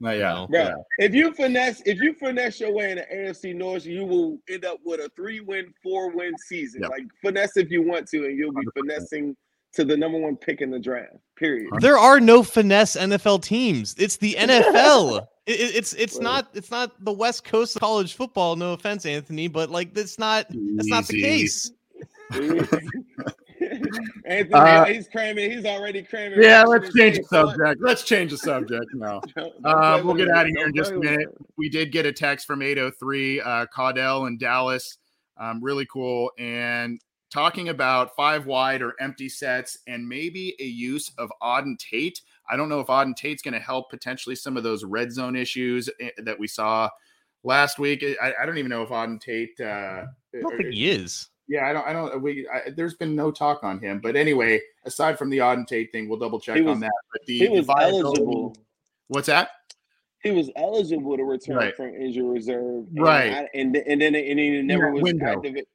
[0.00, 0.60] No, yeah, bro.
[0.60, 0.74] Yeah.
[0.98, 4.64] If you finesse, if you finesse your way in the AFC North, you will end
[4.64, 6.82] up with a three-win, four-win season.
[6.82, 6.90] Yep.
[6.90, 8.80] Like finesse if you want to, and you'll be 100%.
[8.80, 9.36] finessing
[9.74, 11.16] to the number one pick in the draft.
[11.36, 11.70] Period.
[11.80, 13.94] There are no finesse NFL teams.
[13.98, 15.26] It's the NFL.
[15.46, 18.56] it, it's it's not it's not the West Coast of college football.
[18.56, 21.70] No offense, Anthony, but like that's not that's not the case.
[24.24, 25.50] Anthony, uh, he's cramming.
[25.50, 26.42] He's already cramming.
[26.42, 27.80] Yeah, let's change the subject.
[27.80, 29.20] Let's change the subject now.
[29.64, 31.26] Uh, we'll get out of here in just a minute.
[31.56, 34.98] We did get a text from 803 uh, Caudell in Dallas.
[35.36, 36.30] Um, really cool.
[36.38, 37.00] And
[37.30, 42.20] talking about five wide or empty sets and maybe a use of Auden Tate.
[42.48, 45.36] I don't know if Auden Tate's going to help potentially some of those red zone
[45.36, 46.88] issues eh, that we saw
[47.42, 48.04] last week.
[48.22, 49.60] I, I don't even know if Auden Tate.
[49.60, 50.04] Uh,
[50.34, 51.28] I don't think he is.
[51.48, 51.86] Yeah, I don't.
[51.86, 52.22] I don't.
[52.22, 55.92] We I, there's been no talk on him, but anyway, aside from the Auden Tate
[55.92, 56.92] thing, we'll double check was, on that.
[57.12, 58.56] But the, he was eligible.
[59.08, 59.50] What's that?
[60.22, 61.76] He was eligible to return right.
[61.76, 63.32] from injury reserve, and right?
[63.32, 65.26] I, and and then and he never was window.
[65.26, 65.66] activated.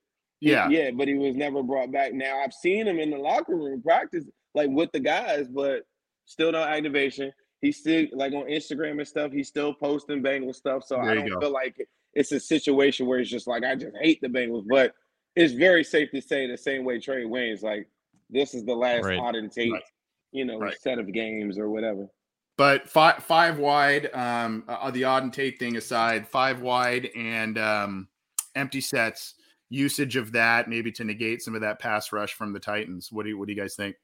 [0.41, 0.68] Yeah.
[0.69, 2.14] Yeah, but he was never brought back.
[2.14, 4.26] Now I've seen him in the locker room practice,
[4.56, 5.84] like with the guys, but
[6.26, 7.31] still no activation.
[7.61, 9.31] He's still like on Instagram and stuff.
[9.31, 10.84] He's still posting Bengals stuff.
[10.84, 11.39] So there I don't go.
[11.39, 11.77] feel like
[12.14, 14.65] it's a situation where it's just like I just hate the Bengals.
[14.68, 14.95] But
[15.36, 17.88] it's very safe to say the same way Trae Waynes like
[18.30, 19.20] this is the last right.
[19.20, 19.84] Auden Tate, right.
[20.32, 20.80] you know, right.
[20.80, 22.08] set of games or whatever.
[22.58, 28.08] But five five wide, um, uh, the Auden Tate thing aside, five wide and um,
[28.56, 29.36] empty sets
[29.70, 33.10] usage of that maybe to negate some of that pass rush from the Titans.
[33.12, 33.95] What do you what do you guys think?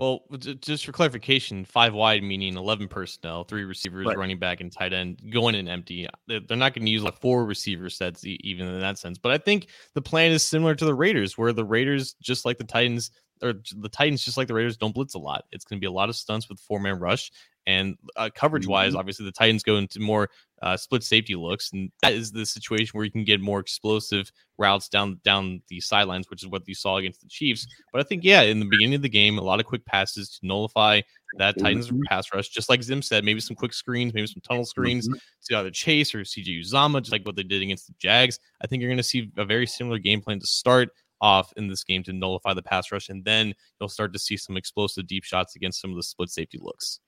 [0.00, 4.16] Well, just for clarification, five wide meaning 11 personnel, three receivers, Right.
[4.16, 6.06] running back, and tight end going in empty.
[6.06, 9.18] Uh, they're they're not going to use like four receiver sets even in that sense.
[9.18, 12.56] But I think the plan is similar to the Raiders, where the Raiders, just like
[12.56, 13.10] the Titans,
[13.42, 15.44] or the Titans, just like the Raiders, don't blitz a lot.
[15.52, 17.30] It's going to be a lot of stunts with four man rush.
[17.66, 20.30] And uh, coverage wise, obviously the Titans go into more
[20.62, 24.32] uh, split safety looks, and that is the situation where you can get more explosive
[24.58, 27.66] routes down down the sidelines, which is what you saw against the Chiefs.
[27.92, 30.30] But I think, yeah, in the beginning of the game, a lot of quick passes
[30.38, 31.02] to nullify
[31.38, 34.64] that Titans pass rush, just like Zim said, maybe some quick screens, maybe some tunnel
[34.64, 35.08] screens
[35.44, 38.38] to either Chase or CJ Uzomah, just like what they did against the Jags.
[38.62, 40.90] I think you're going to see a very similar game plan to start
[41.20, 44.36] off in this game to nullify the pass rush, and then you'll start to see
[44.36, 47.00] some explosive deep shots against some of the split safety looks.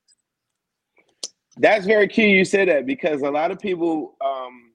[1.59, 2.31] That's very key.
[2.31, 4.73] You said that because a lot of people, um,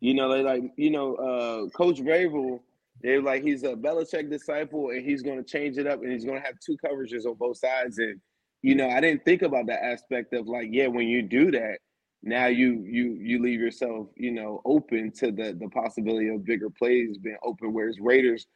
[0.00, 2.60] you know, they like, you know, uh, Coach Vrabel,
[3.02, 6.24] they're like he's a Belichick disciple, and he's going to change it up, and he's
[6.24, 7.98] going to have two coverages on both sides.
[7.98, 8.20] And
[8.62, 11.78] you know, I didn't think about that aspect of like, yeah, when you do that,
[12.22, 16.68] now you you you leave yourself, you know, open to the the possibility of bigger
[16.68, 17.72] plays being open.
[17.72, 18.46] Whereas Raiders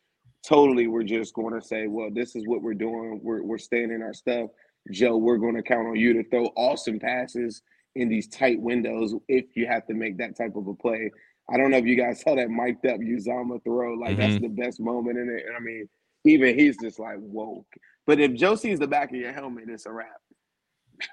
[0.47, 3.21] totally were just going to say, well, this is what we're doing.
[3.23, 4.51] We're we're staying in our stuff.
[4.91, 7.62] Joe, we're going to count on you to throw awesome passes
[7.95, 11.11] in these tight windows if you have to make that type of a play.
[11.51, 13.95] I don't know if you guys saw that mic'd up Uzomah throw.
[13.95, 14.43] Like that's Mhm.
[14.43, 15.45] the best moment in it.
[15.47, 15.89] And I mean,
[16.25, 17.65] even he's just like, whoa.
[18.07, 20.21] But if Joe sees the back of your helmet, it's a wrap.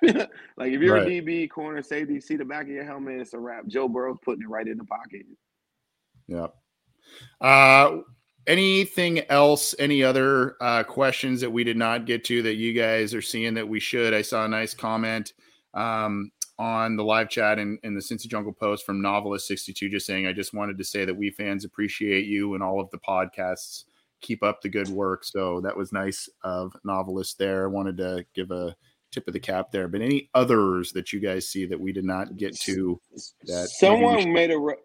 [0.03, 1.07] like if you're Right.
[1.07, 3.65] a DB corner safety, see the back of your helmet, it's a wrap.
[3.67, 5.25] Joe Burrow's putting it right in the pocket.
[6.27, 6.47] Yeah.
[7.39, 8.01] Uh,
[8.47, 9.75] anything else?
[9.79, 13.53] Any other uh, questions that we did not get to that you guys are seeing
[13.55, 14.13] that we should?
[14.13, 15.33] I saw a nice comment
[15.73, 20.05] um, on the live chat in, in the Cincy Jungle post from Novelist 62 just
[20.05, 22.99] saying, I just wanted to say that we fans appreciate you and all of the
[22.99, 23.85] podcasts.
[24.21, 25.23] Keep up the good work.
[25.23, 27.63] So that was nice of Novelist there.
[27.63, 28.75] I wanted to give a
[29.11, 29.87] tip of the cap there.
[29.87, 32.99] But any others that you guys see that we did not get to
[33.45, 34.59] that Someone made a.
[34.59, 34.75] Re-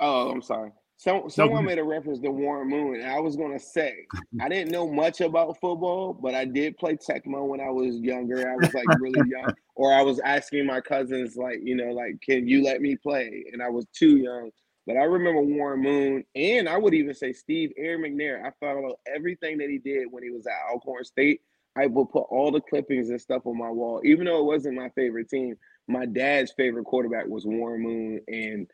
[0.00, 0.70] oh, I'm sorry.
[1.02, 4.06] Some someone made a reference to Warren Moon, and I was gonna say
[4.40, 8.48] I didn't know much about football, but I did play Tecmo when I was younger.
[8.48, 12.20] I was like really young, or I was asking my cousins, like you know, like,
[12.20, 13.46] can you let me play?
[13.52, 14.52] And I was too young.
[14.86, 18.46] But I remember Warren Moon, and I would even say Steve Air McNair.
[18.46, 21.40] I followed everything that he did when he was at Alcorn State.
[21.74, 24.76] I would put all the clippings and stuff on my wall, even though it wasn't
[24.76, 25.56] my favorite team.
[25.88, 28.70] My dad's favorite quarterback was Warren Moon, and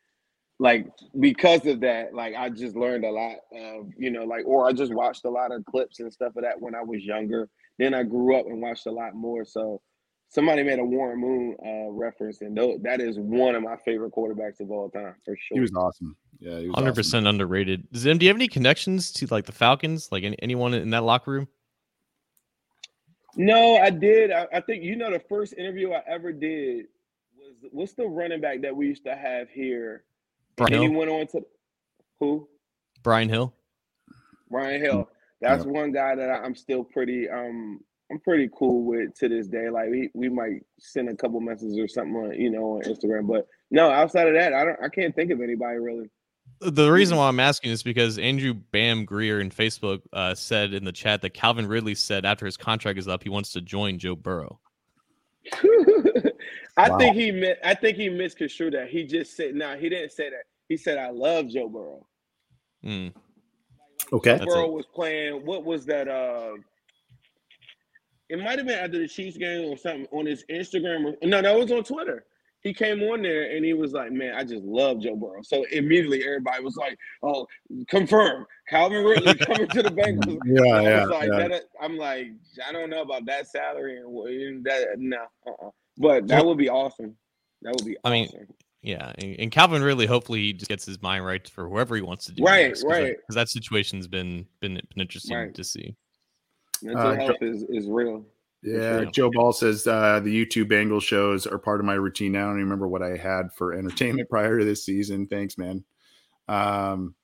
[0.59, 0.87] like
[1.21, 4.73] because of that, like I just learned a lot of, you know, like or I
[4.73, 7.49] just watched a lot of clips and stuff of that when I was younger.
[7.79, 9.45] Then I grew up and watched a lot more.
[9.45, 9.81] So
[10.29, 14.13] somebody made a Warren Moon uh, reference, and tho- that is one of my favorite
[14.13, 15.55] quarterbacks of all time for sure.
[15.55, 16.17] He was awesome.
[16.41, 16.95] Yeah, he was Hundred awesome.
[16.97, 17.87] percent underrated.
[17.95, 20.09] Zim, do you have any connections to like the Falcons?
[20.11, 21.49] Like any, anyone in that locker room?
[23.37, 24.33] No, I did.
[24.33, 26.87] I, I think you know the first interview I ever did
[27.37, 30.03] was what's the running back that we used to have here?
[30.59, 30.99] Brian and then he Hill?
[30.99, 31.47] went on to
[32.21, 32.49] who?
[33.03, 33.55] Brian Hill.
[34.51, 35.09] Brian Hill.
[35.41, 35.71] That's Yeah.
[35.71, 37.81] one guy that I- I'm still pretty um
[38.11, 39.69] I'm pretty cool with to this day.
[39.69, 43.27] Like we, we might send a couple messages or something on you know on Instagram.
[43.27, 46.09] But no, outside of that, I don't I can't think of anybody really.
[46.61, 50.83] The reason why I'm asking is because Andrew Bam Greer in Facebook uh, said in
[50.85, 53.99] the chat that Calvin Ridley said after his contract is up, he wants to join
[53.99, 54.59] Joe Burrow.
[56.77, 56.99] I Wow.
[56.99, 58.89] think he meant, I think he misconstrued that.
[58.89, 60.45] He just said no, he didn't say that.
[60.69, 62.07] He said I love Joe Burrow.
[62.83, 63.09] Hmm.
[64.13, 64.33] Okay.
[64.39, 65.45] That's Burrow was playing.
[65.45, 66.09] What was that?
[66.09, 66.53] Uh,
[68.29, 71.15] it might have been after the Chiefs game or something on his Instagram.
[71.23, 72.25] Or, no, that was on Twitter.
[72.69, 75.65] He came on there and he was like, "Man, I just love Joe Burrow." So
[75.73, 77.47] immediately everybody was like, "Oh,
[77.89, 81.49] confirm Calvin Ridley coming to the Bengals." Yeah, I yeah, was like, yeah.
[81.49, 82.27] that, I'm like,
[82.67, 84.29] I don't know about that salary and what-
[84.65, 84.89] that.
[84.99, 85.17] No,
[85.47, 85.71] uh-uh.
[85.97, 87.17] but that would be awesome.
[87.63, 87.97] That would be.
[88.05, 88.29] I mean.
[88.81, 92.03] Yeah, and, and Calvin Ridley, hopefully, he just gets his mind right for whoever he
[92.03, 92.45] wants to do.
[92.45, 93.17] Right, next, 'cause that- right.
[93.17, 95.55] Because that situation's been been been interesting Right.
[95.55, 95.97] to see.
[96.83, 98.25] mental uh, health is is real.
[98.63, 99.11] Yeah, sure.
[99.13, 102.47] Joe Ball says uh, the YouTube Bengals shows are part of my routine now.
[102.47, 105.27] I don't even remember what I had for entertainment prior to this season.
[105.27, 105.85] Thanks, man.
[106.49, 107.15] Um,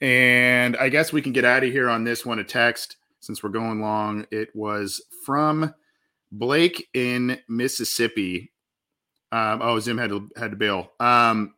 [0.00, 2.38] and I guess we can get out of here on this one.
[2.38, 4.26] A text since we're going long.
[4.30, 5.74] It was from
[6.30, 8.52] Blake in Mississippi.
[9.32, 10.92] Um, oh, Zim had to had to bail.
[11.00, 11.54] Um,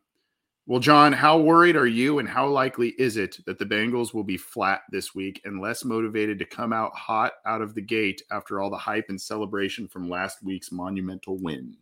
[0.67, 4.25] well, John, how worried are you, and how likely is it that the Bengals will
[4.25, 8.21] be flat this week and less motivated to come out hot out of the gate
[8.31, 11.77] after all the hype and celebration from last week's monumental win?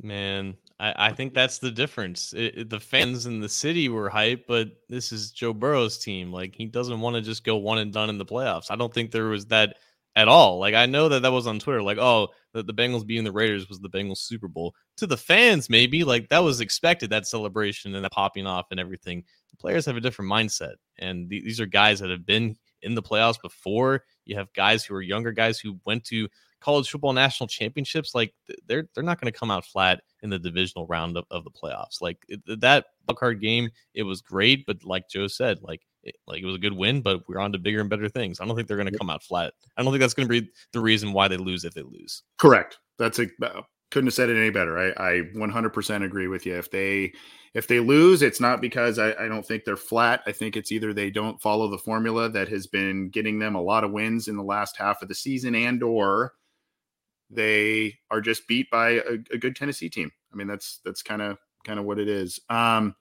[0.00, 2.32] Man, I, I think that's the difference.
[2.34, 6.32] It, it- the fans in the city were hype, but this is Joe Burrow's team.
[6.32, 8.70] Like he doesn't want to just go one and done in the playoffs.
[8.70, 9.76] I don't think there was that
[10.14, 10.58] at all.
[10.58, 11.82] Like I know that that was on Twitter.
[11.82, 14.74] Like oh, the, the Bengals beating the Raiders was the Bengals Super Bowl.
[14.96, 17.10] To the fans, maybe like that was expected.
[17.10, 19.24] That celebration and that popping off and everything.
[19.50, 22.94] The players have a different mindset, and th- these are guys that have been in
[22.94, 24.04] the playoffs before.
[24.24, 26.28] You have guys who are younger guys who went to
[26.60, 28.14] college football national championships.
[28.14, 28.32] Like
[28.66, 31.50] they're they're not going to come out flat in the divisional round of, of the
[31.50, 32.00] playoffs.
[32.00, 35.82] Like it, that card game, it was great, but like Joe said, like
[36.26, 38.40] like it was a good win, but we're on to bigger and better things.
[38.40, 39.54] I don't think they're going to come out flat.
[39.76, 42.22] I don't think that's going to be the reason why they lose if they lose.
[42.38, 42.78] Correct.
[42.98, 44.78] That's a uh, couldn't have said it any better.
[44.78, 46.56] I, I 100% agree with you.
[46.56, 47.12] If they
[47.54, 50.22] if they lose, it's not because I, I, don't think they're flat.
[50.26, 53.62] I think it's either they don't follow the formula that has been getting them a
[53.62, 56.34] lot of wins in the last half of the season, and or
[57.30, 60.10] they are just beat by a, a good Tennessee team.
[60.32, 62.38] I mean, that's that's kind of kind of what it is.
[62.50, 62.94] Um,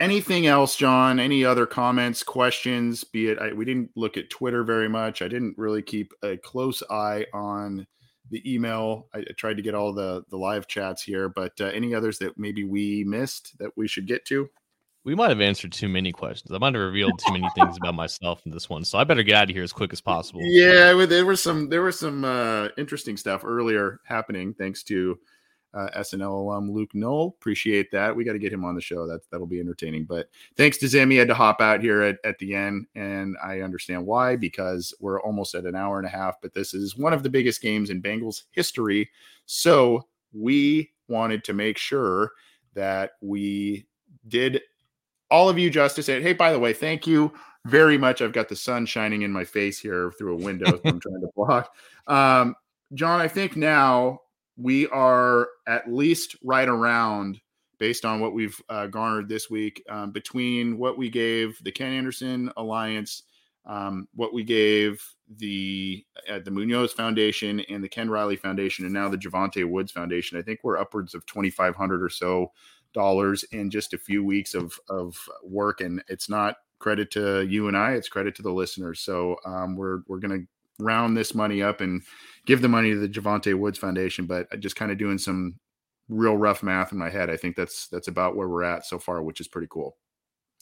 [0.00, 1.20] anything else, John?
[1.20, 3.04] Any other comments, questions?
[3.04, 5.22] Be it I, we didn't look at Twitter very much.
[5.22, 7.86] I didn't really keep a close eye on
[8.30, 9.08] the email.
[9.14, 12.18] I, I tried to get all the the live chats here, but uh, any others
[12.18, 14.48] that maybe we missed that we should get to?
[15.02, 16.52] We might have answered too many questions.
[16.52, 19.22] I might have revealed too many things about myself in this one, so I better
[19.22, 20.40] get out of here as quick as possible.
[20.42, 25.18] Yeah, there was some there was some uh, interesting stuff earlier happening thanks to
[25.74, 27.34] uh, SNL alum Luke Null.
[27.38, 28.14] Appreciate that.
[28.14, 29.06] We got to get him on the show.
[29.06, 30.04] That that'll be entertaining.
[30.04, 33.36] But thanks to Zim, he had to hop out here at, at the end, and
[33.42, 36.40] I understand why because we're almost at an hour and a half.
[36.40, 39.10] But this is one of the biggest games in Bengals history,
[39.46, 42.32] so we wanted to make sure
[42.74, 43.86] that we
[44.28, 44.60] did
[45.30, 46.08] all of you justice.
[46.08, 47.32] And hey, by the way, thank you
[47.66, 48.22] very much.
[48.22, 51.30] I've got the sun shining in my face here through a window I'm trying to
[51.36, 51.74] block.
[52.06, 52.54] Um,
[52.94, 54.20] John, I think now
[54.56, 57.40] we are at least right around
[57.78, 61.92] based on what we've uh, garnered this week um, between what we gave the Ken
[61.92, 63.22] Anderson Alliance,
[63.64, 65.02] um, what we gave
[65.38, 69.92] the uh, the Munoz Foundation and the Ken Riley Foundation, and now the Jovante Woods
[69.92, 70.38] Foundation.
[70.38, 72.52] I think we're upwards of twenty five hundred or so
[72.92, 77.68] dollars in just a few weeks of of work, and it's not credit to you
[77.68, 79.00] and I; it's credit to the listeners.
[79.00, 80.40] So um, we're we're gonna
[80.80, 82.02] round this money up and
[82.46, 85.54] give the money to the Jovante Woods Foundation, but just kind of doing some
[86.08, 87.30] real rough math in my head.
[87.30, 89.96] I think that's that's about where we're at so far, which is pretty cool.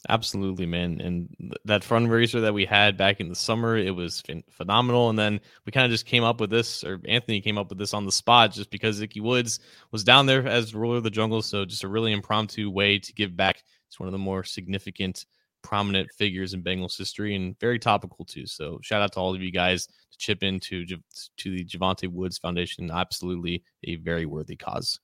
[0.07, 1.01] Absolutely, man.
[1.01, 1.27] And
[1.65, 5.09] that fundraiser that we had back in the summer, it was phenomenal.
[5.09, 7.79] And then we kind of just came up with this, or Anthony came up with
[7.79, 9.59] this on the spot just because Ickey Woods
[9.91, 11.41] was down there as ruler of the jungle.
[11.41, 15.25] So just a really impromptu way to give back to one of the more significant
[15.61, 18.45] prominent figures in Bengals history and very topical too.
[18.45, 20.97] So shout out to all of you guys to chip into to
[21.43, 22.89] the Jovante Woods Foundation.
[22.91, 24.99] Absolutely a very worthy cause.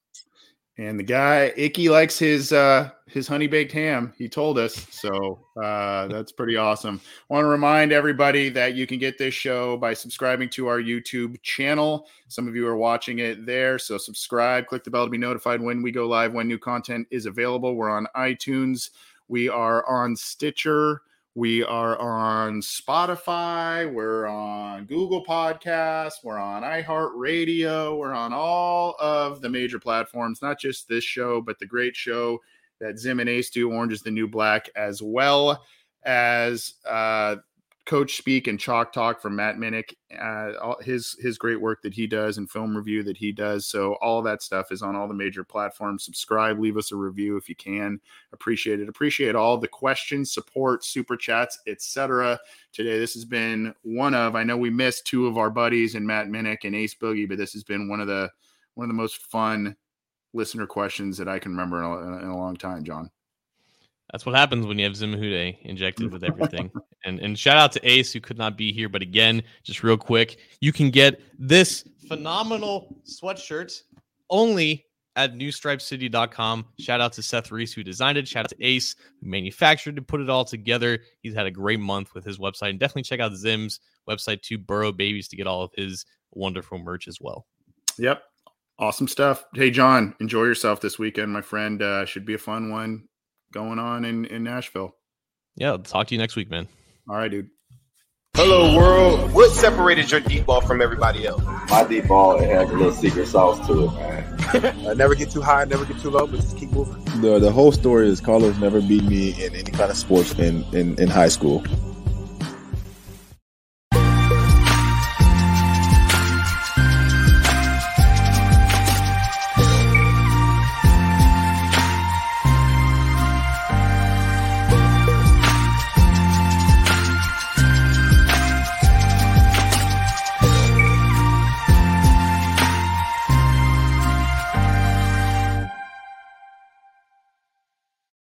[0.77, 4.13] And the guy Ickey likes his uh his honey baked ham.
[4.17, 5.39] He told us so.
[5.55, 6.99] Uh, that's pretty awesome.
[7.29, 11.41] Want to remind everybody that you can get this show by subscribing to our YouTube
[11.43, 12.07] channel.
[12.27, 14.67] Some of you are watching it there, so subscribe.
[14.67, 17.75] Click the bell to be notified when we go live when new content is available.
[17.75, 18.89] We're on iTunes.
[19.27, 21.01] We are on Stitcher.
[21.33, 23.91] We are on Spotify.
[23.91, 26.23] We're on Google Podcasts.
[26.23, 27.97] We're on iHeartRadio.
[27.97, 32.39] We're on all of the major platforms, not just this show, but the great show
[32.79, 35.63] that Zim and Ace do, Orange is the New Black, as well
[36.03, 37.37] as uh,
[37.85, 41.93] coach speak and chalk talk from Matt Minnick, uh, all his his great work that
[41.93, 43.67] he does and film review that he does.
[43.67, 46.03] So all that stuff is on all the major platforms.
[46.03, 47.99] Subscribe, leave us a review if you can.
[48.33, 48.89] Appreciate it.
[48.89, 52.39] Appreciate all the questions, support, super chats, etc.
[52.73, 54.35] Today, this has been one of.
[54.35, 57.37] I know we missed two of our buddies and Matt Minnick and Ace Boogie, but
[57.37, 58.31] this has been one of the
[58.73, 59.75] one of the most fun
[60.33, 63.09] listener questions that I can remember in a, in a long time, John.
[64.15, 66.71] That's what happens when you have Zimahude injected with everything.
[67.03, 69.97] and and shout out to Ace who could not be here, but again, just real
[69.97, 73.77] quick, you can get this phenomenal sweatshirt
[74.29, 74.85] only
[75.17, 76.65] at newstripecity.com.
[76.79, 78.25] Shout out to Seth Reese who designed it.
[78.25, 80.99] Shout out to Ace who manufactured and put it all together.
[81.19, 82.69] He's had a great month with his website.
[82.69, 86.77] And definitely check out Zim's website too, Burrow Babies, to get all of his wonderful
[86.77, 87.47] merch as well.
[87.97, 88.23] Yep.
[88.79, 89.43] Awesome stuff.
[89.53, 91.81] Hey, John, enjoy yourself this weekend, my friend.
[91.81, 93.09] Uh, should be a fun one
[93.55, 94.93] going on in, in Nashville.
[95.55, 96.67] Yeah, I'll talk to you next week, man.
[97.09, 97.49] All right, dude.
[98.35, 99.33] Hello, world.
[99.33, 101.41] What separated your deep ball from everybody else?
[101.69, 104.85] My deep ball it has a little secret sauce to it, man.
[104.85, 107.01] uh, never get too high, never get too low, but just keep moving.
[107.21, 110.65] The the whole story is Carlos never beat me in any kind of sports in,
[110.75, 111.63] in, in high school.